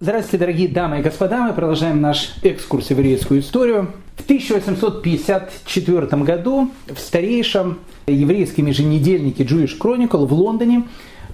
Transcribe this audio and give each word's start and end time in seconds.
Здравствуйте, 0.00 0.38
дорогие 0.38 0.68
дамы 0.68 1.00
и 1.00 1.02
господа. 1.02 1.42
Мы 1.42 1.52
продолжаем 1.52 2.00
наш 2.00 2.34
экскурс 2.44 2.86
в 2.86 2.90
еврейскую 2.92 3.40
историю. 3.40 3.90
В 4.14 4.22
1854 4.22 6.22
году 6.22 6.70
в 6.86 7.00
старейшем 7.00 7.80
еврейском 8.06 8.66
еженедельнике 8.66 9.42
Jewish 9.42 9.76
Chronicle 9.76 10.24
в 10.24 10.32
Лондоне 10.32 10.84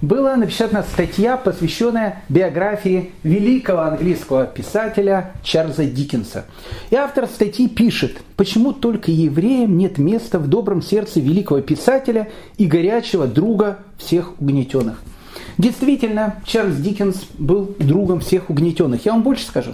была 0.01 0.35
напечатана 0.35 0.81
статья, 0.81 1.37
посвященная 1.37 2.23
биографии 2.27 3.11
великого 3.21 3.81
английского 3.81 4.47
писателя 4.47 5.33
Чарльза 5.43 5.85
Диккенса. 5.85 6.45
И 6.89 6.95
автор 6.95 7.27
статьи 7.27 7.69
пишет, 7.69 8.17
почему 8.35 8.73
только 8.73 9.11
евреям 9.11 9.77
нет 9.77 9.99
места 9.99 10.39
в 10.39 10.47
добром 10.47 10.81
сердце 10.81 11.19
великого 11.19 11.61
писателя 11.61 12.31
и 12.57 12.65
горячего 12.65 13.27
друга 13.27 13.77
всех 13.99 14.41
угнетенных– 14.41 15.03
Действительно, 15.57 16.35
Чарльз 16.45 16.77
Диккенс 16.77 17.23
был 17.37 17.75
другом 17.79 18.19
всех 18.19 18.49
угнетенных. 18.49 19.05
Я 19.05 19.13
вам 19.13 19.23
больше 19.23 19.45
скажу. 19.45 19.71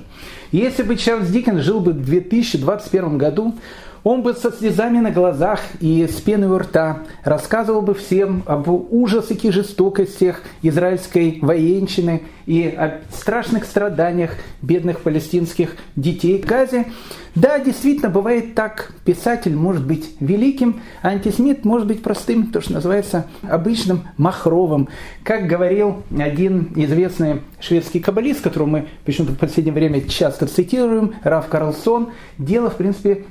Если 0.51 0.83
бы 0.83 0.95
Чарльз 0.95 1.29
Диккенс 1.29 1.61
жил 1.61 1.79
бы 1.79 1.91
в 1.93 2.05
2021 2.05 3.17
году, 3.17 3.55
он 4.03 4.23
бы 4.23 4.33
со 4.33 4.51
слезами 4.51 4.99
на 4.99 5.11
глазах 5.11 5.61
и 5.79 6.07
с 6.07 6.21
пеной 6.21 6.49
у 6.49 6.57
рта 6.57 7.03
рассказывал 7.23 7.81
бы 7.81 7.93
всем 7.93 8.43
об 8.45 8.67
ужасах 8.67 9.43
и 9.43 9.51
жестокостях 9.51 10.41
израильской 10.61 11.39
военщины 11.41 12.23
и 12.45 12.67
о 12.67 13.01
страшных 13.11 13.65
страданиях 13.65 14.31
бедных 14.61 15.01
палестинских 15.01 15.75
детей 15.95 16.41
в 16.41 16.45
Газе. 16.45 16.87
Да, 17.33 17.59
действительно, 17.59 18.09
бывает 18.09 18.55
так. 18.55 18.91
Писатель 19.05 19.55
может 19.55 19.85
быть 19.85 20.15
великим, 20.19 20.81
а 21.01 21.09
антисемит 21.09 21.63
может 21.63 21.87
быть 21.87 22.03
простым, 22.03 22.47
то, 22.47 22.59
что 22.59 22.73
называется 22.73 23.27
обычным 23.43 24.03
махровым. 24.17 24.89
Как 25.23 25.47
говорил 25.47 26.03
один 26.17 26.73
известный 26.75 27.41
шведский 27.61 28.01
каббалист, 28.01 28.41
которого 28.41 28.67
мы 28.67 28.87
почему-то 29.05 29.33
в 29.33 29.37
последнее 29.37 29.73
время 29.73 30.01
часто 30.01 30.45
цитируем, 30.45 31.13
Раф 31.23 31.47
Карлсон, 31.47 32.09
дело, 32.37 32.69
в 32.69 32.75
принципе, 32.75 33.23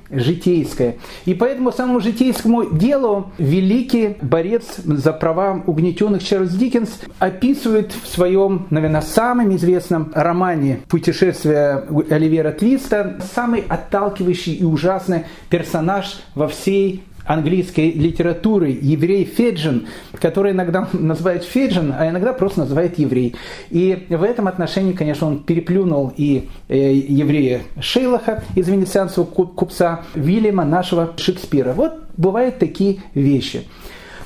житейское. 0.60 0.96
И 1.24 1.34
поэтому 1.34 1.72
самому 1.72 2.00
житейскому 2.00 2.70
делу 2.70 3.30
великий 3.38 4.16
борец 4.22 4.64
за 4.84 5.12
права 5.12 5.62
угнетенных 5.66 6.22
Чарльз 6.22 6.52
Диккенс 6.52 7.00
описывает 7.18 7.92
в 7.92 8.08
своем, 8.08 8.66
наверное, 8.70 9.00
самом 9.00 9.54
известном 9.56 10.12
романе 10.14 10.80
«Путешествие 10.88 11.84
Оливера 12.10 12.52
Твиста» 12.52 13.20
самый 13.34 13.64
отталкивающий 13.68 14.54
и 14.54 14.64
ужасный 14.64 15.24
персонаж 15.48 16.20
во 16.34 16.48
всей 16.48 17.02
английской 17.32 17.92
литературы, 17.92 18.76
еврей 18.80 19.24
Феджин, 19.24 19.86
который 20.20 20.52
иногда 20.52 20.88
называют 20.92 21.44
Феджин, 21.44 21.94
а 21.96 22.08
иногда 22.08 22.32
просто 22.32 22.60
называют 22.60 22.98
еврей. 22.98 23.36
И 23.70 24.06
в 24.08 24.22
этом 24.22 24.48
отношении, 24.48 24.92
конечно, 24.92 25.28
он 25.28 25.44
переплюнул 25.44 26.12
и 26.16 26.48
э, 26.68 26.94
еврея 26.94 27.62
Шейлаха 27.80 28.42
из 28.56 28.68
венецианского 28.68 29.24
купца 29.24 30.02
Вильяма, 30.14 30.64
нашего 30.64 31.12
Шекспира. 31.16 31.72
Вот 31.72 31.92
бывают 32.16 32.58
такие 32.58 32.98
вещи. 33.14 33.64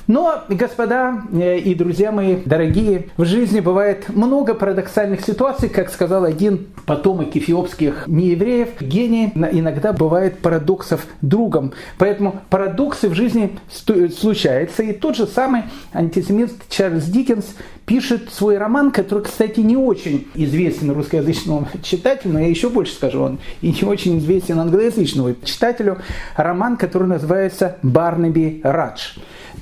Но, 0.07 0.43
господа 0.49 1.23
э, 1.33 1.57
и 1.57 1.73
друзья 1.73 2.11
мои 2.11 2.35
дорогие, 2.35 3.09
в 3.17 3.25
жизни 3.25 3.59
бывает 3.59 4.07
много 4.09 4.53
парадоксальных 4.53 5.21
ситуаций, 5.21 5.67
как 5.67 5.89
сказал 5.89 6.25
один 6.25 6.67
потомок 6.85 7.35
эфиопских 7.35 8.03
неевреев, 8.05 8.79
гений 8.81 9.31
иногда 9.33 9.93
бывает 9.93 10.39
парадоксов 10.39 11.07
другом. 11.21 11.73
Поэтому 11.97 12.41
парадоксы 12.51 13.09
в 13.09 13.15
жизни 13.15 13.57
случаются. 13.71 14.83
И 14.83 14.93
тот 14.93 15.15
же 15.15 15.25
самый 15.25 15.63
антисемит 15.91 16.53
Чарльз 16.69 17.05
Диккенс 17.05 17.55
пишет 17.87 18.31
свой 18.31 18.59
роман, 18.59 18.91
который, 18.91 19.23
кстати, 19.23 19.59
не 19.61 19.77
очень 19.77 20.27
известен 20.35 20.91
русскоязычному 20.91 21.67
читателю, 21.83 22.33
но 22.33 22.39
я 22.41 22.47
еще 22.47 22.69
больше 22.69 22.93
скажу, 22.93 23.21
он 23.21 23.39
и 23.61 23.71
не 23.71 23.87
очень 23.87 24.19
известен 24.19 24.59
англоязычному 24.59 25.35
читателю, 25.43 25.97
роман, 26.35 26.77
который 26.77 27.07
называется 27.07 27.77
«Барнаби 27.81 28.61
Радж». 28.63 29.15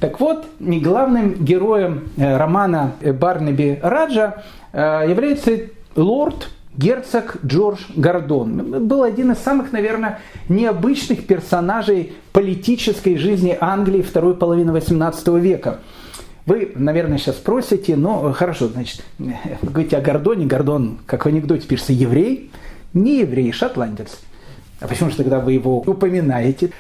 Так 0.04 0.20
вот, 0.20 0.46
главным 0.60 1.46
героем 1.46 2.10
э, 2.18 2.36
романа 2.36 2.92
Барнаби 3.02 3.80
Раджа 3.82 4.44
э, 4.74 5.06
является 5.08 5.52
лорд 5.96 6.50
герцог 6.76 7.38
Джордж 7.46 7.80
Гордон. 7.96 8.86
Был 8.86 9.04
один 9.04 9.32
из 9.32 9.38
самых, 9.38 9.72
наверное, 9.72 10.20
необычных 10.50 11.26
персонажей 11.26 12.12
политической 12.34 13.16
жизни 13.16 13.58
Англии 13.58 14.02
второй 14.02 14.36
половины 14.36 14.72
XVIII 14.72 15.40
века. 15.40 15.80
Вы, 16.46 16.74
наверное, 16.76 17.18
сейчас 17.18 17.38
спросите, 17.38 17.96
ну, 17.96 18.34
хорошо, 18.34 18.68
значит, 18.68 19.06
вы 19.20 19.34
говорите 19.62 19.96
о 19.96 20.02
Гордоне. 20.02 20.46
Гордон, 20.46 20.98
как 21.06 21.24
в 21.24 21.30
анекдоте 21.30 21.66
пишется, 21.66 21.94
еврей. 21.94 22.52
Не 22.94 23.20
еврей, 23.20 23.54
шотландец. 23.54 24.20
А 24.82 24.88
почему 24.90 25.12
же 25.12 25.16
тогда 25.16 25.40
вы 25.40 25.54
его 25.54 25.78
упоминаете? 25.78 26.72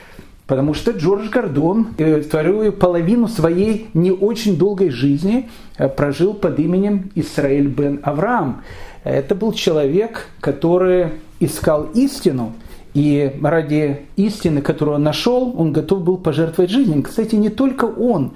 Потому 0.53 0.75
что 0.75 0.91
Джордж 0.91 1.29
Гордон 1.29 1.87
э, 1.97 2.21
вторую 2.21 2.73
половину 2.73 3.27
своей 3.27 3.87
не 3.95 4.11
очень 4.11 4.55
долгой 4.55 4.91
жизни 4.91 5.49
э, 5.79 5.89
прожил 5.89 6.35
под 6.35 6.59
именем 6.59 7.09
Исраэль 7.15 7.65
бен 7.65 7.99
Авраам. 8.03 8.61
Это 9.03 9.33
был 9.33 9.53
человек, 9.53 10.27
который 10.39 11.07
искал 11.39 11.85
истину, 11.95 12.53
и 12.93 13.35
ради 13.41 14.01
истины, 14.15 14.61
которую 14.61 14.97
он 14.97 15.03
нашел, 15.03 15.59
он 15.59 15.73
готов 15.73 16.03
был 16.03 16.17
пожертвовать 16.17 16.69
жизнью. 16.69 17.01
Кстати, 17.01 17.33
не 17.33 17.49
только 17.49 17.85
он. 17.85 18.33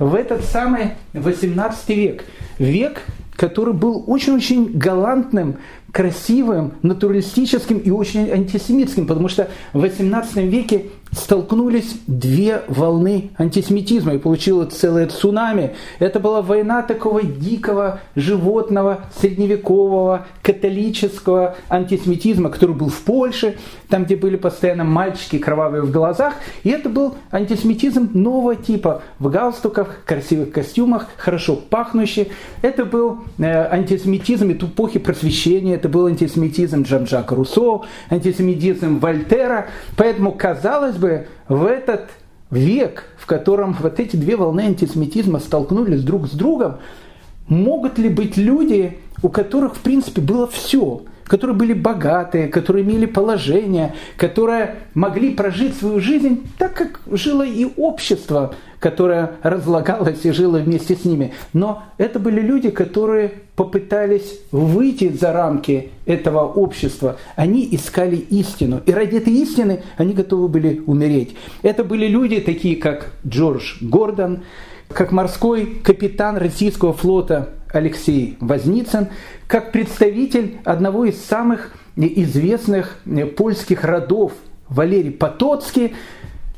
В 0.00 0.16
этот 0.16 0.44
самый 0.44 0.94
18 1.12 1.88
век, 1.90 2.24
век, 2.58 3.02
который 3.36 3.74
был 3.74 4.02
очень-очень 4.08 4.72
галантным, 4.76 5.58
красивым, 5.92 6.72
натуралистическим 6.82 7.78
и 7.78 7.90
очень 7.90 8.30
антисемитским, 8.30 9.06
потому 9.06 9.28
что 9.28 9.48
в 9.72 9.80
18 9.80 10.36
веке 10.36 10.86
столкнулись 11.12 11.96
две 12.06 12.62
волны 12.68 13.30
антисемитизма 13.36 14.14
и 14.14 14.18
получилось 14.18 14.74
целое 14.74 15.06
цунами. 15.06 15.74
Это 15.98 16.20
была 16.20 16.40
война 16.42 16.82
такого 16.82 17.22
дикого, 17.22 18.00
животного, 18.14 19.00
средневекового, 19.20 20.26
католического 20.42 21.56
антисемитизма, 21.68 22.50
который 22.50 22.76
был 22.76 22.88
в 22.88 23.00
Польше, 23.00 23.56
там, 23.88 24.04
где 24.04 24.16
были 24.16 24.36
постоянно 24.36 24.84
мальчики 24.84 25.38
кровавые 25.38 25.82
в 25.82 25.90
глазах. 25.90 26.34
И 26.62 26.70
это 26.70 26.88
был 26.88 27.16
антисемитизм 27.32 28.10
нового 28.14 28.54
типа, 28.54 29.02
в 29.18 29.28
галстуках, 29.30 30.04
красивых 30.04 30.52
костюмах, 30.52 31.06
хорошо 31.16 31.56
пахнущий. 31.56 32.30
Это 32.62 32.84
был 32.84 33.18
э, 33.38 33.44
антисемитизм 33.44 34.52
эпохи 34.52 34.98
просвещения, 34.98 35.74
это 35.74 35.88
был 35.88 36.06
антисемитизм 36.06 36.82
Джан-Жака 36.82 37.34
Руссо, 37.34 37.82
антисемитизм 38.10 38.98
Вольтера. 38.98 39.68
Поэтому 39.96 40.32
казалось 40.32 40.96
бы, 41.00 41.26
в 41.48 41.64
этот 41.64 42.10
век, 42.50 43.04
в 43.16 43.26
котором 43.26 43.76
вот 43.80 43.98
эти 43.98 44.16
две 44.16 44.36
волны 44.36 44.60
антисемитизма 44.60 45.38
столкнулись 45.38 46.02
друг 46.02 46.28
с 46.28 46.32
другом, 46.32 46.78
могут 47.48 47.98
ли 47.98 48.08
быть 48.08 48.36
люди, 48.36 48.98
у 49.22 49.28
которых, 49.28 49.76
в 49.76 49.80
принципе, 49.80 50.20
было 50.20 50.46
все, 50.46 51.02
которые 51.30 51.56
были 51.56 51.74
богатые, 51.74 52.48
которые 52.48 52.84
имели 52.84 53.06
положение, 53.06 53.94
которые 54.16 54.78
могли 54.94 55.32
прожить 55.32 55.76
свою 55.76 56.00
жизнь 56.00 56.50
так, 56.58 56.74
как 56.74 57.00
жило 57.06 57.46
и 57.46 57.68
общество, 57.76 58.56
которое 58.80 59.34
разлагалось 59.44 60.24
и 60.24 60.32
жило 60.32 60.56
вместе 60.56 60.96
с 60.96 61.04
ними. 61.04 61.32
Но 61.52 61.84
это 61.98 62.18
были 62.18 62.40
люди, 62.40 62.70
которые 62.70 63.34
попытались 63.54 64.40
выйти 64.50 65.08
за 65.12 65.32
рамки 65.32 65.90
этого 66.04 66.48
общества. 66.48 67.16
Они 67.36 67.68
искали 67.70 68.16
истину. 68.16 68.80
И 68.84 68.92
ради 68.92 69.18
этой 69.18 69.32
истины 69.34 69.84
они 69.98 70.14
готовы 70.14 70.48
были 70.48 70.82
умереть. 70.84 71.36
Это 71.62 71.84
были 71.84 72.08
люди, 72.08 72.40
такие 72.40 72.74
как 72.74 73.12
Джордж 73.24 73.76
Гордон, 73.80 74.40
как 74.88 75.12
морской 75.12 75.78
капитан 75.84 76.36
российского 76.38 76.92
флота 76.92 77.50
Алексей 77.72 78.36
Возницын, 78.40 79.08
как 79.46 79.72
представитель 79.72 80.58
одного 80.64 81.04
из 81.04 81.22
самых 81.22 81.72
известных 81.96 82.98
польских 83.36 83.84
родов 83.84 84.32
Валерий 84.68 85.10
Потоцкий, 85.10 85.94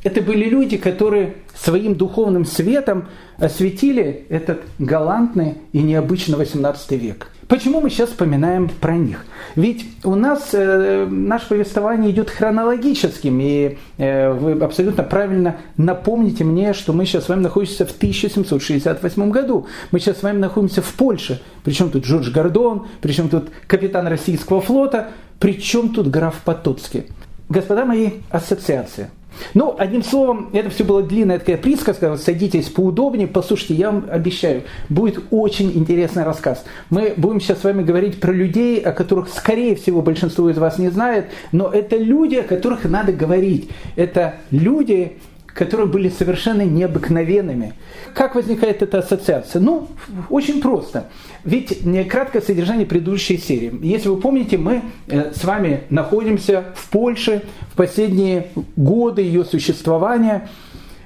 это 0.03 0.21
были 0.21 0.49
люди, 0.49 0.77
которые 0.79 1.35
своим 1.55 1.95
духовным 1.95 2.45
светом 2.45 3.09
осветили 3.37 4.27
этот 4.29 4.63
галантный 4.79 5.59
и 5.73 5.81
необычный 5.81 6.37
18 6.37 6.93
век. 6.93 7.29
Почему 7.53 7.83
мы 7.83 7.91
сейчас 7.91 8.09
вспоминаем 8.09 8.71
про 8.81 8.97
них? 8.97 9.27
Ведь 9.57 9.85
у 10.05 10.15
нас 10.15 10.55
э, 10.55 11.05
наше 11.05 11.49
повествование 11.49 12.11
идет 12.11 12.31
хронологическим, 12.31 13.39
и 13.43 13.77
э, 13.99 14.33
вы 14.33 14.53
абсолютно 14.53 15.03
правильно 15.03 15.57
напомните 15.77 16.45
мне, 16.45 16.73
что 16.73 16.95
мы 16.95 17.05
сейчас 17.05 17.27
с 17.27 17.29
вами 17.29 17.43
находимся 17.43 17.85
в 17.85 17.91
1768 17.95 19.31
году. 19.31 19.67
Мы 19.91 20.01
сейчас 20.01 20.21
с 20.21 20.23
вами 20.23 20.39
находимся 20.39 20.81
в 20.81 20.95
Польше. 20.95 21.43
Причем 21.63 21.91
тут 21.91 22.07
Джордж 22.07 22.33
Гордон, 22.33 22.87
причем 23.03 23.29
тут 23.29 23.51
капитан 23.67 24.07
российского 24.07 24.63
флота, 24.63 25.09
причем 25.39 25.91
тут 25.91 26.09
граф 26.09 26.37
Потоцкий. 26.47 27.09
Господа 27.51 27.85
мои, 27.85 28.13
ассоциация– 28.31 29.11
Ну, 29.55 29.75
одним 29.79 30.03
словом, 30.03 30.51
это 30.53 30.71
все 30.71 30.85
была 30.85 31.03
длинная 31.03 31.39
такая 31.39 31.57
присказка. 31.57 32.17
Садитесь 32.17 32.69
поудобнее, 32.69 33.27
послушайте, 33.27 33.75
я 33.75 33.91
вам 33.91 34.07
обещаю, 34.11 34.63
будет 34.89 35.23
очень 35.31 35.73
интересный 35.77 36.25
рассказ. 36.25 36.65
Мы 36.91 37.15
будем 37.17 37.41
сейчас 37.41 37.61
с 37.61 37.65
вами 37.65 37.83
говорить 37.83 38.21
про 38.21 38.33
людей, 38.33 38.81
о 38.81 38.93
которых, 38.93 39.29
скорее 39.29 39.77
всего, 39.77 40.03
большинство 40.03 40.49
из 40.51 40.59
вас 40.59 40.79
не 40.79 40.89
знает, 40.91 41.27
но 41.53 41.69
это 41.69 41.97
люди, 41.97 42.37
о 42.37 42.43
которых 42.43 42.85
надо 42.85 43.13
говорить. 43.13 43.71
Это 43.97 44.37
люди, 44.51 45.19
которые 45.55 45.87
были 45.87 46.09
совершенно 46.09 46.63
необыкновенными. 46.63 47.75
Как 48.15 48.35
возникает 48.35 48.83
эта 48.83 48.99
ассоциация? 48.99 49.61
Ну, 49.61 49.89
очень 50.31 50.61
просто. 50.61 51.09
Ведь 51.45 51.81
краткое 52.09 52.41
содержание 52.41 52.87
предыдущей 52.87 53.39
серии. 53.39 53.73
Если 53.83 54.09
вы 54.09 54.17
помните, 54.17 54.59
мы 54.59 54.83
э, 55.09 55.33
с 55.35 55.45
вами 55.45 55.85
находимся 55.91 56.65
в 56.75 56.89
Польше 56.91 57.43
в 57.73 57.77
последние 57.77 58.49
годы 58.77 59.23
ее 59.23 59.45
существования. 59.45 60.49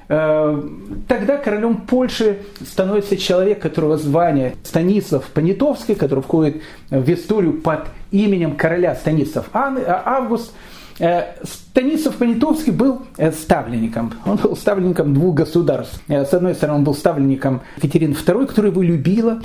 Э, 0.09 0.61
тогда 1.07 1.37
королем 1.37 1.77
Польши 1.77 2.39
становится 2.65 3.17
человек, 3.17 3.59
которого 3.59 3.97
звание 3.97 4.55
Станислав 4.63 5.25
Понятовский, 5.25 5.95
который 5.95 6.23
входит 6.23 6.61
в 6.89 7.11
историю 7.11 7.53
под 7.53 7.87
именем 8.11 8.55
короля 8.55 8.95
Станислав 8.95 9.47
Август– 9.53 10.53
Э, 10.99 11.35
Станислав 11.43 12.15
Понятовский 12.15 12.71
был 12.71 13.03
э, 13.17 13.31
ставленником. 13.31 14.13
Он 14.25 14.37
был 14.37 14.55
ставленником 14.55 15.13
двух 15.13 15.35
государств. 15.35 16.01
Э, 16.07 16.25
с 16.25 16.33
одной 16.33 16.55
стороны, 16.55 16.79
он 16.79 16.83
был 16.83 16.95
ставленником 16.95 17.61
Екатерины 17.77 18.13
II, 18.13 18.47
которая 18.47 18.71
его 18.71 18.81
любила 18.81 19.41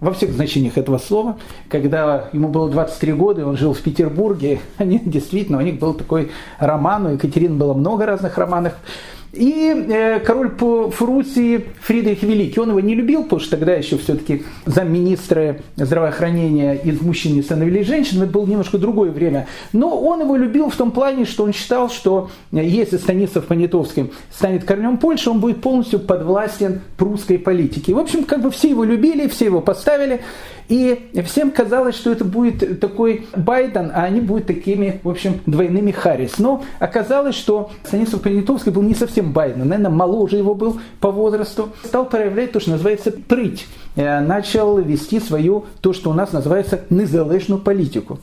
во 0.00 0.12
всех 0.12 0.32
значениях 0.32 0.78
этого 0.78 0.98
слова. 0.98 1.38
Когда 1.68 2.28
ему 2.32 2.48
было 2.48 2.70
23 2.70 3.12
года, 3.12 3.46
он 3.46 3.56
жил 3.56 3.72
в 3.74 3.80
Петербурге, 3.80 4.60
они 4.78 5.00
действительно, 5.04 5.58
у 5.58 5.62
них 5.62 5.78
был 5.78 5.94
такой 5.94 6.30
роман, 6.58 7.06
у 7.06 7.10
Екатерины 7.10 7.56
было 7.56 7.74
много 7.74 8.06
разных 8.06 8.38
романов. 8.38 8.74
И 9.36 9.86
э, 9.88 10.20
король 10.20 10.50
по 10.50 10.90
Фрусии 10.90 11.66
Фридрих 11.80 12.22
Великий, 12.22 12.58
он 12.58 12.70
его 12.70 12.80
не 12.80 12.94
любил, 12.94 13.24
потому 13.24 13.40
что 13.40 13.50
тогда 13.50 13.74
еще 13.74 13.98
все-таки 13.98 14.44
замминистра 14.64 15.58
здравоохранения 15.76 16.74
из 16.74 17.00
мужчин 17.00 17.34
не 17.34 17.42
становились 17.42 17.86
женщин, 17.86 18.22
это 18.22 18.32
было 18.32 18.46
немножко 18.46 18.78
другое 18.78 19.10
время. 19.10 19.46
Но 19.72 19.98
он 19.98 20.22
его 20.22 20.36
любил 20.36 20.70
в 20.70 20.76
том 20.76 20.90
плане, 20.90 21.26
что 21.26 21.44
он 21.44 21.52
считал, 21.52 21.90
что 21.90 22.30
э, 22.52 22.64
если 22.64 22.96
Станислав 22.96 23.44
Понятовский 23.46 24.10
станет 24.30 24.64
королем 24.64 24.96
Польши, 24.96 25.30
он 25.30 25.40
будет 25.40 25.60
полностью 25.60 26.00
подвластен 26.00 26.80
прусской 26.96 27.38
политике. 27.38 27.94
В 27.94 27.98
общем, 27.98 28.24
как 28.24 28.40
бы 28.40 28.50
все 28.50 28.70
его 28.70 28.84
любили, 28.84 29.28
все 29.28 29.46
его 29.46 29.60
поставили. 29.60 30.20
И 30.68 31.10
всем 31.24 31.50
казалось, 31.50 31.94
что 31.94 32.10
это 32.10 32.24
будет 32.24 32.80
такой 32.80 33.26
Байден, 33.36 33.92
а 33.94 34.04
они 34.04 34.20
будут 34.20 34.46
такими, 34.46 35.00
в 35.02 35.08
общем, 35.08 35.40
двойными 35.46 35.90
Харрис. 35.90 36.38
Но 36.38 36.64
оказалось, 36.78 37.36
что 37.36 37.70
Станислав 37.84 38.22
Понятовский 38.22 38.72
был 38.72 38.82
не 38.82 38.94
совсем 38.94 39.32
Байден, 39.32 39.60
наверное, 39.60 39.90
моложе 39.90 40.36
его 40.36 40.54
был 40.54 40.80
по 41.00 41.10
возрасту. 41.10 41.70
Стал 41.84 42.06
проявлять 42.06 42.52
то, 42.52 42.60
что 42.60 42.70
называется 42.70 43.12
прыть. 43.12 43.66
Э, 43.96 44.20
начал 44.20 44.78
вести 44.78 45.20
свою, 45.20 45.64
то, 45.80 45.92
что 45.92 46.10
у 46.10 46.12
нас 46.12 46.32
называется, 46.32 46.80
незалежную 46.90 47.60
политику. 47.60 48.18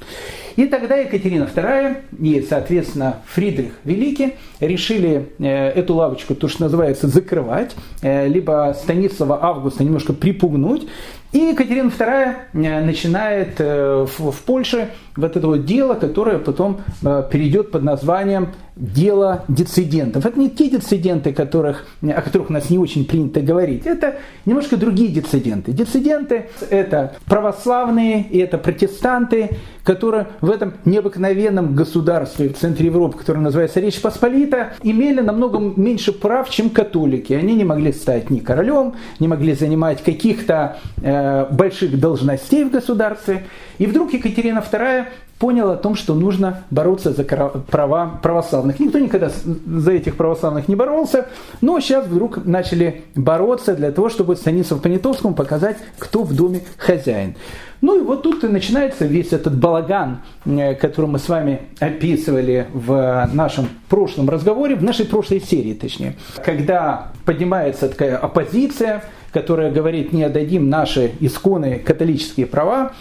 И 0.56 0.66
тогда 0.66 0.98
Екатерина 0.98 1.50
II 1.54 1.98
и, 2.20 2.46
соответственно, 2.48 3.18
Фридрих 3.26 3.72
Великий 3.84 4.36
решили 4.60 5.30
э, 5.40 5.70
эту 5.70 5.96
лавочку, 5.96 6.36
то, 6.36 6.48
что 6.48 6.64
называется, 6.64 7.08
закрывать, 7.08 7.76
э, 8.04 8.28
либо 8.28 8.76
Станислава 8.78 9.44
Августа 9.44 9.84
немножко 9.84 10.14
припугнуть, 10.14 10.88
и 11.34 11.40
Екатерина 11.40 11.90
II 11.90 12.36
э, 12.54 12.86
начинает 12.86 13.60
э, 13.60 14.06
в 14.06 14.42
Польше 14.46 14.90
вот 15.16 15.38
это 15.38 15.48
вот 15.48 15.66
дело, 15.66 15.94
которое 15.96 16.40
потом 16.40 16.82
э, 17.04 17.24
перейдет 17.30 17.72
под 17.72 17.84
названием 17.84 18.50
дело 18.76 19.44
диссидентов. 19.48 20.26
Это 20.26 20.40
не 20.40 20.50
те 20.50 20.70
диссиденты, 20.70 21.32
которых, 21.32 21.86
о 22.02 22.22
которых 22.22 22.50
у 22.50 22.54
нас 22.54 22.70
не 22.70 22.80
очень 22.80 23.06
принято 23.06 23.42
говорить. 23.42 23.86
Это 23.86 24.16
немножко 24.46 24.78
другие 24.78 25.10
диссиденты. 25.10 25.72
Диссиденты– 25.72 26.50
это 26.70 27.16
православные 27.26 28.24
и 28.24 28.40
это 28.40 28.58
протестанты, 28.58 29.52
которые 29.84 30.28
в 30.42 30.50
этом 30.50 30.74
необыкновенном 30.86 31.76
государстве 31.76 32.50
в 32.50 32.58
центре 32.58 32.88
Европы, 32.88 33.18
которое 33.18 33.42
называется 33.42 33.80
Речь 33.80 34.02
Посполита, 34.02 34.74
имели 34.82 35.20
намного 35.20 35.60
меньше 35.60 36.12
прав, 36.12 36.50
чем 36.50 36.70
католики. 36.70 37.34
Они 37.34 37.54
не 37.54 37.66
могли 37.66 37.92
стать 37.92 38.30
ни 38.30 38.40
королем, 38.40 38.96
не 39.20 39.28
могли 39.28 39.54
занимать 39.54 40.02
каких-то 40.04 40.78
э, 41.02 41.46
больших 41.52 42.00
должностей 42.00 42.64
в 42.64 42.72
государстве. 42.72 43.44
И 43.78 43.86
вдруг 43.86 44.14
Екатерина 44.14 44.60
II 44.60 45.03
понял 45.40 45.72
о 45.72 45.76
том, 45.76 45.96
что 45.96 46.16
нужно 46.16 46.64
бороться 46.70 47.12
за 47.12 47.24
права 47.24 48.20
православных. 48.22 48.80
Никто 48.80 49.00
никогда 49.00 49.30
за 49.66 49.92
этих 49.92 50.16
православных 50.16 50.68
не 50.68 50.76
боролся, 50.76 51.28
но 51.62 51.80
сейчас 51.80 52.08
вдруг 52.08 52.46
начали 52.46 53.04
бороться 53.16 53.76
для 53.76 53.92
того, 53.92 54.10
чтобы 54.10 54.36
Станиславу 54.36 54.82
Понятовскому 54.82 55.34
показать, 55.34 55.78
кто 55.98 56.24
в 56.24 56.34
доме 56.34 56.62
хозяин. 56.78 57.36
Ну 57.82 58.00
и 58.00 58.02
вот 58.02 58.24
тут 58.24 58.46
и 58.46 58.48
начинается 58.48 59.06
весь 59.06 59.34
этот 59.34 59.58
балаган, 59.58 60.20
э, 60.46 60.74
который 60.76 61.08
мы 61.08 61.20
с 61.20 61.28
вами 61.28 61.64
описывали 61.82 62.68
в 62.74 63.30
нашем 63.34 63.68
прошлом 63.90 64.30
разговоре, 64.30 64.76
в 64.76 64.84
нашей 64.84 65.06
прошлой 65.06 65.42
серии 65.42 65.74
точнее, 65.74 66.16
когда 66.46 67.12
поднимается 67.26 67.90
такая 67.90 68.16
оппозиция, 68.16 69.04
которая 69.34 69.70
говорит, 69.70 70.14
не 70.14 70.24
отдадим 70.24 70.70
наши 70.70 71.12
исконные 71.20 71.78
католические 71.78 72.46
права, 72.46 72.94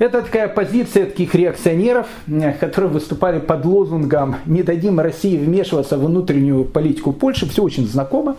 это 0.00 0.22
такая 0.22 0.48
позиция 0.48 1.04
таких 1.04 1.34
реакционеров, 1.34 2.06
э, 2.26 2.52
которые 2.54 2.90
выступали 2.90 3.38
под 3.38 3.66
лозунгом 3.66 4.36
«Не 4.46 4.62
дадим 4.62 4.98
России 4.98 5.36
вмешиваться 5.36 5.98
в 5.98 6.04
внутреннюю 6.04 6.64
политику 6.64 7.12
Польши». 7.12 7.46
Все 7.46 7.62
очень 7.62 7.86
знакомо. 7.86 8.36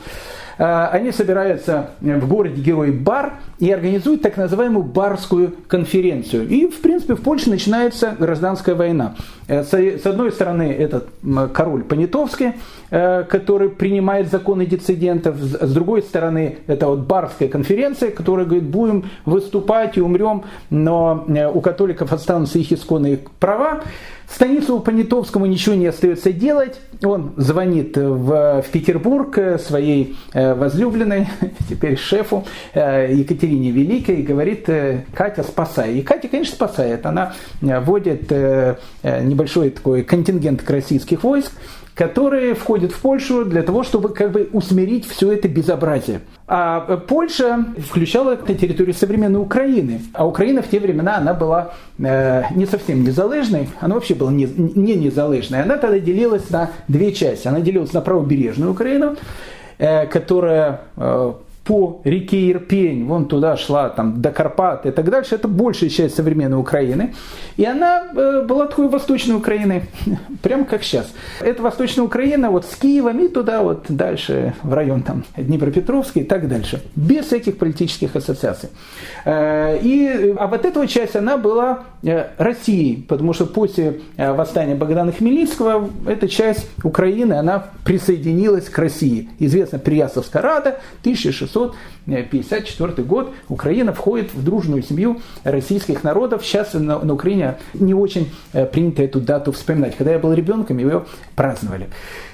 Э, 0.61 0.89
они 0.91 1.11
собираются 1.11 1.89
в 2.01 2.27
городе 2.27 2.61
Герой 2.61 2.91
Бар 2.91 3.39
и 3.57 3.71
организуют 3.71 4.21
так 4.21 4.37
называемую 4.37 4.83
барскую 4.83 5.55
конференцию. 5.67 6.47
И, 6.47 6.67
в 6.67 6.81
принципе, 6.81 7.15
в 7.15 7.21
Польше 7.21 7.49
начинается 7.49 8.15
гражданская 8.19 8.75
война. 8.75 9.15
Э, 9.47 9.63
с 9.63 10.05
одной 10.05 10.31
стороны, 10.31 10.71
этот 10.71 11.09
король 11.51 11.83
Понятовский, 11.83 12.53
э, 12.91 13.23
который 13.23 13.69
принимает 13.69 14.29
законы 14.29 14.67
диссидентов. 14.67 15.37
С 15.39 15.73
другой 15.73 16.03
стороны, 16.03 16.59
это 16.67 16.87
вот 16.87 16.99
барская 16.99 17.49
конференция, 17.49 18.11
которая 18.11 18.45
говорит, 18.45 18.65
будем 18.65 19.09
выступать 19.25 19.97
и 19.97 20.01
умрем, 20.01 20.43
но 20.69 21.25
э, 21.27 21.49
у 21.49 21.59
католиков 21.59 22.13
останутся 22.13 22.59
их 22.59 22.71
исконные 22.71 23.19
права. 23.39 23.81
Станиславу 24.29 24.79
Понятовскому 24.79 25.45
ничего 25.47 25.75
не 25.75 25.87
остается 25.87 26.31
делать. 26.31 26.79
Он 27.03 27.33
звонит 27.37 27.97
в, 27.97 28.61
в 28.61 28.65
Петербург 28.71 29.37
своей 29.59 30.17
возлюбленной, 30.33 31.27
теперь 31.69 31.97
шефу 31.97 32.45
Екатерине 32.73 33.71
Великой, 33.71 34.17
и 34.17 34.23
говорит, 34.23 34.67
Катя, 35.13 35.43
спасай. 35.43 35.95
И 35.95 36.01
Катя, 36.01 36.27
конечно, 36.27 36.55
спасает. 36.55 37.05
Она 37.05 37.33
вводит 37.61 38.31
небольшой 38.31 39.51
небольшой 39.51 39.69
такой 39.71 40.03
контингент 40.03 40.69
российских 40.69 41.23
войск, 41.23 41.51
которые 41.95 42.55
входят 42.55 42.91
в 42.91 43.01
Польшу 43.01 43.45
для 43.45 43.63
того, 43.63 43.83
чтобы 43.83 44.09
как 44.09 44.31
бы 44.31 44.49
усмирить 44.53 45.07
все 45.07 45.31
это 45.33 45.47
безобразие. 45.47 46.21
А 46.47 46.97
Польша 46.97 47.65
включала 47.77 48.35
на 48.35 48.55
территорию 48.55 48.93
современной 48.93 49.39
Украины. 49.39 50.01
А 50.13 50.25
Украина 50.25 50.61
в 50.61 50.67
те 50.67 50.79
времена, 50.79 51.17
она 51.17 51.33
была 51.33 51.73
э, 51.99 52.43
не 52.55 52.65
совсем 52.65 53.03
незалежной, 53.03 53.69
она 53.79 53.95
вообще 53.95 54.15
была 54.15 54.31
не, 54.31 54.45
не 54.45 54.95
незалежной. 54.95 55.63
Она 55.63 55.77
тогда 55.77 55.99
делилась 55.99 56.49
на 56.49 56.71
две 56.91 57.13
части. 57.13 57.47
Она 57.47 57.59
делилась 57.59 57.93
на 57.93 58.01
правобережную 58.01 58.71
Украину, 58.71 59.15
э, 59.77 60.05
которая 60.07 60.81
э, 60.97 61.33
по 61.63 62.01
реке 62.03 62.51
Ирпень, 62.51 63.05
вон 63.05 63.27
туда 63.27 63.55
шла, 63.55 63.89
там, 63.89 64.21
до 64.21 64.31
Карпат 64.31 64.85
и 64.85 64.91
так 64.91 65.09
дальше, 65.09 65.35
это 65.35 65.47
большая 65.47 65.89
часть 65.89 66.15
современной 66.15 66.57
Украины. 66.57 67.13
И 67.57 67.65
она 67.65 68.03
э, 68.15 68.43
была 68.45 68.67
такой 68.67 68.89
восточной 68.89 69.35
Украиной, 69.35 69.83
прямо 70.41 70.65
как 70.65 70.83
сейчас. 70.83 71.11
Это 71.39 71.61
восточная 71.61 72.03
Украина 72.03 72.51
вот 72.51 72.65
с 72.65 72.75
Киевом 72.75 73.19
и 73.19 73.27
туда 73.27 73.61
вот 73.61 73.85
дальше, 73.89 74.53
в 74.63 74.73
район 74.73 75.03
там 75.03 75.23
Днепропетровский 75.37 76.21
и 76.21 76.25
так 76.25 76.47
дальше. 76.47 76.81
Без 76.95 77.25
всяких 77.25 77.57
политических 77.57 78.15
ассоциаций. 78.15 78.69
И, 79.25 80.35
а 80.37 80.47
вот 80.47 80.65
эта 80.65 80.87
часть, 80.87 81.15
она 81.15 81.37
была 81.37 81.83
э, 82.03 82.27
Россией, 82.37 83.03
потому 83.07 83.33
что 83.33 83.45
после 83.45 84.01
э, 84.17 84.31
восстания 84.33 84.75
Богдана 84.75 85.11
Хмельницкого 85.11 85.89
эта 86.07 86.27
часть 86.27 86.67
Украины, 86.83 87.33
она 87.33 87.67
присоединилась 87.85 88.69
к 88.69 88.77
России. 88.77 89.29
Известно 89.39 89.79
Приясовская 89.79 90.41
рада, 90.41 90.79
1600 91.01 91.75
1954 92.07 93.07
год 93.07 93.33
Украина 93.47 93.93
входит 93.93 94.33
в 94.33 94.43
дружную 94.43 94.81
семью 94.81 95.21
российских 95.43 96.03
народов. 96.03 96.43
Сейчас 96.43 96.73
на, 96.73 96.99
на 96.99 97.13
Украине 97.13 97.57
не 97.73 97.93
очень 97.93 98.31
э, 98.53 98.65
принято 98.65 99.03
эту 99.03 99.21
дату 99.21 99.51
вспоминать. 99.51 99.95
Когда 99.95 100.13
я 100.13 100.19
был 100.19 100.33
ребенком, 100.33 100.79
ее 100.79 101.05
праздновали. 101.35 101.89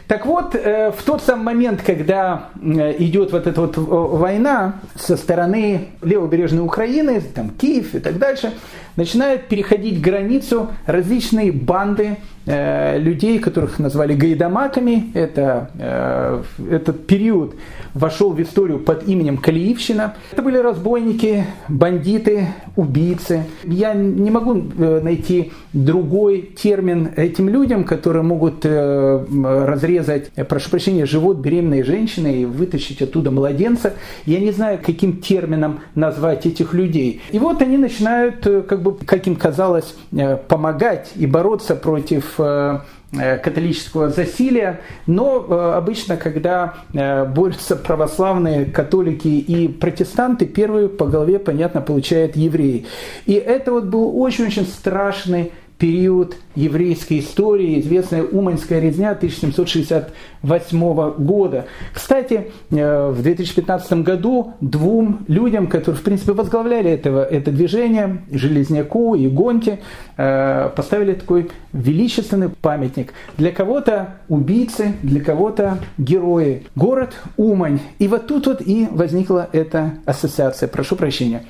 Так 0.08 0.26
вот, 0.26 0.56
э, 0.56 0.92
в 0.92 1.04
тот 1.04 1.22
самый 1.22 1.44
момент, 1.44 1.82
когда 1.86 2.50
э, 2.62 2.96
идет 3.00 3.34
вот 3.34 3.46
эта 3.46 3.60
вот 3.60 3.76
война 3.76 4.76
со 4.96 5.18
стороны 5.18 5.90
левобережной 6.02 6.64
Украины, 6.64 7.20
там 7.20 7.50
Киев 7.50 7.94
и 7.94 8.00
так 8.00 8.18
дальше, 8.18 8.54
начинают 8.96 9.48
переходить 9.50 10.00
границу 10.02 10.70
различные 10.86 11.52
банды 11.52 12.18
людей, 12.48 13.40
которых 13.40 13.80
назвали 13.80 14.14
гайдамаками. 14.14 15.12
Это, 15.14 15.70
э, 15.78 16.44
этот 16.72 17.06
период 17.08 17.56
вошел 17.94 18.32
в 18.32 18.42
историю 18.42 18.80
под 18.80 19.08
именем 19.08 19.38
Калиевщина. 19.38 20.16
Это 20.32 20.42
были 20.42 20.58
разбойники, 20.58 21.46
бандиты, 21.68 22.48
убийцы. 22.76 23.44
Я 23.64 23.94
не 23.94 24.32
могу 24.32 24.56
э, 24.56 25.02
найти 25.02 25.52
другой 25.74 26.42
термин 26.42 27.10
этим 27.16 27.50
людям, 27.50 27.84
которые 27.84 28.24
могут 28.24 28.66
э, 28.66 29.26
разрезать, 29.66 30.32
э, 30.36 30.44
прошу 30.44 30.70
прощения, 30.70 31.06
живот 31.06 31.38
беременной 31.38 31.84
женщины 31.84 32.42
и 32.42 32.46
вытащить 32.46 33.02
оттуда 33.02 33.32
младенца. 33.32 33.94
Я 34.26 34.40
не 34.40 34.52
знаю, 34.52 34.80
каким 34.84 35.18
термином 35.18 35.80
назвать 35.96 36.46
этих 36.46 36.74
людей. 36.74 37.22
И 37.32 37.40
вот 37.40 37.62
они 37.62 37.78
начинают 37.78 38.48
как 38.68 38.82
бы 38.82 38.96
как 39.06 39.28
им 39.28 39.36
казалось, 39.36 39.96
э, 40.12 40.38
помогать 40.38 41.12
и 41.16 41.26
бороться 41.26 41.76
против 41.76 42.37
э, 42.40 42.80
э, 43.14 43.38
католического 43.38 44.10
засилия, 44.10 44.82
но 45.06 45.74
обычно, 45.76 46.18
когда 46.18 46.76
борются 46.94 47.76
православные 47.76 48.66
католики 48.66 49.28
и 49.28 49.68
протестанты, 49.68 50.46
первые 50.46 50.90
по 50.90 51.06
голове, 51.06 51.40
понятно, 51.40 51.82
получают 51.82 52.36
евреи. 52.36 52.86
И 53.26 53.34
это 53.34 53.72
вот 53.72 53.86
был 53.86 54.20
очень-очень 54.20 54.66
страшный 54.66 55.52
период 55.78 56.36
еврейской 56.56 57.20
истории, 57.20 57.80
известная 57.80 58.24
Уманская 58.24 58.80
резня 58.80 59.12
1768 59.12 61.12
года. 61.18 61.66
Кстати, 61.94 62.52
э, 62.72 63.10
в 63.10 63.22
2015 63.22 64.04
году 64.04 64.54
двум 64.60 65.20
людям, 65.28 65.68
которые, 65.68 66.00
в 66.00 66.04
принципе, 66.04 66.34
возглавляли 66.34 66.90
этого, 66.90 67.24
это 67.24 67.52
движение, 67.52 68.24
Железняку 68.32 69.14
и 69.16 69.28
Гонте, 69.28 69.80
э, 70.18 70.70
поставили 70.76 71.14
такой 71.14 71.52
величественный 71.74 72.50
памятник. 72.50 73.14
Для 73.38 73.52
кого-то 73.52 74.16
убийцы, 74.30 74.94
для 75.04 75.22
кого-то 75.22 75.78
герои. 76.00 76.64
Город 76.76 77.14
Умань. 77.38 77.80
И 78.00 78.08
вот 78.08 78.26
тут 78.28 78.48
вот 78.48 78.62
и 78.66 78.88
возникла 78.90 79.48
эта 79.52 79.94
ассоциация. 80.06 80.68
Прошу 80.68 80.96
прощения. 80.96 81.44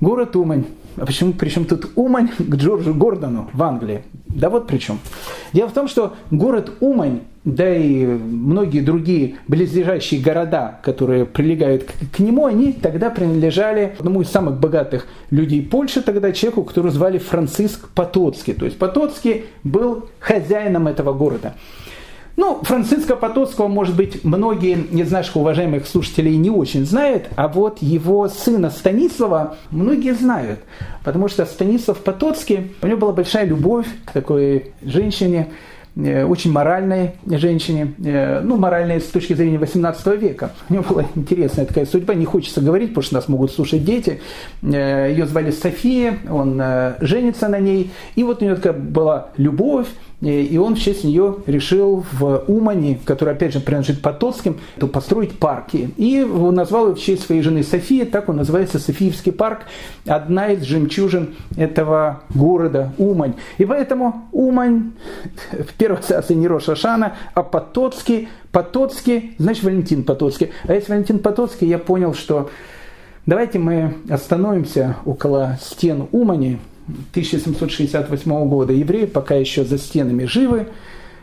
Город 0.00 0.34
Умань. 0.34 0.64
А 1.00 1.06
почему, 1.06 1.32
причем 1.32 1.64
тут 1.64 1.90
Умань 1.94 2.28
к 2.28 2.54
Джорджу 2.54 2.94
Гордону 2.94 3.48
в 3.52 3.62
Англии? 3.62 4.02
Да 4.26 4.50
вот 4.50 4.66
при 4.66 4.78
чем. 4.78 4.98
Дело 5.52 5.68
в 5.68 5.72
том, 5.72 5.88
что 5.88 6.14
город 6.30 6.72
Умань, 6.80 7.20
да 7.44 7.74
и 7.74 8.04
многие 8.04 8.80
другие 8.80 9.36
близлежащие 9.48 10.20
города, 10.20 10.80
которые 10.82 11.24
прилегают 11.24 11.84
к, 11.84 12.16
к 12.16 12.18
нему, 12.18 12.46
они 12.46 12.72
тогда 12.72 13.10
принадлежали 13.10 13.94
одному 13.98 14.22
из 14.22 14.28
самых 14.28 14.60
богатых 14.60 15.06
людей 15.30 15.62
Польши, 15.62 16.02
тогда 16.02 16.32
человеку, 16.32 16.64
которого 16.64 16.90
звали 16.90 17.18
Франциск 17.18 17.88
Потоцкий. 17.90 18.54
То 18.54 18.66
есть 18.66 18.78
Потоцкий 18.78 19.46
был 19.64 20.08
хозяином 20.20 20.88
этого 20.88 21.12
города. 21.12 21.54
Ну, 22.38 22.60
Франциска 22.62 23.16
Потоцкого, 23.16 23.66
может 23.66 23.96
быть, 23.96 24.22
многие 24.22 24.78
из 24.78 25.10
наших 25.10 25.34
уважаемых 25.34 25.88
слушателей 25.88 26.36
не 26.36 26.50
очень 26.50 26.86
знают, 26.86 27.24
а 27.34 27.48
вот 27.48 27.82
его 27.82 28.28
сына 28.28 28.70
Станислава 28.70 29.56
многие 29.72 30.14
знают, 30.14 30.60
потому 31.02 31.26
что 31.26 31.44
Станислав 31.46 31.98
Потоцкий, 31.98 32.76
у 32.80 32.86
него 32.86 32.98
была 32.98 33.12
большая 33.12 33.44
любовь 33.44 33.86
к 34.04 34.12
такой 34.12 34.70
женщине, 34.82 35.48
э, 35.96 36.24
очень 36.24 36.52
моральной 36.52 37.14
женщине, 37.26 37.94
э, 38.04 38.38
ну, 38.38 38.56
моральной 38.56 39.00
с 39.00 39.06
точки 39.06 39.32
зрения 39.32 39.58
18 39.58 40.16
века. 40.16 40.52
У 40.68 40.74
него 40.74 40.84
была 40.88 41.06
интересная 41.16 41.66
такая 41.66 41.86
судьба, 41.86 42.14
не 42.14 42.24
хочется 42.24 42.60
говорить, 42.60 42.90
потому 42.90 43.02
что 43.02 43.14
нас 43.16 43.26
могут 43.26 43.50
слушать 43.50 43.84
дети. 43.84 44.20
Э, 44.62 45.08
Ее 45.10 45.26
звали 45.26 45.50
София, 45.50 46.20
он 46.30 46.62
женится 47.00 47.48
на 47.48 47.58
ней, 47.58 47.90
и 48.14 48.22
вот 48.22 48.42
у 48.42 48.44
него 48.44 48.54
такая 48.54 48.74
была 48.74 49.30
любовь, 49.36 49.88
и 50.20 50.58
он 50.58 50.74
в 50.74 50.80
честь 50.80 51.04
нее 51.04 51.36
решил 51.46 52.04
в 52.12 52.44
Умане, 52.48 52.98
который 53.04 53.34
опять 53.34 53.52
же 53.52 53.60
принадлежит 53.60 54.02
Потоцким, 54.02 54.58
построить 54.92 55.38
парки. 55.38 55.90
И 55.96 56.22
он 56.22 56.56
назвал 56.56 56.86
его 56.86 56.96
в 56.96 57.00
честь 57.00 57.24
своей 57.24 57.40
жены 57.40 57.62
Софии, 57.62 58.04
так 58.04 58.28
он 58.28 58.36
называется 58.36 58.80
Софиевский 58.80 59.30
парк, 59.30 59.60
одна 60.06 60.48
из 60.48 60.62
жемчужин 60.62 61.36
этого 61.56 62.22
города 62.34 62.92
Умань. 62.98 63.34
И 63.58 63.64
поэтому 63.64 64.28
Умань 64.32 64.92
в 65.52 65.72
первой 65.74 65.98
ассоциации 65.98 66.34
не 66.34 66.48
Рошашана, 66.48 67.14
а 67.34 67.44
Потоцкий, 67.44 68.28
Потоцкий, 68.50 69.36
значит 69.38 69.62
Валентин 69.62 70.02
Потоцкий. 70.02 70.50
А 70.64 70.74
если 70.74 70.90
Валентин 70.90 71.20
Потоцкий, 71.20 71.68
я 71.68 71.78
понял, 71.78 72.12
что 72.14 72.50
давайте 73.24 73.60
мы 73.60 73.94
остановимся 74.10 74.96
около 75.04 75.58
стен 75.62 76.08
Умани, 76.10 76.58
1768 77.10 78.48
года. 78.48 78.72
Евреи 78.72 79.06
пока 79.06 79.34
еще 79.34 79.64
за 79.64 79.78
стенами 79.78 80.24
живы, 80.24 80.68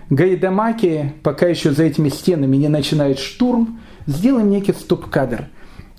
гайдамаки 0.10 1.14
пока 1.24 1.48
еще 1.48 1.72
за 1.72 1.84
этими 1.84 2.10
стенами 2.10 2.58
не 2.58 2.68
начинают 2.68 3.20
штурм, 3.20 3.80
сделаем 4.08 4.50
некий 4.50 4.74
стоп-кадр. 4.74 5.46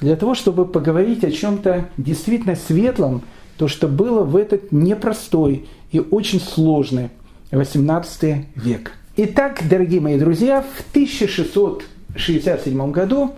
Для 0.00 0.16
того, 0.16 0.34
чтобы 0.34 0.66
поговорить 0.66 1.24
о 1.24 1.30
чем-то 1.30 1.88
действительно 1.96 2.54
светлом, 2.54 3.22
то, 3.56 3.68
что 3.68 3.88
было 3.88 4.22
в 4.22 4.36
этот 4.36 4.70
непростой 4.72 5.66
и 5.90 6.00
очень 6.00 6.40
сложный 6.40 7.08
18 7.50 8.46
век. 8.56 8.92
Итак, 9.16 9.62
дорогие 9.68 10.02
мои 10.02 10.18
друзья, 10.18 10.62
в 10.62 10.80
1667 10.90 12.90
году 12.90 13.32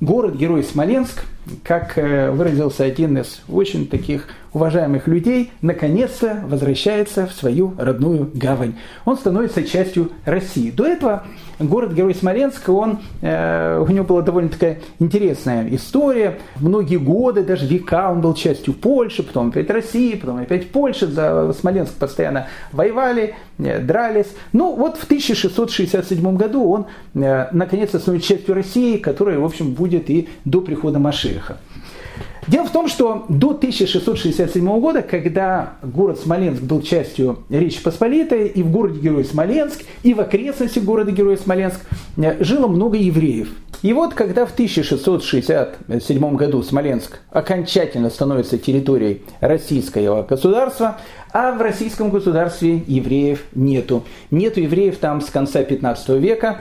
город-герой 0.00 0.62
Смоленск, 0.62 1.24
как 1.62 1.98
э, 1.98 2.30
выразился 2.30 2.84
один 2.84 3.18
из 3.18 3.42
очень 3.48 3.86
таких 3.86 4.28
уважаемых 4.54 5.08
людей, 5.08 5.50
наконец-то 5.60 6.42
возвращается 6.46 7.26
в 7.26 7.32
свою 7.32 7.74
родную 7.76 8.30
гавань. 8.32 8.74
Он 9.04 9.16
становится 9.16 9.64
частью 9.64 10.10
России. 10.24 10.70
До 10.70 10.86
этого 10.86 11.24
город-герой 11.58 12.14
Смоленск, 12.14 12.68
он, 12.68 13.00
э, 13.20 13.84
у 13.86 13.90
него 13.90 14.04
была 14.04 14.22
довольно 14.22 14.48
такая 14.48 14.80
интересная 15.00 15.68
история. 15.74 16.38
Многие 16.60 16.98
годы, 16.98 17.42
даже 17.42 17.66
века 17.66 18.10
он 18.10 18.20
был 18.20 18.34
частью 18.34 18.74
Польши, 18.74 19.22
потом 19.24 19.48
опять 19.48 19.68
России, 19.70 20.14
потом 20.14 20.38
опять 20.38 20.70
Польши. 20.70 21.08
За 21.08 21.52
Смоленск 21.52 21.94
постоянно 21.94 22.46
воевали, 22.72 23.34
э, 23.58 23.80
дрались. 23.80 24.32
Ну 24.52 24.74
вот 24.76 24.96
в 24.96 25.04
1667 25.04 26.36
году 26.36 26.70
он 26.70 26.86
наконец-то 27.14 27.98
становится 27.98 28.28
частью 28.28 28.54
России, 28.54 28.98
которая, 28.98 29.38
в 29.38 29.44
общем, 29.44 29.74
будет 29.74 30.10
и 30.10 30.28
до 30.44 30.60
прихода 30.60 30.98
Машеха. 31.34 31.58
Дело 32.46 32.66
в 32.66 32.72
том, 32.72 32.88
что 32.88 33.24
до 33.30 33.50
1667 33.50 34.80
года, 34.80 35.00
когда 35.00 35.74
город 35.82 36.20
Смоленск 36.20 36.62
был 36.62 36.82
частью 36.82 37.38
Речи 37.48 37.82
Посполитой, 37.82 38.48
и 38.48 38.62
в 38.62 38.70
городе 38.70 39.00
Герой 39.00 39.24
Смоленск, 39.24 39.82
и 40.02 40.12
в 40.12 40.20
окрестности 40.20 40.78
города 40.78 41.10
Герой 41.10 41.38
Смоленск 41.38 41.80
э, 42.18 42.44
жило 42.44 42.66
много 42.66 42.98
евреев. 42.98 43.48
И 43.80 43.94
вот 43.94 44.12
когда 44.12 44.44
в 44.44 44.52
1667 44.52 46.36
году 46.36 46.62
Смоленск 46.62 47.20
окончательно 47.30 48.10
становится 48.10 48.58
территорией 48.58 49.22
российского 49.40 50.22
государства, 50.22 50.98
а 51.32 51.52
в 51.52 51.62
российском 51.62 52.10
государстве 52.10 52.82
евреев 52.86 53.42
нету. 53.54 54.04
Нету 54.30 54.60
евреев 54.60 54.98
там 54.98 55.22
с 55.22 55.30
конца 55.30 55.64
15 55.64 56.10
века. 56.20 56.60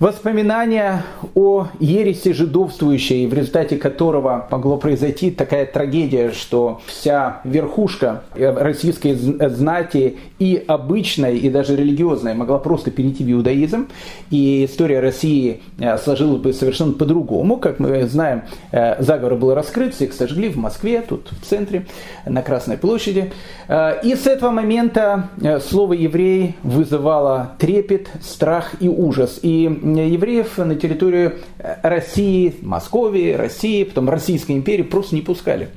Воспоминания 0.00 1.04
о 1.36 1.68
ереси 1.78 2.32
жидовствующей, 2.32 3.26
в 3.28 3.32
результате 3.32 3.76
которого 3.76 4.48
могло 4.50 4.76
произойти 4.76 5.30
такая 5.30 5.66
трагедия, 5.66 6.32
что 6.32 6.80
вся 6.86 7.40
верхушка 7.44 8.24
российской 8.34 9.14
знати 9.14 10.16
и 10.40 10.62
обычной, 10.66 11.38
и 11.38 11.48
даже 11.48 11.76
религиозной 11.76 12.34
могла 12.34 12.58
просто 12.58 12.90
перейти 12.90 13.22
в 13.22 13.30
иудаизм, 13.30 13.86
и 14.30 14.64
история 14.64 14.98
России 14.98 15.62
э, 15.78 15.96
сложилась 15.98 16.40
бы 16.40 16.52
совершенно 16.52 16.92
по-другому. 16.92 17.56
Как 17.56 17.78
мы 17.78 18.04
знаем, 18.08 18.42
э, 18.72 19.00
заговор 19.00 19.36
был 19.36 19.54
раскрыт, 19.54 19.94
всех 19.94 20.12
сожгли 20.12 20.48
в 20.48 20.56
Москве, 20.56 21.02
тут 21.02 21.30
в 21.30 21.46
центре, 21.48 21.86
на 22.26 22.42
Красной 22.42 22.78
площади. 22.78 23.32
Э, 23.68 24.00
и 24.02 24.16
с 24.16 24.26
этого 24.26 24.50
момента 24.50 25.28
слово 25.68 25.92
«еврей» 25.92 26.56
вызывало 26.64 27.52
трепет, 27.60 28.08
страх 28.20 28.74
и 28.80 28.88
ужас. 28.88 29.38
И 29.42 29.68
евреев 29.84 30.58
на 30.58 30.74
территорию 30.74 31.34
России, 31.82 32.54
Московии, 32.62 33.32
России, 33.32 33.84
потом 33.84 34.08
Российской 34.08 34.52
империи 34.52 34.82
просто 34.82 35.14
не 35.14 35.22
пускали. 35.22 35.68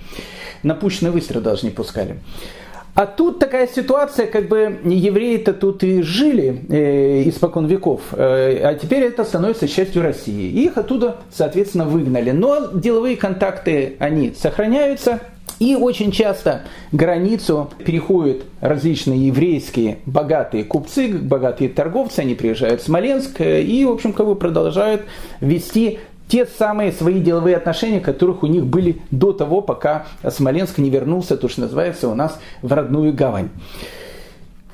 На 0.63 0.75
пущенный 0.75 1.11
выстрел 1.11 1.41
даже 1.41 1.65
не 1.65 1.71
пускали. 1.71 2.19
А 2.97 3.05
тут 3.05 3.37
такая 3.37 3.67
ситуация, 3.67 4.25
как 4.25 4.47
бы 4.47 4.79
евреи-то 4.83 5.53
тут 5.53 5.83
и 5.83 6.01
жили 6.01 6.63
э, 6.67 7.29
испокон 7.29 7.67
веков, 7.67 8.01
э, 8.11 8.59
а 8.63 8.73
теперь 8.73 9.03
это 9.03 9.23
становится 9.23 9.67
частью 9.67 10.01
России. 10.01 10.49
Их 10.63 10.79
оттуда, 10.79 11.17
соответственно, 11.31 11.85
выгнали. 11.85 12.31
Но 12.31 12.71
деловые 12.73 13.15
контакты, 13.15 13.97
они 13.99 14.33
сохраняются. 14.35 15.19
И 15.59 15.75
очень 15.75 16.11
часто 16.11 16.63
границу 16.91 17.69
переходят 17.85 18.45
различные 18.61 19.27
еврейские 19.27 19.99
богатые 20.07 20.63
купцы, 20.63 21.09
богатые 21.09 21.69
торговцы, 21.69 22.21
они 22.21 22.33
приезжают 22.33 22.81
в 22.81 22.85
Смоленск 22.85 23.41
и, 23.41 23.85
в 23.85 23.91
общем, 23.91 24.11
как 24.11 24.25
бы 24.25 24.35
продолжают 24.35 25.03
вести 25.39 25.99
те 26.27 26.45
самые 26.45 26.91
свои 26.91 27.19
деловые 27.19 27.55
отношения, 27.55 27.99
которых 27.99 28.43
у 28.43 28.47
них 28.47 28.65
были 28.65 29.01
до 29.11 29.33
того, 29.33 29.61
пока 29.61 30.05
Смоленск 30.27 30.77
не 30.77 30.89
вернулся, 30.89 31.37
то, 31.37 31.47
что 31.47 31.61
называется 31.61 32.09
у 32.09 32.15
нас 32.15 32.39
в 32.61 32.71
родную 32.71 33.13
гавань. 33.13 33.49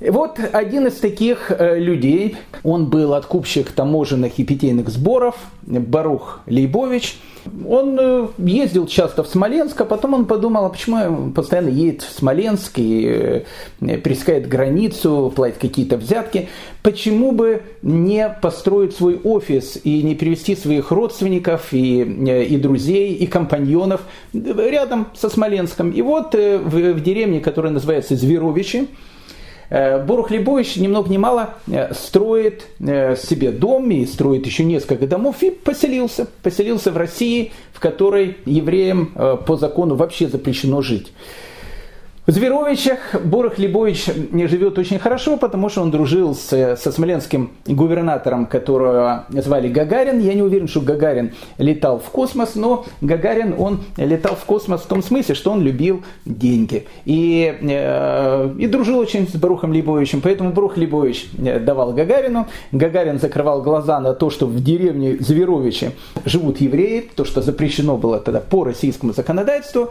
Вот 0.10 0.40
один 0.52 0.88
из 0.88 0.96
таких 0.96 1.50
э, 1.50 1.80
людей, 1.80 2.36
он 2.64 2.88
был 2.88 3.14
откупщик 3.14 3.72
таможенных 3.72 4.38
и 4.38 4.44
питейных 4.44 4.90
сборов, 4.90 5.36
Барух 5.62 6.42
Лейбович. 6.46 7.18
Он 7.68 7.98
э, 8.00 8.28
ездил 8.38 8.86
часто 8.86 9.24
в 9.24 9.28
Смоленск, 9.28 9.80
а 9.80 9.86
потом 9.86 10.14
он 10.14 10.26
подумал, 10.26 10.66
а 10.66 10.70
почему 10.70 10.98
он 10.98 11.34
постоянно 11.34 11.70
едет 11.70 12.02
в 12.02 12.12
Смоленск 12.12 12.80
и 12.80 13.46
э, 13.80 13.98
пересекает 13.98 14.50
границу, 14.50 15.32
платит 15.34 15.60
какие-то 15.60 15.96
взятки. 15.96 16.50
Почему 16.82 17.32
бы 17.32 17.62
не 17.82 18.28
построить 18.42 18.94
свой 18.94 19.22
офис 19.24 19.80
и 19.86 20.02
не 20.04 20.16
привести 20.16 20.58
своих 20.58 20.92
родственников 20.92 21.72
и, 21.72 22.02
и 22.02 22.58
друзей, 22.58 23.14
и 23.14 23.26
компаньонов 23.26 24.02
рядом 24.34 25.08
со 25.14 25.30
Смоленском. 25.30 25.92
И 25.92 26.02
вот 26.02 26.34
в, 26.34 26.94
в 26.94 27.04
деревне, 27.04 27.40
которая 27.40 27.72
называется 27.72 28.18
Зверовичи, 28.18 28.90
Борух 29.74 30.30
Лебович 30.30 30.76
ни 30.76 30.88
много 30.88 31.10
ни 31.10 31.18
мало 31.18 31.56
э, 31.68 31.94
строит 31.96 32.68
э, 32.80 33.16
себе 33.16 33.52
дом 33.52 33.90
и 33.90 34.06
строит 34.06 34.46
еще 34.46 34.64
несколько 34.64 35.08
домов 35.08 35.42
и 35.42 35.50
поселился. 35.50 36.28
Поселился 36.44 36.92
в 36.92 36.98
России, 36.98 37.52
в 37.74 37.80
которой 37.80 38.38
евреям 38.46 39.14
по 39.48 39.58
закону 39.58 39.96
вообще 39.96 40.28
запрещено 40.28 40.82
жить. 40.82 41.12
В 42.26 42.32
Зверовичах 42.32 43.00
Борох 43.22 43.58
Лебович 43.58 44.06
живет 44.06 44.80
очень 44.80 44.98
хорошо, 44.98 45.36
потому 45.36 45.68
что 45.68 45.82
он 45.82 45.92
дружил 45.92 46.34
с, 46.34 46.78
со 46.78 46.92
смоленским 46.94 47.52
губернатором, 47.66 48.46
которого 48.46 49.26
звали 49.28 49.68
Гагарин. 49.68 50.22
Я 50.22 50.34
не 50.34 50.42
уверен, 50.42 50.70
что 50.70 50.80
Гагарин 50.80 51.34
летал 51.58 52.00
в 52.00 52.10
космос, 52.12 52.56
но 52.56 52.86
Гагарин, 53.02 53.56
он 53.60 53.82
летал 53.98 54.38
в 54.38 54.46
космос 54.46 54.84
в 54.84 54.86
том 54.86 55.04
смысле, 55.04 55.36
что 55.36 55.52
он 55.52 55.64
любил 55.64 56.02
деньги. 56.24 56.88
И, 57.04 57.58
э, 57.60 58.56
и 58.58 58.68
дружил 58.68 59.00
очень 59.00 59.28
с 59.28 59.36
Барухом 59.36 59.74
Лебовичем. 59.74 60.22
Поэтому 60.22 60.54
Барух 60.54 60.78
Лебович 60.78 61.28
э, 61.38 61.60
давал 61.60 61.92
Гагарину. 61.92 62.48
Гагарин 62.72 63.20
закрывал 63.20 63.62
глаза 63.62 64.00
на 64.00 64.14
то, 64.14 64.30
что 64.30 64.48
в 64.48 64.64
деревне 64.64 65.18
Зверовичи 65.20 65.92
живут 66.24 66.62
евреи, 66.62 67.06
то, 67.14 67.26
что 67.26 67.42
запрещено 67.42 67.98
было 67.98 68.22
тогда 68.22 68.40
по 68.40 68.64
российскому 68.64 69.12
законодательству. 69.12 69.90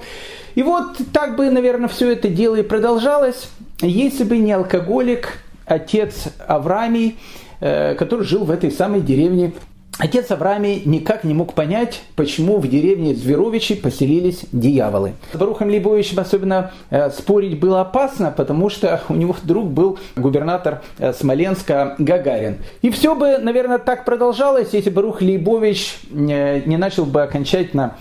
И 0.54 0.62
вот 0.62 0.98
так 1.12 1.36
бы, 1.36 1.50
наверное, 1.50 1.88
все 1.88 2.12
это 2.12 2.21
дело 2.28 2.56
и 2.56 2.62
продолжалось, 2.62 3.48
если 3.80 4.24
бы 4.24 4.38
не 4.38 4.52
алкоголик, 4.52 5.38
отец 5.66 6.28
Авраамий, 6.46 7.18
э, 7.60 7.94
который 7.94 8.24
жил 8.24 8.44
в 8.44 8.50
этой 8.50 8.70
самой 8.70 9.00
деревне 9.00 9.52
Отец 9.98 10.30
Авраамий 10.30 10.82
никак 10.86 11.22
не 11.22 11.34
мог 11.34 11.52
понять, 11.52 12.02
почему 12.16 12.58
в 12.58 12.66
деревне 12.66 13.14
Зверовичи 13.14 13.74
поселились 13.74 14.40
дьяволы. 14.50 15.12
С 15.32 15.36
Барухом 15.36 15.68
Лейбовичем 15.68 16.18
особенно 16.18 16.72
э, 16.90 17.10
спорить 17.10 17.60
было 17.60 17.82
опасно, 17.82 18.32
потому 18.34 18.70
что 18.70 19.02
у 19.10 19.14
него 19.14 19.36
друг 19.42 19.68
был 19.68 19.98
губернатор 20.16 20.82
э, 20.98 21.12
Смоленска 21.12 21.94
Гагарин. 21.98 22.56
И 22.80 22.90
все 22.90 23.14
бы, 23.14 23.36
наверное, 23.38 23.78
так 23.78 24.06
продолжалось, 24.06 24.70
если 24.72 24.88
Барух 24.88 25.20
Лейбович 25.20 25.98
э, 26.10 26.62
не 26.64 26.78
начал 26.78 27.04
бы 27.04 27.22
окончательно, 27.22 27.96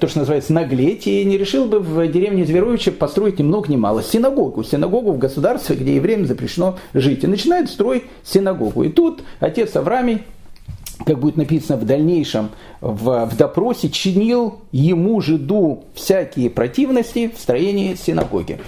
то, 0.00 0.08
что 0.08 0.20
называется, 0.20 0.52
наглеть, 0.52 1.06
и 1.06 1.24
не 1.24 1.36
решил 1.36 1.66
бы 1.66 1.80
в 1.80 2.06
деревне 2.08 2.46
Зверовича 2.46 2.92
построить 2.92 3.38
ни 3.38 3.42
много 3.42 3.70
ни 3.70 3.76
мало 3.76 4.02
синагогу. 4.02 4.64
Синагогу 4.64 5.12
в 5.12 5.18
государстве, 5.18 5.76
где 5.76 5.96
евреям 5.96 6.24
запрещено 6.24 6.78
жить. 6.94 7.24
И 7.24 7.26
начинает 7.26 7.68
строить 7.68 8.04
синагогу. 8.24 8.84
И 8.84 8.88
тут 8.88 9.22
отец 9.40 9.76
Авраамий 9.76 10.22
как 11.04 11.18
будет 11.18 11.36
написано 11.36 11.78
в 11.78 11.84
дальнейшем 11.84 12.50
в, 12.80 13.26
в 13.26 13.36
допросе, 13.36 13.90
чинил 13.90 14.60
ему, 14.72 15.20
жиду, 15.20 15.84
всякие 15.94 16.50
противности 16.50 17.30
в 17.34 17.38
строении 17.38 17.94
синагоги. 17.94 18.58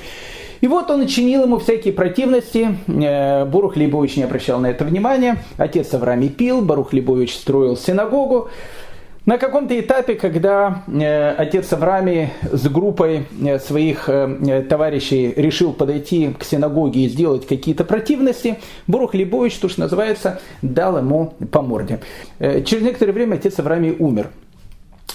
И 0.60 0.66
вот 0.66 0.90
он 0.90 1.06
чинил 1.06 1.44
ему 1.44 1.58
всякие 1.58 1.94
противности. 1.94 2.76
Э, 2.88 3.44
Барух 3.44 3.76
Лейбович 3.76 4.16
не 4.16 4.24
обращал 4.24 4.58
на 4.58 4.66
это 4.66 4.84
внимания. 4.84 5.42
Отец 5.56 5.94
Авраамий 5.94 6.28
пил, 6.28 6.62
Барух 6.62 6.92
Лейбович 6.92 7.36
строил 7.36 7.76
синагогу. 7.76 8.48
На 9.28 9.36
каком-то 9.36 9.78
этапе, 9.78 10.14
когда 10.14 10.84
э, 10.86 11.32
отец 11.32 11.70
Авраами 11.74 12.32
с 12.50 12.66
группой 12.66 13.26
э, 13.44 13.58
своих 13.58 14.08
э, 14.08 14.64
товарищей 14.66 15.34
решил 15.36 15.74
подойти 15.74 16.32
к 16.32 16.44
синагоге 16.44 17.02
и 17.02 17.08
сделать 17.10 17.46
какие-то 17.46 17.84
противности, 17.84 18.58
Бурух 18.86 19.12
Лебович, 19.12 19.58
то, 19.58 19.68
что 19.68 19.80
называется, 19.80 20.40
дал 20.62 20.96
ему 20.96 21.34
по 21.52 21.60
морде. 21.60 22.00
Через 22.38 22.80
некоторое 22.80 23.12
время 23.12 23.34
отец 23.34 23.58
Авраами 23.58 23.94
умер. 23.98 24.30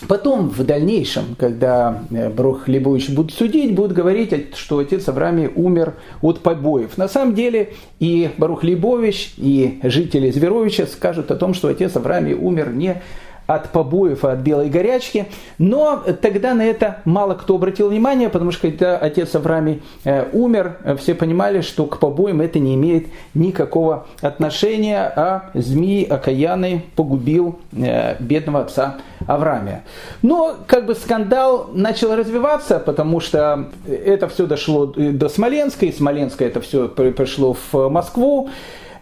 Потом, 0.07 0.49
в 0.49 0.63
дальнейшем, 0.63 1.35
когда 1.39 2.03
Брух 2.35 2.67
Лебович 2.67 3.09
будут 3.09 3.33
судить, 3.33 3.73
будут 3.73 3.93
говорить, 3.93 4.55
что 4.55 4.77
отец 4.77 5.07
Авраами 5.07 5.49
умер 5.55 5.95
от 6.21 6.41
побоев. 6.41 6.99
На 6.99 7.07
самом 7.07 7.33
деле 7.33 7.73
и 7.99 8.29
Барух 8.37 8.63
Лебович, 8.63 9.33
и 9.37 9.79
жители 9.81 10.29
Зверовича 10.29 10.85
скажут 10.85 11.31
о 11.31 11.35
том, 11.35 11.55
что 11.55 11.69
отец 11.69 11.95
Авраами 11.95 12.33
умер 12.33 12.73
не 12.73 13.01
от 13.47 13.69
побоев 13.69 14.23
и 14.23 14.27
от 14.27 14.39
белой 14.39 14.69
горячки. 14.69 15.27
Но 15.57 16.03
тогда 16.21 16.53
на 16.53 16.63
это 16.63 17.01
мало 17.05 17.33
кто 17.33 17.55
обратил 17.55 17.89
внимание, 17.89 18.29
потому 18.29 18.51
что 18.51 18.69
когда 18.69 18.97
отец 18.97 19.35
Авраамий 19.35 19.81
э, 20.03 20.27
умер, 20.31 20.77
все 20.97 21.15
понимали, 21.15 21.61
что 21.61 21.85
к 21.85 21.99
побоям 21.99 22.41
это 22.41 22.59
не 22.59 22.75
имеет 22.75 23.07
никакого 23.33 24.05
отношения, 24.21 25.01
а 25.15 25.49
змей 25.53 26.03
окаянный 26.05 26.85
погубил 26.95 27.59
э, 27.71 28.15
бедного 28.19 28.61
отца 28.61 28.97
Авраамия. 29.27 29.83
Но 30.21 30.55
как 30.67 30.85
бы 30.85 30.95
скандал 30.95 31.69
начал 31.73 32.15
развиваться, 32.15 32.79
потому 32.79 33.19
что 33.19 33.69
это 33.87 34.27
все 34.27 34.45
дошло 34.45 34.85
до 34.85 35.29
Смоленска, 35.29 35.85
и 35.85 35.91
Смоленска 35.91 36.45
это 36.45 36.61
все 36.61 36.87
пришло 36.87 37.55
в 37.71 37.89
Москву. 37.89 38.49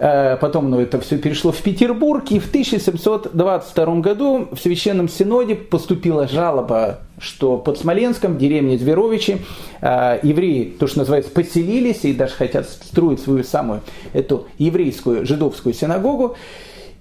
Э, 0.03 0.35
потом 0.37 0.71
ну, 0.71 0.79
это 0.79 0.99
все 0.99 1.19
перешло 1.19 1.51
в 1.51 1.61
Петербург, 1.61 2.23
и 2.31 2.39
в 2.39 2.47
1722 2.47 3.95
году 3.97 4.47
в 4.51 4.57
Священном 4.57 5.07
Синоде 5.07 5.53
поступила 5.53 6.27
жалоба, 6.27 7.01
что 7.19 7.57
под 7.57 7.77
Смоленском, 7.77 8.33
в 8.33 8.39
деревне 8.39 8.79
Зверовичи, 8.79 9.37
э, 9.79 10.19
евреи, 10.23 10.73
то, 10.79 10.87
что 10.87 10.99
называется, 10.99 11.29
поселились 11.29 12.03
и 12.03 12.13
даже 12.13 12.33
хотят 12.33 12.67
строить 12.67 13.19
свою 13.19 13.43
самую 13.43 13.81
эту 14.11 14.47
еврейскую 14.57 15.23
жидовскую 15.23 15.75
синагогу. 15.75 16.35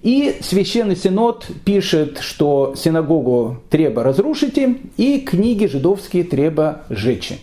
И 0.03 0.37
Священный 0.41 0.95
Синод 0.95 1.47
пишет, 1.65 2.19
что 2.19 2.75
синагогу 2.77 3.57
треба 3.71 4.03
разрушите, 4.03 4.77
и 4.97 5.21
книги 5.21 5.65
жидовские 5.65 6.23
треба 6.23 6.83
сжечь. 6.91 7.33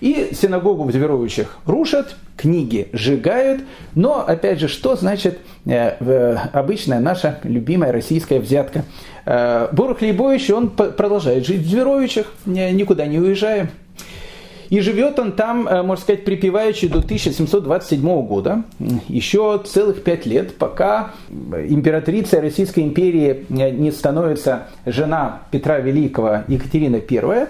И 0.00 0.30
синагогу 0.32 0.84
в 0.84 0.92
Зверовичах 0.92 1.58
рушат, 1.66 2.16
книги 2.36 2.88
сжигают. 2.92 3.62
Но, 3.94 4.24
опять 4.26 4.60
же, 4.60 4.68
что 4.68 4.96
значит 4.96 5.38
э, 5.66 6.36
обычная 6.52 7.00
наша 7.00 7.38
любимая 7.44 7.92
российская 7.92 8.40
взятка? 8.40 8.84
Э, 9.26 9.68
Борух 9.72 10.00
Лейбович, 10.00 10.50
он 10.50 10.70
продолжает 10.70 11.46
жить 11.46 11.62
в 11.62 11.68
Зверовичах, 11.68 12.26
никуда 12.46 13.06
не 13.06 13.18
уезжая. 13.18 13.70
И 14.70 14.80
живет 14.80 15.18
он 15.18 15.32
там, 15.32 15.66
э, 15.66 15.82
можно 15.82 16.00
сказать, 16.00 16.24
припеваючи 16.24 16.86
до 16.86 17.00
1727 17.00 18.22
года, 18.22 18.62
еще 19.08 19.60
целых 19.64 20.04
пять 20.04 20.26
лет, 20.26 20.56
пока 20.56 21.10
императрицей 21.28 22.38
Российской 22.38 22.80
империи 22.80 23.44
не 23.48 23.90
становится 23.90 24.68
жена 24.86 25.42
Петра 25.50 25.80
Великого 25.80 26.44
Екатерина 26.46 26.98
I. 26.98 27.48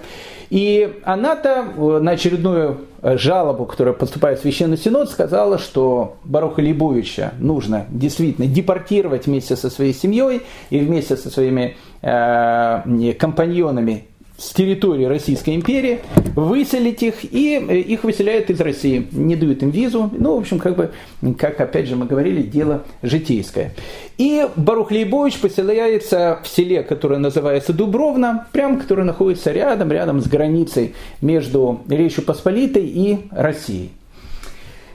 И 0.51 0.99
она-то 1.05 1.65
э, 1.77 1.99
на 1.99 2.11
очередную 2.11 2.81
э, 3.01 3.17
жалобу, 3.17 3.65
которая 3.65 3.93
поступает 3.93 4.39
в 4.39 4.41
Священный 4.41 4.77
Синод, 4.77 5.09
сказала, 5.09 5.57
что 5.57 6.17
Баруха 6.25 6.59
Лейбовича 6.59 7.31
нужно 7.39 7.85
действительно 7.89 8.47
депортировать 8.47 9.27
вместе 9.27 9.55
со 9.55 9.69
своей 9.69 9.93
семьей 9.93 10.41
и 10.69 10.79
вместе 10.79 11.15
со 11.15 11.29
своими 11.29 11.77
э, 12.01 13.13
компаньонами 13.17 14.07
с 14.41 14.53
территории 14.53 15.05
Российской 15.05 15.55
империи, 15.55 15.99
выселить 16.35 17.03
их, 17.03 17.23
и 17.23 17.63
э, 17.69 17.77
их 17.77 18.03
выселяют 18.03 18.49
из 18.49 18.59
России, 18.59 19.07
не 19.11 19.35
дают 19.35 19.61
им 19.61 19.69
визу. 19.69 20.09
Ну, 20.17 20.35
в 20.35 20.39
общем, 20.39 20.57
как 20.57 20.75
бы, 20.75 20.91
как 21.37 21.61
опять 21.61 21.87
же 21.87 21.95
мы 21.95 22.07
говорили, 22.07 22.41
дело 22.41 22.83
житейское. 23.03 23.73
И 24.17 24.47
Барух 24.55 24.89
Лейбович 24.89 25.39
поселяется 25.39 26.39
в 26.43 26.47
селе, 26.47 26.81
которое 26.81 27.19
называется 27.19 27.71
Дубровна, 27.71 28.47
прям 28.51 28.79
которое 28.79 29.03
находится 29.03 29.51
рядом, 29.51 29.91
рядом 29.91 30.21
с 30.21 30.27
границей 30.27 30.95
между 31.21 31.81
Речью 31.87 32.23
Посполитой 32.23 32.87
и 32.87 33.19
Россией. 33.29 33.91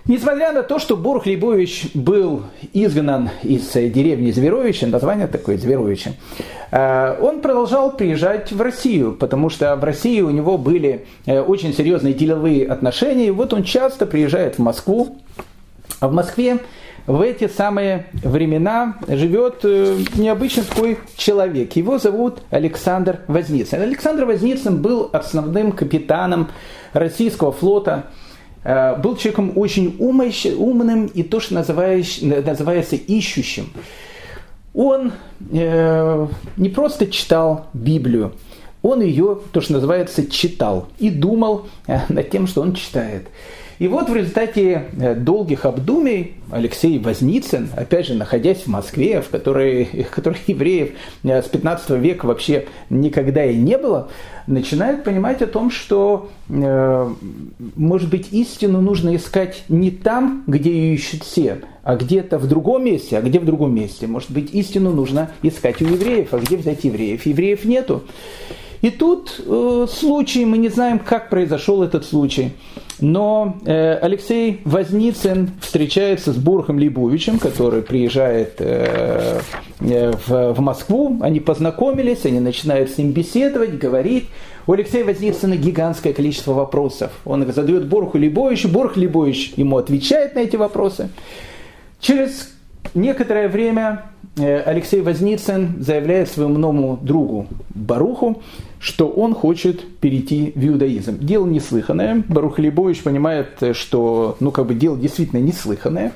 Несмотря 0.08 0.52
на 0.52 0.62
то, 0.62 0.78
что 0.78 0.96
Борх 0.96 1.26
Лейбович 1.26 1.88
был 1.94 2.44
изгнан 2.72 3.30
из 3.42 3.72
деревни 3.72 4.30
Зверовича, 4.30 4.86
название 4.86 5.26
такое 5.26 5.58
Зверовича, 5.58 6.12
э, 6.70 7.18
он 7.20 7.40
продолжал 7.40 7.90
приезжать 7.90 8.52
в 8.52 8.60
Россию, 8.60 9.14
потому 9.14 9.50
что 9.50 9.74
в 9.74 9.82
России 9.82 10.20
у 10.20 10.30
него 10.30 10.58
были 10.58 11.06
э, 11.26 11.40
очень 11.40 11.74
серьезные 11.74 12.14
деловые 12.14 12.68
отношения, 12.68 13.26
и 13.26 13.30
вот 13.32 13.52
он 13.52 13.64
часто 13.64 14.06
приезжает 14.06 14.56
в 14.56 14.58
Москву, 14.60 15.18
а 15.98 16.06
в 16.06 16.12
Москве 16.12 16.58
в 17.08 17.20
эти 17.20 17.48
самые 17.48 18.06
времена 18.12 18.98
живет 19.08 19.64
э, 19.64 19.96
необычный 20.14 20.62
такой 20.62 20.98
человек. 21.16 21.74
Его 21.74 21.98
зовут 21.98 22.42
Александр 22.50 23.22
Возницын. 23.26 23.82
Александр 23.82 24.24
Возницын 24.24 24.80
был 24.80 25.10
основным 25.12 25.72
капитаном 25.72 26.46
российского 26.92 27.50
флота– 27.50 28.04
Э, 28.14 28.25
был 28.66 29.16
человеком 29.16 29.52
очень 29.54 29.96
умным 29.98 31.06
и 31.06 31.22
то, 31.22 31.40
что 31.40 31.54
называется 31.54 32.96
ищущим. 32.96 33.70
Он 34.74 35.12
э, 35.52 36.26
не 36.56 36.68
просто 36.68 37.06
читал 37.06 37.66
Библию, 37.72 38.32
он 38.82 39.00
ее, 39.00 39.38
то, 39.52 39.60
что 39.60 39.72
называется, 39.72 40.30
читал 40.30 40.88
и 40.98 41.10
думал 41.10 41.66
э, 41.86 42.00
над 42.08 42.30
тем, 42.30 42.46
что 42.46 42.60
он 42.60 42.74
читает. 42.74 43.28
И 43.78 43.88
вот 43.88 44.08
в 44.08 44.16
результате 44.16 44.86
долгих 45.18 45.66
обдумий 45.66 46.34
Алексей 46.50 46.98
Возницын, 46.98 47.68
опять 47.76 48.06
же, 48.06 48.14
находясь 48.14 48.62
в 48.62 48.68
Москве, 48.68 49.20
в 49.20 49.28
которой, 49.28 49.84
в 50.10 50.14
которой 50.14 50.38
евреев 50.46 50.92
с 51.22 51.48
15 51.48 51.90
века 51.90 52.26
вообще 52.26 52.66
никогда 52.90 53.44
и 53.44 53.56
не 53.56 53.76
было, 53.76 54.08
начинает 54.46 55.04
понимать 55.04 55.42
о 55.42 55.46
том, 55.46 55.70
что, 55.70 56.30
э, 56.48 57.14
может 57.76 58.10
быть, 58.10 58.32
истину 58.32 58.80
нужно 58.80 59.16
искать 59.16 59.64
не 59.68 59.90
там, 59.90 60.44
где 60.46 60.70
ее 60.70 60.94
ищут 60.94 61.22
все, 61.22 61.62
а 61.82 61.96
где-то 61.96 62.38
в 62.38 62.46
другом 62.48 62.84
месте. 62.84 63.18
А 63.18 63.22
где 63.22 63.38
в 63.40 63.44
другом 63.44 63.74
месте? 63.74 64.06
Может 64.06 64.30
быть, 64.30 64.54
истину 64.54 64.92
нужно 64.92 65.30
искать 65.42 65.82
у 65.82 65.86
евреев, 65.86 66.32
а 66.32 66.38
где 66.38 66.56
взять 66.56 66.84
евреев? 66.84 67.26
Евреев 67.26 67.64
нету. 67.64 68.02
И 68.82 68.90
тут 68.90 69.40
э, 69.44 69.86
случай, 69.90 70.44
мы 70.44 70.58
не 70.58 70.68
знаем, 70.68 70.98
как 70.98 71.30
произошел 71.30 71.82
этот 71.82 72.04
случай, 72.04 72.52
но 73.00 73.56
э, 73.64 73.98
Алексей 73.98 74.60
Возницын 74.64 75.50
встречается 75.60 76.32
с 76.32 76.36
Бурхом 76.36 76.78
Лейбовичем, 76.78 77.38
который 77.38 77.82
приезжает 77.82 78.54
э, 78.58 79.40
э, 79.80 80.12
в, 80.26 80.54
в 80.54 80.60
Москву, 80.60 81.18
они 81.20 81.40
познакомились, 81.40 82.24
они 82.24 82.40
начинают 82.40 82.90
с 82.90 82.98
ним 82.98 83.12
беседовать, 83.12 83.78
говорить. 83.78 84.26
У 84.66 84.72
Алексея 84.72 85.04
Возницына 85.04 85.56
гигантское 85.56 86.12
количество 86.12 86.52
вопросов. 86.52 87.12
Он 87.24 87.46
задает 87.52 87.86
Бурху 87.86 88.18
Лейбовичу, 88.18 88.68
Бурх 88.68 88.96
Лейбович 88.96 89.52
ему 89.56 89.76
отвечает 89.76 90.34
на 90.34 90.40
эти 90.40 90.56
вопросы. 90.56 91.10
Через 92.00 92.52
некоторое 92.94 93.48
время 93.48 94.06
э, 94.36 94.60
Алексей 94.62 95.02
Возницын 95.02 95.76
заявляет 95.80 96.30
своему 96.30 96.58
новому 96.58 96.98
другу 97.00 97.46
Баруху, 97.74 98.42
что 98.86 99.08
он 99.08 99.34
хочет 99.34 99.84
перейти 99.98 100.52
в 100.54 100.64
иудаизм. 100.64 101.18
Дело 101.18 101.44
неслыханное. 101.44 102.22
Барух 102.28 102.60
Лейбович 102.60 103.02
понимает, 103.02 103.48
что 103.72 104.36
ну, 104.38 104.52
как 104.52 104.66
бы 104.66 104.74
дело 104.74 104.96
действительно 104.96 105.40
неслыханное. 105.40 106.12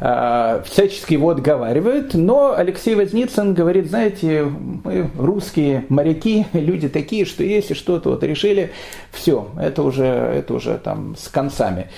А, 0.00 0.60
всячески 0.66 1.12
его 1.12 1.30
отговаривают, 1.30 2.14
но 2.14 2.56
Алексей 2.56 2.96
Возницын 2.96 3.54
говорит, 3.54 3.90
знаете, 3.90 4.44
мы 4.44 5.08
русские 5.16 5.84
моряки, 5.88 6.46
люди 6.52 6.88
такие, 6.88 7.24
что 7.24 7.44
если 7.44 7.74
что-то 7.74 8.10
вот 8.10 8.24
решили, 8.24 8.72
все, 9.12 9.48
это 9.56 9.84
уже, 9.84 10.04
это 10.04 10.54
уже 10.54 10.78
там 10.82 11.14
с 11.16 11.28
концами. 11.28 11.90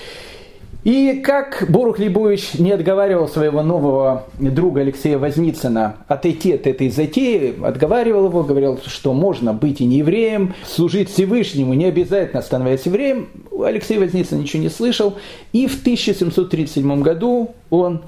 И 0.83 1.21
как 1.23 1.65
Борух 1.69 1.97
Лейбович 1.97 2.55
не 2.55 2.71
отговаривал 2.71 3.29
своего 3.29 3.61
нового 3.61 4.25
друга 4.37 4.81
Алексея 4.81 5.17
Возницына 5.17 5.95
отойти 6.09 6.51
от 6.53 6.67
этой 6.67 6.89
затеи, 6.89 7.55
отговаривал 7.63 8.25
его, 8.25 8.43
говорил, 8.43 8.77
что 8.85 9.13
можно 9.13 9.53
быть 9.53 9.79
и 9.79 9.85
не 9.85 9.99
евреем, 9.99 10.53
служить 10.65 11.09
Всевышнему, 11.09 11.73
не 11.73 11.85
обязательно 11.85 12.41
становясь 12.41 12.85
евреем, 12.85 13.29
Алексей 13.63 13.97
Возницын 13.97 14.41
ничего 14.41 14.61
не 14.61 14.69
слышал. 14.69 15.15
И 15.53 15.67
в 15.67 15.79
1737 15.79 17.01
году 17.01 17.55
он 17.69 18.01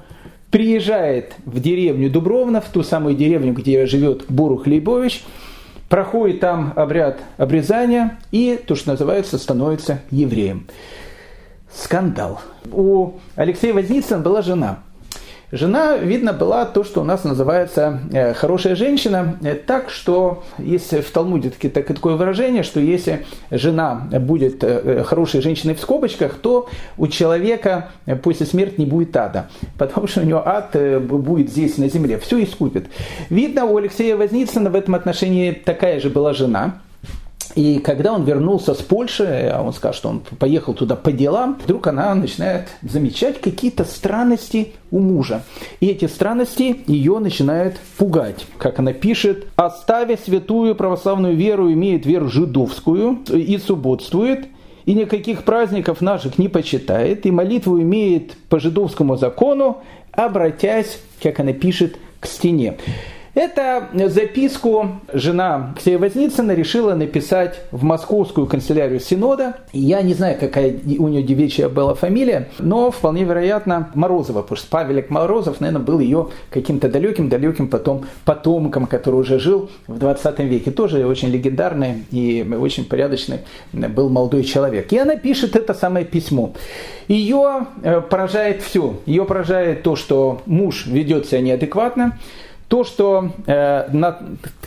приезжает 0.50 1.34
в 1.46 1.60
деревню 1.60 2.10
Дубровна, 2.10 2.60
в 2.60 2.68
ту 2.68 2.82
самую 2.82 3.16
деревню, 3.16 3.54
где 3.54 3.86
живет 3.86 4.26
Борух 4.28 4.66
Лейбович, 4.66 5.24
проходит 5.88 6.40
там 6.40 6.74
обряд 6.76 7.20
обрезания 7.38 8.18
и, 8.32 8.60
то, 8.66 8.74
что 8.74 8.90
называется, 8.90 9.38
становится 9.38 10.02
евреем 10.10 10.66
скандал. 11.72 12.40
У 12.70 13.12
Алексея 13.36 13.74
Возницына 13.74 14.20
была 14.20 14.42
жена. 14.42 14.78
Жена, 15.52 15.96
видно, 15.96 16.32
была 16.32 16.64
то, 16.64 16.82
что 16.82 17.02
у 17.02 17.04
нас 17.04 17.22
называется 17.22 18.00
э, 18.12 18.34
хорошая 18.34 18.74
женщина, 18.74 19.38
э, 19.42 19.54
так 19.54 19.90
что, 19.90 20.42
если 20.58 21.00
в 21.00 21.10
Талмуде 21.12 21.50
так, 21.50 21.86
такое 21.86 22.16
выражение, 22.16 22.64
что 22.64 22.80
если 22.80 23.24
жена 23.52 24.08
будет 24.10 24.64
э, 24.64 25.04
хорошей 25.04 25.42
женщиной 25.42 25.76
в 25.76 25.80
скобочках, 25.80 26.34
то 26.34 26.68
у 26.98 27.06
человека 27.06 27.90
после 28.24 28.44
смерти 28.44 28.80
не 28.80 28.86
будет 28.86 29.16
ада, 29.16 29.48
потому 29.78 30.08
что 30.08 30.22
у 30.22 30.24
него 30.24 30.42
ад 30.44 30.76
будет 31.02 31.48
здесь, 31.48 31.78
на 31.78 31.88
земле, 31.88 32.18
все 32.18 32.42
искупит. 32.42 32.88
Видно, 33.30 33.66
у 33.66 33.76
Алексея 33.76 34.16
Возницына 34.16 34.68
в 34.68 34.74
этом 34.74 34.96
отношении 34.96 35.52
такая 35.52 36.00
же 36.00 36.10
была 36.10 36.32
жена, 36.32 36.80
и 37.54 37.78
когда 37.78 38.12
он 38.12 38.24
вернулся 38.24 38.74
с 38.74 38.78
Польши, 38.78 39.50
а 39.52 39.62
он 39.62 39.72
сказал, 39.72 39.94
что 39.94 40.08
он 40.08 40.20
поехал 40.38 40.74
туда 40.74 40.96
по 40.96 41.12
делам, 41.12 41.58
вдруг 41.62 41.86
она 41.86 42.14
начинает 42.14 42.68
замечать 42.82 43.40
какие-то 43.40 43.84
странности 43.84 44.72
у 44.90 44.98
мужа. 44.98 45.42
И 45.80 45.86
эти 45.86 46.06
странности 46.06 46.82
ее 46.86 47.18
начинают 47.18 47.78
пугать. 47.98 48.46
Как 48.58 48.78
она 48.78 48.92
пишет, 48.92 49.46
«Оставя 49.56 50.16
святую 50.16 50.74
православную 50.74 51.36
веру, 51.36 51.72
имеет 51.72 52.06
веру 52.06 52.28
жидовскую 52.28 53.20
и 53.32 53.58
субботствует, 53.58 54.46
и 54.84 54.94
никаких 54.94 55.42
праздников 55.42 56.00
наших 56.00 56.38
не 56.38 56.48
почитает, 56.48 57.26
и 57.26 57.30
молитву 57.30 57.80
имеет 57.80 58.36
по 58.48 58.60
жидовскому 58.60 59.16
закону, 59.16 59.82
обратясь, 60.12 61.00
как 61.22 61.40
она 61.40 61.52
пишет, 61.52 61.98
к 62.20 62.26
стене. 62.26 62.76
Это 63.36 63.90
записку 64.06 64.92
жена 65.12 65.74
Ксения 65.76 65.98
Возницына 65.98 66.52
решила 66.52 66.94
написать 66.94 67.60
в 67.70 67.84
московскую 67.84 68.46
канцелярию 68.46 68.98
Синода. 68.98 69.56
Я 69.74 70.00
не 70.00 70.14
знаю, 70.14 70.38
какая 70.40 70.74
у 70.98 71.08
нее 71.08 71.22
девичья 71.22 71.68
была 71.68 71.92
фамилия, 71.92 72.48
но 72.58 72.90
вполне 72.90 73.24
вероятно 73.24 73.90
Морозова, 73.94 74.40
потому 74.40 74.56
что 74.56 74.70
Павелик 74.70 75.10
Морозов, 75.10 75.60
наверное, 75.60 75.84
был 75.84 75.98
ее 75.98 76.28
каким-то 76.48 76.88
далеким-далеким 76.88 77.68
потом 77.68 78.06
потомком, 78.24 78.86
который 78.86 79.16
уже 79.16 79.38
жил 79.38 79.68
в 79.86 79.98
20 79.98 80.38
веке. 80.38 80.70
Тоже 80.70 81.06
очень 81.06 81.28
легендарный 81.28 82.06
и 82.10 82.42
очень 82.58 82.86
порядочный 82.86 83.40
был 83.74 84.08
молодой 84.08 84.44
человек. 84.44 84.90
И 84.94 84.96
она 84.96 85.16
пишет 85.16 85.56
это 85.56 85.74
самое 85.74 86.06
письмо. 86.06 86.54
Ее 87.06 87.66
э, 87.82 88.00
поражает 88.00 88.62
все. 88.62 88.98
Ее 89.04 89.26
поражает 89.26 89.82
то, 89.82 89.94
что 89.94 90.40
муж 90.46 90.86
ведет 90.86 91.26
себя 91.26 91.42
неадекватно, 91.42 92.18
то, 92.68 92.82
что, 92.82 93.30
э, 93.46 93.88
на, 93.92 94.18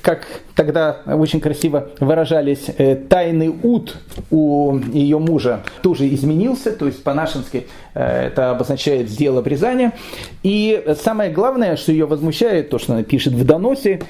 как 0.02 0.26
тогда 0.56 1.02
очень 1.06 1.42
красиво 1.42 1.90
выражались, 2.00 2.66
э, 2.78 2.96
тайный 2.96 3.50
ут 3.50 3.98
у 4.32 4.78
ее 4.94 5.20
мужа 5.20 5.64
тоже 5.82 6.08
изменился, 6.14 6.72
то 6.72 6.86
есть 6.86 7.04
по-нашенски 7.04 7.68
э, 7.94 8.28
это 8.28 8.52
обозначает 8.52 9.10
сделал 9.10 9.40
обрезание. 9.40 9.92
И 10.44 10.82
самое 11.04 11.30
главное, 11.30 11.76
что 11.76 11.92
ее 11.92 12.06
возмущает, 12.06 12.70
то, 12.70 12.80
что 12.80 12.94
она 12.94 13.04
пишет 13.04 13.34
в 13.34 13.46
доносе, 13.46 14.02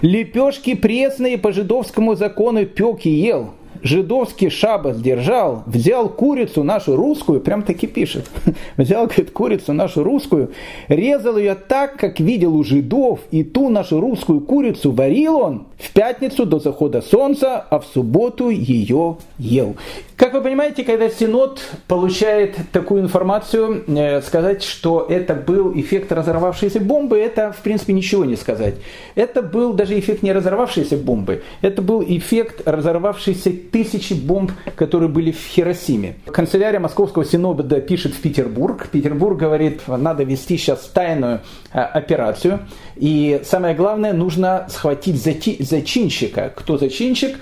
«Лепешки 0.00 0.74
пресные 0.74 1.36
по 1.36 1.52
жидовскому 1.52 2.14
закону 2.14 2.64
пек 2.64 3.04
и 3.04 3.10
ел, 3.10 3.52
жидовский 3.84 4.50
шабас 4.50 5.00
держал, 5.00 5.62
взял 5.66 6.08
курицу 6.08 6.64
нашу 6.64 6.96
русскую, 6.96 7.40
прям 7.40 7.62
таки 7.62 7.86
пишет, 7.86 8.28
взял, 8.76 9.04
говорит, 9.06 9.30
курицу 9.30 9.72
нашу 9.72 10.02
русскую, 10.02 10.50
резал 10.88 11.36
ее 11.36 11.54
так, 11.54 11.96
как 11.96 12.18
видел 12.18 12.56
у 12.56 12.64
жидов, 12.64 13.20
и 13.30 13.44
ту 13.44 13.68
нашу 13.68 14.00
русскую 14.00 14.40
курицу 14.40 14.90
варил 14.90 15.36
он 15.36 15.66
в 15.78 15.92
пятницу 15.92 16.46
до 16.46 16.58
захода 16.58 17.02
солнца, 17.02 17.58
а 17.58 17.78
в 17.78 17.84
субботу 17.86 18.48
ее 18.48 19.18
ел. 19.38 19.76
Как 20.16 20.32
вы 20.32 20.42
понимаете, 20.42 20.84
когда 20.84 21.08
Синод 21.08 21.60
получает 21.88 22.56
такую 22.70 23.02
информацию, 23.02 23.82
э, 23.88 24.22
сказать, 24.22 24.62
что 24.62 25.04
это 25.08 25.34
был 25.34 25.72
эффект 25.74 26.12
разорвавшейся 26.12 26.78
бомбы, 26.78 27.18
это 27.18 27.50
в 27.50 27.62
принципе 27.62 27.94
ничего 27.94 28.24
не 28.24 28.36
сказать. 28.36 28.76
Это 29.16 29.42
был 29.42 29.72
даже 29.72 29.98
эффект 29.98 30.22
не 30.22 30.32
разорвавшейся 30.32 30.96
бомбы, 30.96 31.42
это 31.62 31.82
был 31.82 32.00
эффект 32.06 32.62
разорвавшейся 32.64 33.50
тысячи 33.72 34.14
бомб, 34.14 34.52
которые 34.76 35.08
были 35.08 35.32
в 35.32 35.40
Хиросиме. 35.40 36.14
Канцелярия 36.26 36.78
Московского 36.78 37.24
Синода 37.24 37.80
пишет 37.80 38.14
в 38.14 38.20
Петербург. 38.20 38.86
Петербург 38.92 39.36
говорит, 39.36 39.82
надо 39.88 40.22
вести 40.22 40.56
сейчас 40.58 40.84
тайную 40.94 41.40
операцию. 41.82 42.60
И 42.96 43.40
самое 43.44 43.74
главное, 43.74 44.12
нужно 44.12 44.66
схватить 44.70 45.16
зачинщика. 45.16 46.52
Кто 46.54 46.78
зачинщик? 46.78 47.36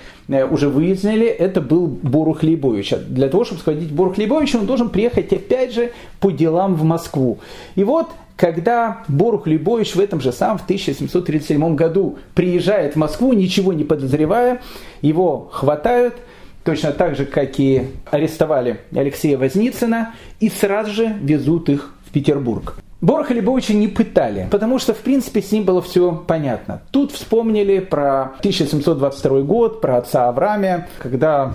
уже 0.49 0.69
выяснили, 0.69 1.27
это 1.27 1.59
был 1.59 1.87
Борух 1.87 2.43
Лейбович. 2.43 2.93
Для 3.09 3.27
того, 3.27 3.43
чтобы 3.43 3.59
сходить 3.59 3.89
к 3.89 3.91
Боруху 3.91 4.21
Лейбовичу, 4.21 4.59
он 4.59 4.65
должен 4.65 4.89
приехать 4.89 5.33
опять 5.33 5.73
же 5.73 5.91
по 6.21 6.31
делам 6.31 6.75
в 6.75 6.83
Москву. 6.83 7.39
И 7.75 7.83
вот 7.83 8.07
когда 8.35 9.03
Борух 9.07 9.45
Лейбович 9.45 9.95
в 9.95 9.99
этом 9.99 10.21
же 10.21 10.31
самом, 10.31 10.57
в 10.57 10.63
1737 10.63 11.75
году, 11.75 12.17
приезжает 12.33 12.93
в 12.93 12.95
Москву, 12.95 13.33
ничего 13.33 13.73
не 13.73 13.83
подозревая, 13.83 14.61
его 15.01 15.49
хватают, 15.51 16.15
точно 16.63 16.93
так 16.93 17.15
же, 17.15 17.25
как 17.25 17.59
и 17.59 17.87
арестовали 18.09 18.79
Алексея 18.95 19.37
Возницына, 19.37 20.15
и 20.39 20.49
сразу 20.49 20.91
же 20.91 21.15
везут 21.21 21.69
их 21.69 21.93
в 22.05 22.11
Петербург. 22.11 22.77
Бороха 23.03 23.33
Лебовича 23.33 23.73
не 23.73 23.89
пытали, 23.89 24.47
потому 24.49 24.79
что, 24.79 24.93
в 24.93 24.99
принципе, 24.99 25.41
с 25.41 25.51
ним 25.51 25.65
было 25.65 25.81
все 25.81 26.23
понятно. 26.25 26.83
Тут 26.91 27.11
вспомнили 27.11 27.79
про 27.79 28.31
1722 28.39 29.41
год, 29.41 29.81
про 29.81 29.97
отца 29.97 30.29
Авраамия, 30.29 30.87
когда 30.99 31.51